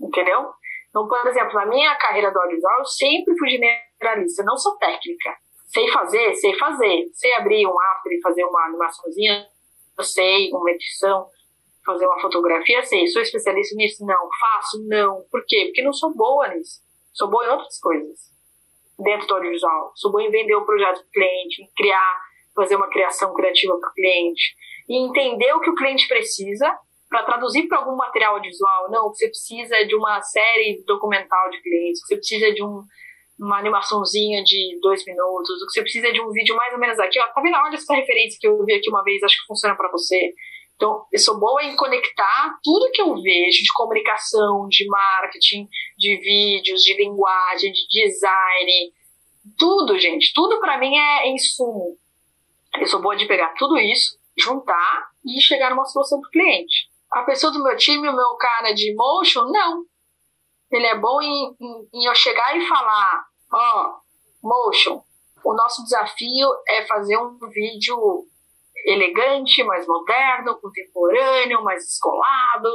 [0.00, 0.50] Entendeu?
[0.88, 5.36] Então, por exemplo, na minha carreira do audiovisual, eu sempre fui generalista, não sou técnica.
[5.72, 7.08] Sei fazer, sei fazer.
[7.14, 9.46] Sei abrir um after e fazer uma animaçãozinha,
[9.98, 11.26] eu sei, uma edição,
[11.84, 13.06] fazer uma fotografia, sei.
[13.06, 14.04] Sou especialista nisso?
[14.04, 14.28] Não.
[14.38, 14.86] Faço?
[14.86, 15.24] Não.
[15.30, 15.66] Por quê?
[15.66, 16.80] Porque não sou boa nisso.
[17.14, 18.18] Sou boa em outras coisas.
[18.98, 19.92] Dentro do audiovisual.
[19.96, 22.20] Sou boa em vender o projeto para o cliente, em criar,
[22.54, 24.54] fazer uma criação criativa para o cliente,
[24.88, 26.78] e entender o que o cliente precisa
[27.08, 28.90] para traduzir para algum material audiovisual.
[28.90, 32.82] Não, você precisa de uma série documental de clientes, você precisa de um,
[33.42, 36.98] uma animaçãozinha de dois minutos, o que você precisa de um vídeo mais ou menos
[36.98, 37.18] aqui.
[37.18, 37.56] Ó, tá vendo?
[37.56, 40.32] Olha essa referência que eu vi aqui uma vez, acho que funciona para você.
[40.76, 46.16] Então, eu sou boa em conectar tudo que eu vejo de comunicação, de marketing, de
[46.18, 48.92] vídeos, de linguagem, de design,
[49.58, 50.32] tudo, gente.
[50.34, 51.96] Tudo para mim é insumo.
[52.78, 56.88] Eu sou boa de pegar tudo isso, juntar e chegar numa solução para o cliente.
[57.12, 59.84] A pessoa do meu time, o meu cara de motion, não.
[60.70, 63.94] Ele é bom em, em, em eu chegar e falar, ó,
[64.42, 65.02] motion,
[65.44, 68.26] o nosso desafio é fazer um vídeo
[68.84, 72.68] elegante, mais moderno, contemporâneo, mais descolado.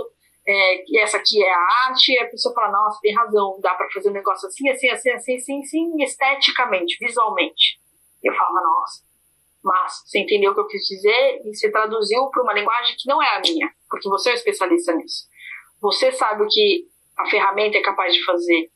[0.47, 3.89] É, essa aqui é a arte, e a pessoa fala, nossa, tem razão, dá para
[3.91, 7.81] fazer um negócio assim, assim, assim, assim, assim, assim, esteticamente, visualmente.
[8.23, 9.03] Eu falo, nossa,
[9.63, 13.09] mas você entendeu o que eu quis dizer e você traduziu para uma linguagem que
[13.09, 15.27] não é a minha, porque você é um especialista nisso.
[15.81, 16.87] Você sabe o que
[17.17, 18.71] a ferramenta é capaz de fazer.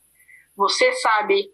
[0.55, 1.49] Você sabe.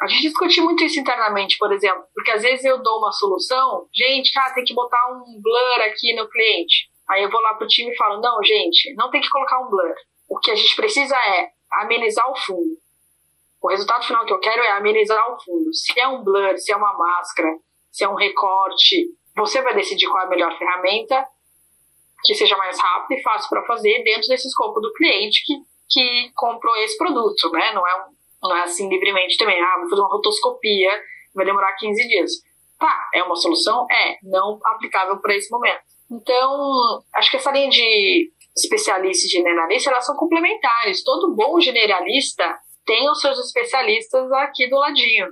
[0.00, 3.86] A gente discute muito isso internamente, por exemplo, porque às vezes eu dou uma solução,
[3.92, 6.88] gente, ah, tem que botar um blur aqui no cliente.
[7.08, 9.70] Aí eu vou lá pro time e falo, não, gente, não tem que colocar um
[9.70, 9.94] blur.
[10.28, 12.76] O que a gente precisa é amenizar o fundo.
[13.60, 15.74] O resultado final que eu quero é amenizar o fundo.
[15.74, 17.48] Se é um blur, se é uma máscara,
[17.90, 21.26] se é um recorte, você vai decidir qual é a melhor ferramenta
[22.24, 25.54] que seja mais rápida e fácil para fazer dentro desse escopo do cliente que,
[25.88, 27.72] que comprou esse produto, né?
[27.72, 30.90] Não é, um, não é assim livremente também, ah, vou fazer uma rotoscopia,
[31.34, 32.30] vai demorar 15 dias.
[32.78, 33.86] Tá, é uma solução?
[33.90, 35.80] É, não aplicável para esse momento.
[36.10, 41.02] Então, acho que essa linha de especialista e generalista, elas são complementares.
[41.02, 45.28] Todo bom generalista tem os seus especialistas aqui do ladinho,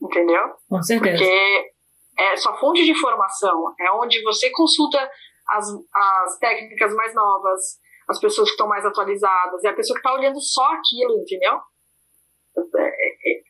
[0.00, 0.42] entendeu?
[0.68, 1.18] Com certeza.
[1.18, 1.72] Porque
[2.18, 4.98] é sua fonte de informação, é onde você consulta
[5.48, 7.60] as, as técnicas mais novas,
[8.08, 11.58] as pessoas que estão mais atualizadas, é a pessoa que está olhando só aquilo, entendeu?
[12.56, 13.42] É, é, é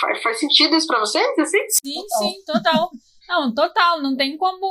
[0.00, 1.38] faz, faz, sentido isso para vocês?
[1.38, 1.58] Assim?
[1.68, 2.18] Sim, total.
[2.18, 2.90] sim, total.
[3.28, 4.66] Não, total, não tem como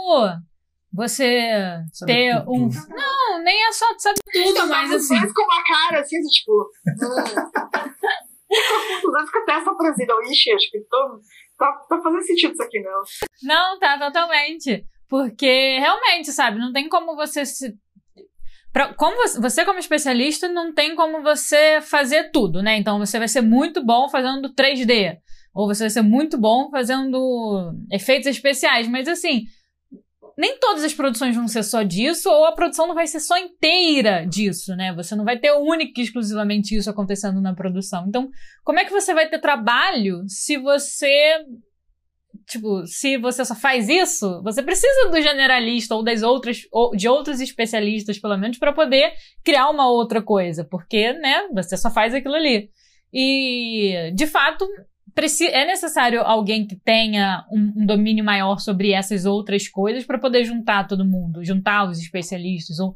[0.96, 1.52] você
[1.92, 2.52] sabe ter tudo.
[2.52, 2.70] um.
[2.90, 5.34] Não, nem é só saber tudo, mas assim.
[5.34, 6.70] com uma cara assim, tipo.
[8.52, 9.26] Hum.
[9.26, 9.72] fica até essa.
[10.32, 11.20] Ixi, acho que tô
[11.58, 13.02] tá, tá fazendo sentido isso aqui, não.
[13.44, 14.86] Não, tá totalmente.
[15.10, 17.74] Porque realmente, sabe, não tem como você se.
[18.76, 22.76] Pra, como você, você, como especialista, não tem como você fazer tudo, né?
[22.76, 25.16] Então você vai ser muito bom fazendo 3D.
[25.54, 28.86] Ou você vai ser muito bom fazendo efeitos especiais.
[28.90, 29.46] Mas assim,
[30.38, 33.38] nem todas as produções vão ser só disso, ou a produção não vai ser só
[33.38, 34.94] inteira disso, né?
[34.94, 38.04] Você não vai ter única e exclusivamente isso acontecendo na produção.
[38.10, 38.28] Então,
[38.62, 41.38] como é que você vai ter trabalho se você.
[42.48, 47.08] Tipo, se você só faz isso, você precisa do generalista ou das outras, ou de
[47.08, 49.14] outros especialistas, pelo menos, para poder
[49.44, 52.70] criar uma outra coisa, porque, né, você só faz aquilo ali.
[53.12, 54.68] E, de fato,
[55.52, 60.44] é necessário alguém que tenha um, um, domínio maior sobre essas outras coisas para poder
[60.44, 62.94] juntar todo mundo, juntar os especialistas ou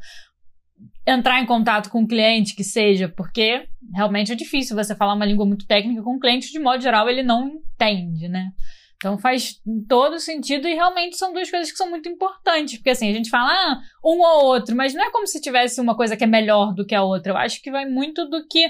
[1.07, 5.26] entrar em contato com o cliente que seja, porque realmente é difícil você falar uma
[5.26, 8.51] língua muito técnica com o cliente, de modo geral ele não entende, né?
[8.99, 13.09] Então faz todo sentido e realmente são duas coisas que são muito importantes, porque assim,
[13.09, 16.17] a gente fala ah, um ou outro, mas não é como se tivesse uma coisa
[16.17, 17.31] que é melhor do que a outra.
[17.31, 18.69] Eu acho que vai muito do que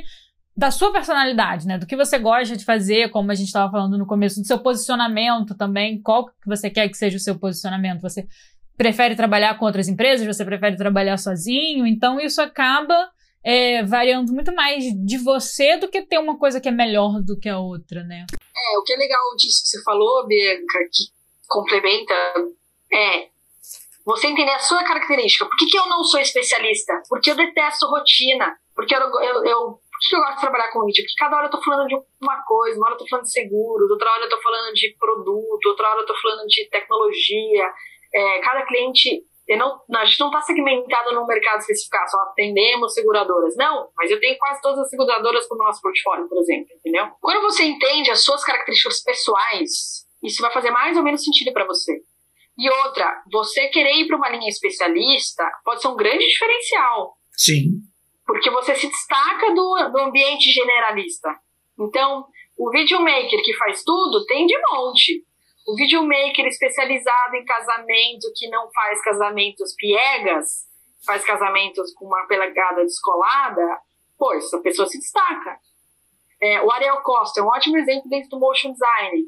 [0.56, 1.80] da sua personalidade, né?
[1.80, 4.60] Do que você gosta de fazer, como a gente estava falando no começo, do seu
[4.60, 8.02] posicionamento também, qual que você quer que seja o seu posicionamento.
[8.02, 8.28] Você
[8.78, 13.10] prefere trabalhar com outras empresas, você prefere trabalhar sozinho, então isso acaba
[13.44, 17.40] é, variando muito mais de você do que ter uma coisa que é melhor do
[17.40, 18.26] que a outra, né?
[18.56, 21.04] É, o que é legal disso que você falou, Bianca, que
[21.48, 22.14] complementa,
[22.92, 23.30] é
[24.06, 25.46] você entender a sua característica.
[25.46, 27.02] Por que, que eu não sou especialista?
[27.08, 28.58] Porque eu detesto rotina.
[28.76, 31.04] Porque eu, eu, eu por que eu gosto de trabalhar com vídeo?
[31.04, 33.32] Porque cada hora eu tô falando de uma coisa, uma hora eu tô falando de
[33.32, 37.74] seguros, outra hora eu tô falando de produto, outra hora eu tô falando de tecnologia.
[38.14, 39.22] É, cada cliente,
[39.58, 43.56] não, a gente não está segmentado num mercado específico, ah, só atendemos seguradoras.
[43.56, 47.08] Não, mas eu tenho quase todas as seguradoras no nosso portfólio, por exemplo, entendeu?
[47.20, 51.66] Quando você entende as suas características pessoais, isso vai fazer mais ou menos sentido para
[51.66, 52.00] você.
[52.58, 57.14] E outra, você querer ir para uma linha especialista pode ser um grande diferencial.
[57.32, 57.90] Sim
[58.30, 61.30] porque você se destaca do, do ambiente generalista.
[61.80, 62.26] Então,
[62.60, 65.26] o videomaker que faz tudo tem de monte.
[65.68, 70.68] O videomaker especializado em casamento, que não faz casamentos piegas,
[71.06, 73.80] faz casamentos com uma pegada descolada,
[74.18, 75.60] pô, essa pessoa se destaca.
[76.42, 79.26] É, o Ariel Costa é um ótimo exemplo dentro do motion design.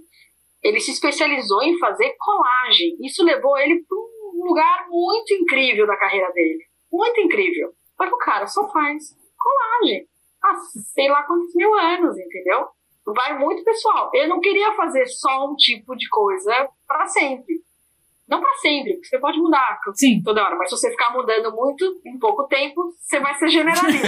[0.64, 2.96] Ele se especializou em fazer colagem.
[3.02, 6.64] Isso levou ele para um lugar muito incrível da carreira dele.
[6.92, 7.72] Muito incrível.
[7.98, 10.08] Porque o cara só faz colagem.
[10.44, 10.56] Há
[10.94, 12.68] sei lá quantos mil anos, entendeu?
[13.06, 14.12] Vai muito pessoal.
[14.14, 17.62] Eu não queria fazer só um tipo de coisa para sempre.
[18.32, 20.22] Não para sempre, porque você pode mudar Sim.
[20.24, 24.08] toda hora, mas se você ficar mudando muito em pouco tempo, você vai ser generalista.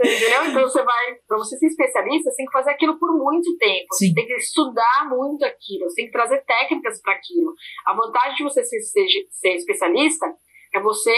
[0.00, 0.46] Entendeu?
[0.46, 3.92] Então você vai, para você ser especialista, você tem que fazer aquilo por muito tempo.
[3.92, 4.08] Sim.
[4.08, 7.52] Você tem que estudar muito aquilo, você tem que trazer técnicas para aquilo.
[7.84, 10.34] A vantagem de você ser, ser, ser especialista
[10.72, 11.12] é você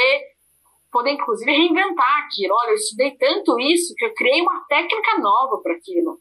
[0.92, 2.54] poder, inclusive, reinventar aquilo.
[2.54, 6.18] Olha, eu estudei tanto isso que eu criei uma técnica nova para aquilo.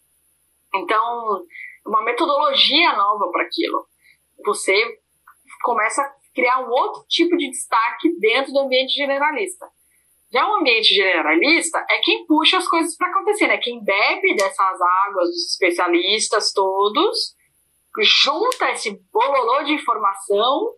[0.74, 1.44] Então,
[1.86, 3.86] uma metodologia nova para aquilo
[4.46, 4.74] você
[5.64, 9.68] começa a criar um outro tipo de destaque dentro do ambiente generalista.
[10.32, 13.58] Já o ambiente generalista é quem puxa as coisas para acontecer, né?
[13.58, 17.36] Quem bebe dessas águas dos especialistas todos,
[18.00, 20.74] junta esse bololô de informação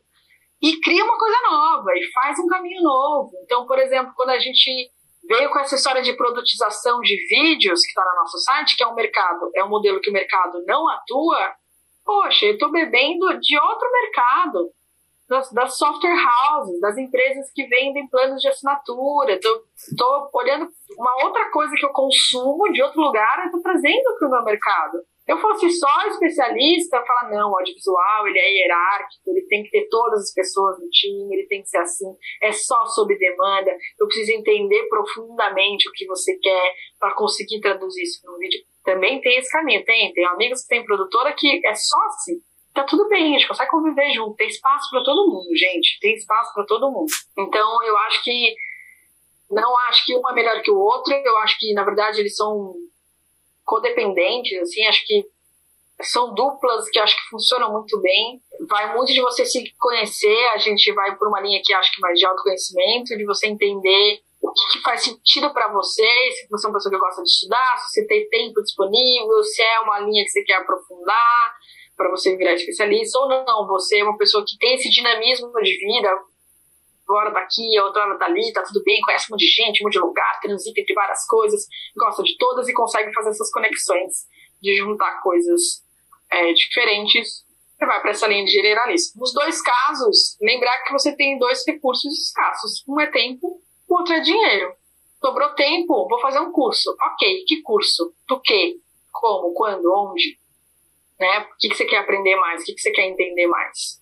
[0.64, 3.32] e cria uma coisa nova e faz um caminho novo.
[3.44, 4.90] Então, por exemplo, quando a gente
[5.28, 8.88] veio com essa história de produtização de vídeos que está no nosso site, que é
[8.88, 11.54] um mercado, é um modelo que o mercado não atua,
[12.06, 14.72] poxa, eu estou bebendo de outro mercado,
[15.28, 19.34] das, das, software houses, das empresas que vendem planos de assinatura.
[19.34, 24.28] Estou olhando uma outra coisa que eu consumo de outro lugar e estou trazendo para
[24.28, 24.98] o meu mercado.
[25.28, 29.88] Eu fosse só especialista, falar, não, o audiovisual, ele é hierárquico, ele tem que ter
[29.90, 34.08] todas as pessoas no time, ele tem que ser assim, é só sob demanda, eu
[34.08, 39.38] preciso entender profundamente o que você quer para conseguir traduzir isso no vídeo também tem
[39.38, 39.84] esse caminho.
[39.86, 42.36] Tem, tem amigos que tem produtora que é só assim.
[42.74, 44.36] Tá tudo bem, a gente consegue conviver junto.
[44.36, 46.00] Tem espaço para todo mundo, gente.
[46.00, 47.12] Tem espaço para todo mundo.
[47.38, 48.56] Então, eu acho que.
[49.52, 51.14] Não acho que um é melhor que o outro.
[51.14, 52.74] Eu acho que, na verdade, eles são
[53.66, 54.86] codependentes, assim.
[54.86, 55.26] Acho que
[56.02, 58.42] são duplas que acho que funcionam muito bem.
[58.70, 60.48] Vai muito de você se conhecer.
[60.54, 64.22] A gente vai por uma linha que acho que mais de autoconhecimento, de você entender
[64.44, 67.30] o que, que faz sentido para você, se você é uma pessoa que gosta de
[67.30, 71.54] estudar, se você tem tempo disponível, se é uma linha que você quer aprofundar
[71.96, 73.68] para você virar especialista ou não.
[73.68, 76.10] Você é uma pessoa que tem esse dinamismo de vida,
[77.08, 79.94] agora daqui, outra hora dali, tá tudo bem, conhece um monte de gente, um monte
[79.94, 81.66] de lugar, transita entre várias coisas,
[81.96, 84.26] gosta de todas e consegue fazer essas conexões
[84.62, 85.84] de juntar coisas
[86.32, 87.46] é, diferentes.
[87.78, 89.20] Você vai para essa linha de generalista.
[89.20, 92.84] Nos dois casos, lembrar que você tem dois recursos escassos.
[92.88, 93.62] Um é tempo
[93.94, 94.74] o outro é dinheiro.
[95.24, 96.96] Sobrou tempo, vou fazer um curso.
[97.00, 98.14] Ok, que curso?
[98.28, 98.78] Do quê?
[99.12, 99.54] Como?
[99.54, 99.86] Quando?
[99.86, 100.38] Onde?
[101.20, 101.40] Né?
[101.40, 102.62] O que, que você quer aprender mais?
[102.62, 104.00] O que, que você quer entender mais?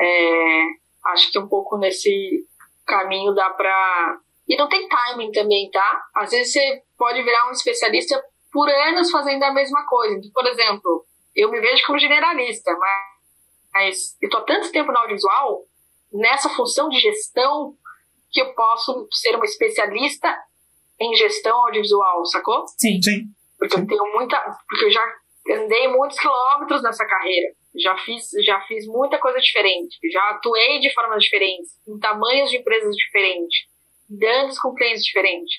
[0.00, 0.64] É,
[1.06, 2.44] acho que um pouco nesse
[2.86, 4.18] caminho dá pra.
[4.48, 6.02] E não tem timing também, tá?
[6.16, 8.22] Às vezes você pode virar um especialista
[8.52, 10.16] por anos fazendo a mesma coisa.
[10.16, 12.70] Então, por exemplo, eu me vejo como generalista,
[13.72, 15.64] mas eu tô há tanto tempo no audiovisual,
[16.12, 17.74] nessa função de gestão,
[18.30, 20.36] que eu posso ser uma especialista
[21.00, 22.66] em gestão audiovisual, sacou?
[22.78, 23.00] Sim.
[23.02, 23.24] Sim.
[23.58, 24.38] Porque eu tenho muita.
[24.68, 25.02] Porque eu já
[25.50, 27.54] andei muitos quilômetros nessa carreira.
[27.76, 29.96] Já fiz, já fiz muita coisa diferente.
[30.12, 33.66] Já atuei de formas diferentes, em tamanhos de empresas diferentes,
[34.08, 35.56] dando com clientes diferentes.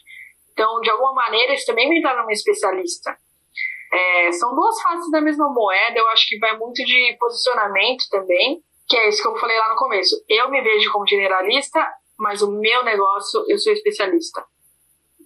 [0.52, 3.18] Então, de alguma maneira, isso também me torna uma especialista.
[3.92, 6.00] É, são duas faces da mesma moeda.
[6.00, 9.70] Eu acho que vai muito de posicionamento também, que é isso que eu falei lá
[9.70, 10.16] no começo.
[10.30, 11.88] Eu me vejo como generalista,
[12.18, 14.44] mas o meu negócio eu sou especialista.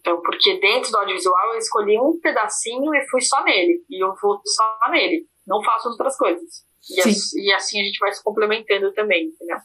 [0.08, 3.84] Então, porque dentro do audiovisual eu escolhi um pedacinho e fui só nele.
[3.90, 5.26] E eu vou só nele.
[5.46, 6.66] Não faço outras coisas.
[6.90, 9.58] E, assim, e assim a gente vai se complementando também, entendeu?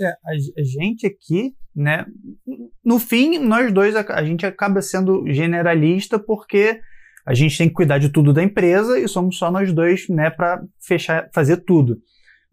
[0.00, 2.06] É, a, gente aqui, né?
[2.84, 6.80] No fim, nós dois, a, a gente acaba sendo generalista porque
[7.26, 10.30] a gente tem que cuidar de tudo da empresa e somos só nós dois, né,
[10.30, 11.98] para fechar, fazer tudo.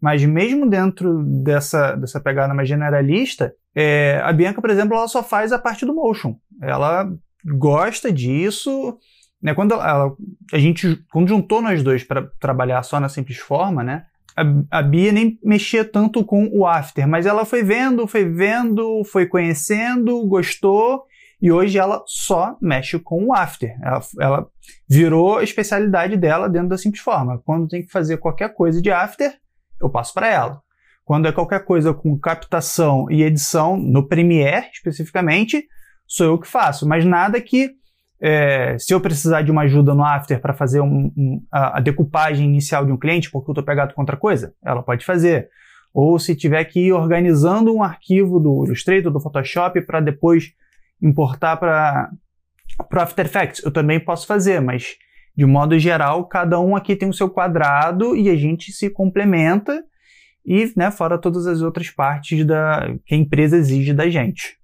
[0.00, 5.22] Mas mesmo dentro dessa, dessa pegada mais generalista, é, a Bianca, por exemplo, ela só
[5.22, 6.36] faz a parte do motion.
[6.60, 7.08] Ela
[7.44, 8.98] gosta disso.
[9.42, 9.54] Né?
[9.54, 10.14] Quando ela,
[10.52, 14.06] a gente quando juntou nós dois para trabalhar só na simples forma, né?
[14.36, 19.02] A, a Bia nem mexia tanto com o after, mas ela foi vendo, foi vendo,
[19.04, 21.04] foi conhecendo, gostou
[21.40, 23.76] e hoje ela só mexe com o after.
[23.82, 24.46] Ela, ela
[24.88, 27.40] virou a especialidade dela dentro da simples forma.
[27.44, 29.32] Quando tem que fazer qualquer coisa de after,
[29.80, 30.60] eu passo para ela.
[31.04, 35.66] Quando é qualquer coisa com captação e edição, no Premiere especificamente,
[36.08, 36.88] sou eu que faço.
[36.88, 37.70] Mas nada que,
[38.20, 41.80] é, se eu precisar de uma ajuda no After para fazer um, um, a, a,
[41.80, 45.48] decupagem inicial de um cliente, porque eu estou pegado com outra coisa, ela pode fazer.
[45.92, 50.52] Ou se tiver que ir organizando um arquivo do Illustrator, do Photoshop, para depois
[51.00, 52.10] importar para
[52.92, 54.96] o After Effects, eu também posso fazer, mas
[55.36, 59.84] de modo geral, cada um aqui tem o seu quadrado e a gente se complementa
[60.44, 64.58] e, né, fora todas as outras partes da que a empresa exige da gente.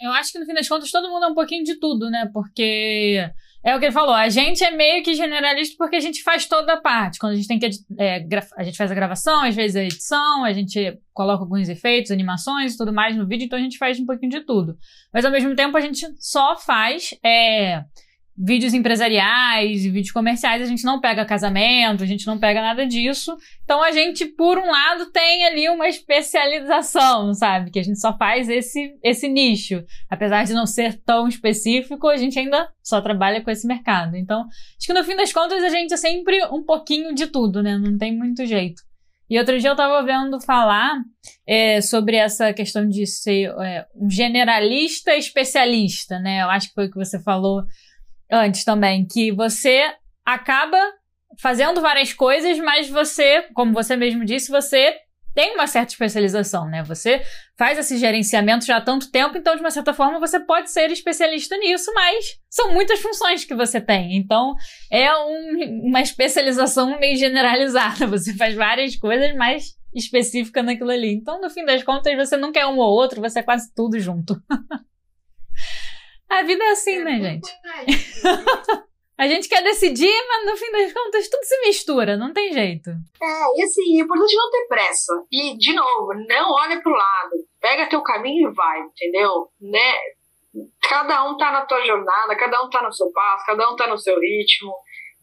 [0.00, 2.28] Eu acho que no fim das contas todo mundo é um pouquinho de tudo, né?
[2.32, 3.28] Porque
[3.64, 6.46] é o que ele falou, a gente é meio que generalista porque a gente faz
[6.46, 7.18] toda a parte.
[7.18, 7.68] Quando a gente tem que.
[7.98, 8.26] É,
[8.56, 12.74] a gente faz a gravação, às vezes a edição, a gente coloca alguns efeitos, animações
[12.74, 14.76] e tudo mais no vídeo, então a gente faz um pouquinho de tudo.
[15.12, 17.14] Mas ao mesmo tempo a gente só faz.
[17.24, 17.84] É,
[18.36, 23.36] vídeos empresariais vídeos comerciais, a gente não pega casamento, a gente não pega nada disso.
[23.64, 27.70] Então a gente, por um lado, tem ali uma especialização, sabe?
[27.70, 29.84] Que a gente só faz esse, esse nicho.
[30.08, 34.16] Apesar de não ser tão específico, a gente ainda só trabalha com esse mercado.
[34.16, 37.62] Então, acho que no fim das contas a gente é sempre um pouquinho de tudo,
[37.62, 37.78] né?
[37.78, 38.82] Não tem muito jeito.
[39.28, 40.94] E outro dia eu tava vendo falar
[41.46, 46.42] é, sobre essa questão de ser é, um generalista especialista, né?
[46.42, 47.62] Eu acho que foi o que você falou
[48.32, 49.92] antes também, que você
[50.24, 50.78] acaba
[51.38, 54.96] fazendo várias coisas, mas você, como você mesmo disse, você
[55.34, 56.82] tem uma certa especialização, né?
[56.82, 57.22] Você
[57.56, 60.90] faz esse gerenciamento já há tanto tempo, então, de uma certa forma, você pode ser
[60.90, 64.16] especialista nisso, mas são muitas funções que você tem.
[64.16, 64.54] Então,
[64.90, 68.06] é um, uma especialização meio generalizada.
[68.12, 71.14] Você faz várias coisas, mas específica naquilo ali.
[71.14, 73.98] Então, no fim das contas, você não quer um ou outro, você é quase tudo
[73.98, 74.40] junto.
[76.32, 77.50] A vida é assim, é né, gente?
[79.18, 82.88] A gente quer decidir, mas no fim das contas tudo se mistura, não tem jeito.
[82.90, 85.12] É, e assim, é importante não ter pressa.
[85.30, 87.30] E, de novo, não olha pro lado.
[87.60, 89.48] Pega teu caminho e vai, entendeu?
[89.60, 89.94] Né?
[90.88, 93.86] Cada um tá na tua jornada, cada um tá no seu passo, cada um tá
[93.86, 94.74] no seu ritmo.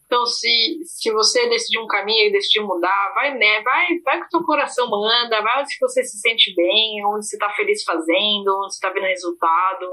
[0.06, 3.60] Então, se, se você decidir um caminho e decidir mudar, vai, né?
[3.62, 7.36] Vai, vai que o teu coração manda, vai onde você se sente bem, onde você
[7.36, 9.86] tá feliz fazendo, onde você tá vendo resultado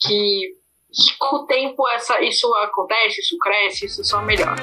[0.00, 0.54] que,
[1.18, 4.62] com o tempo essa, isso acontece, isso cresce, isso só melhora.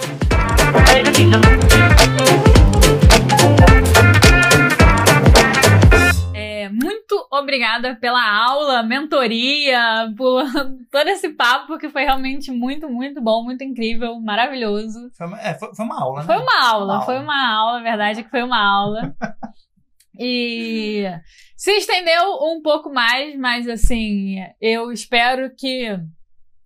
[6.33, 10.43] É, muito obrigada pela aula, mentoria, por
[10.91, 15.11] todo esse papo que foi realmente muito, muito bom, muito incrível, maravilhoso.
[15.15, 16.25] Foi uma, é, foi, foi uma aula, né?
[16.25, 17.25] Foi uma aula, uma foi aula.
[17.25, 19.15] uma aula, a verdade é que foi uma aula.
[20.19, 21.03] e
[21.55, 25.97] se estendeu um pouco mais, mas assim, eu espero que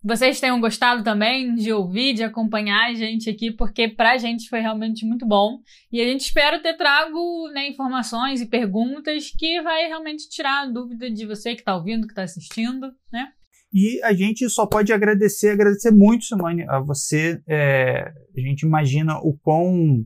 [0.03, 4.59] vocês tenham gostado também de ouvir, de acompanhar a gente aqui, porque pra gente foi
[4.59, 5.59] realmente muito bom.
[5.91, 10.71] E a gente espera ter trago né, informações e perguntas que vai realmente tirar a
[10.71, 13.27] dúvida de você que tá ouvindo, que tá assistindo, né?
[13.73, 17.41] E a gente só pode agradecer, agradecer muito, Simone, a você.
[17.47, 20.03] É, a gente imagina o quão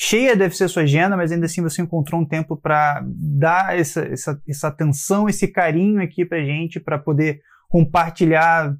[0.00, 4.02] cheia deve ser sua agenda, mas ainda assim você encontrou um tempo para dar essa,
[4.02, 8.76] essa, essa atenção, esse carinho aqui para gente, para poder compartilhar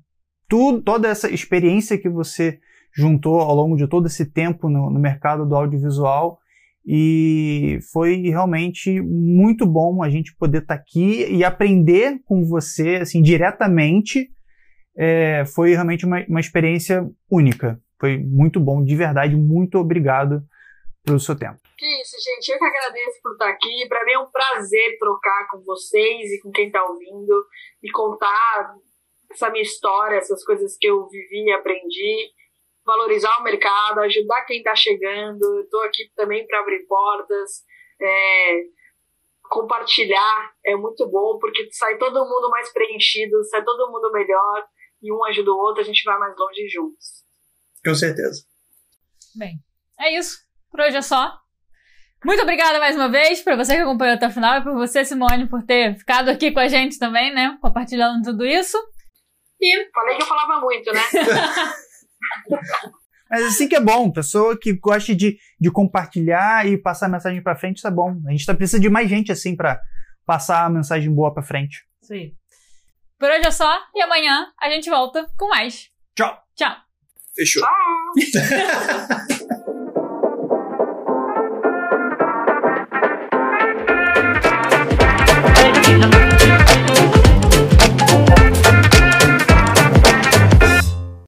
[0.48, 2.60] tudo, toda essa experiência que você
[2.94, 6.38] juntou ao longo de todo esse tempo no, no mercado do audiovisual.
[6.86, 12.96] E foi realmente muito bom a gente poder estar tá aqui e aprender com você,
[13.02, 14.30] assim, diretamente.
[14.96, 17.80] É, foi realmente uma, uma experiência única.
[18.00, 19.36] Foi muito bom, de verdade.
[19.36, 20.44] Muito obrigado
[21.08, 21.58] pelo seu tempo.
[21.76, 22.52] Que isso, gente.
[22.52, 23.88] Eu que agradeço por estar aqui.
[23.88, 27.46] Para mim é um prazer trocar com vocês e com quem está ouvindo
[27.82, 28.74] e contar
[29.30, 32.30] essa minha história, essas coisas que eu vivi e aprendi.
[32.84, 35.60] Valorizar o mercado, ajudar quem está chegando.
[35.60, 37.64] Estou aqui também para abrir portas.
[38.00, 38.62] É,
[39.44, 44.66] compartilhar é muito bom porque sai todo mundo mais preenchido, sai todo mundo melhor
[45.02, 47.24] e um ajuda o outro, a gente vai mais longe juntos.
[47.84, 48.44] Com certeza.
[49.36, 49.58] Bem,
[49.98, 50.47] é isso.
[50.70, 51.32] Por hoje é só.
[52.24, 55.04] Muito obrigada mais uma vez para você que acompanhou até o final e por você,
[55.04, 57.56] Simone, por ter ficado aqui com a gente também, né?
[57.60, 58.76] Compartilhando tudo isso.
[59.60, 61.00] E falei que eu falava muito, né?
[63.30, 67.42] Mas assim que é bom, pessoa que gosta de, de compartilhar e passar a mensagem
[67.42, 68.20] para frente, isso é bom.
[68.26, 69.80] A gente tá, precisa de mais gente assim para
[70.24, 71.86] passar a mensagem boa para frente.
[72.00, 72.32] Sim.
[73.18, 75.90] Por hoje é só e amanhã a gente volta com mais.
[76.16, 76.38] Tchau.
[76.56, 76.74] Tchau.
[77.36, 77.62] Fechou.
[77.62, 79.28] Tchau.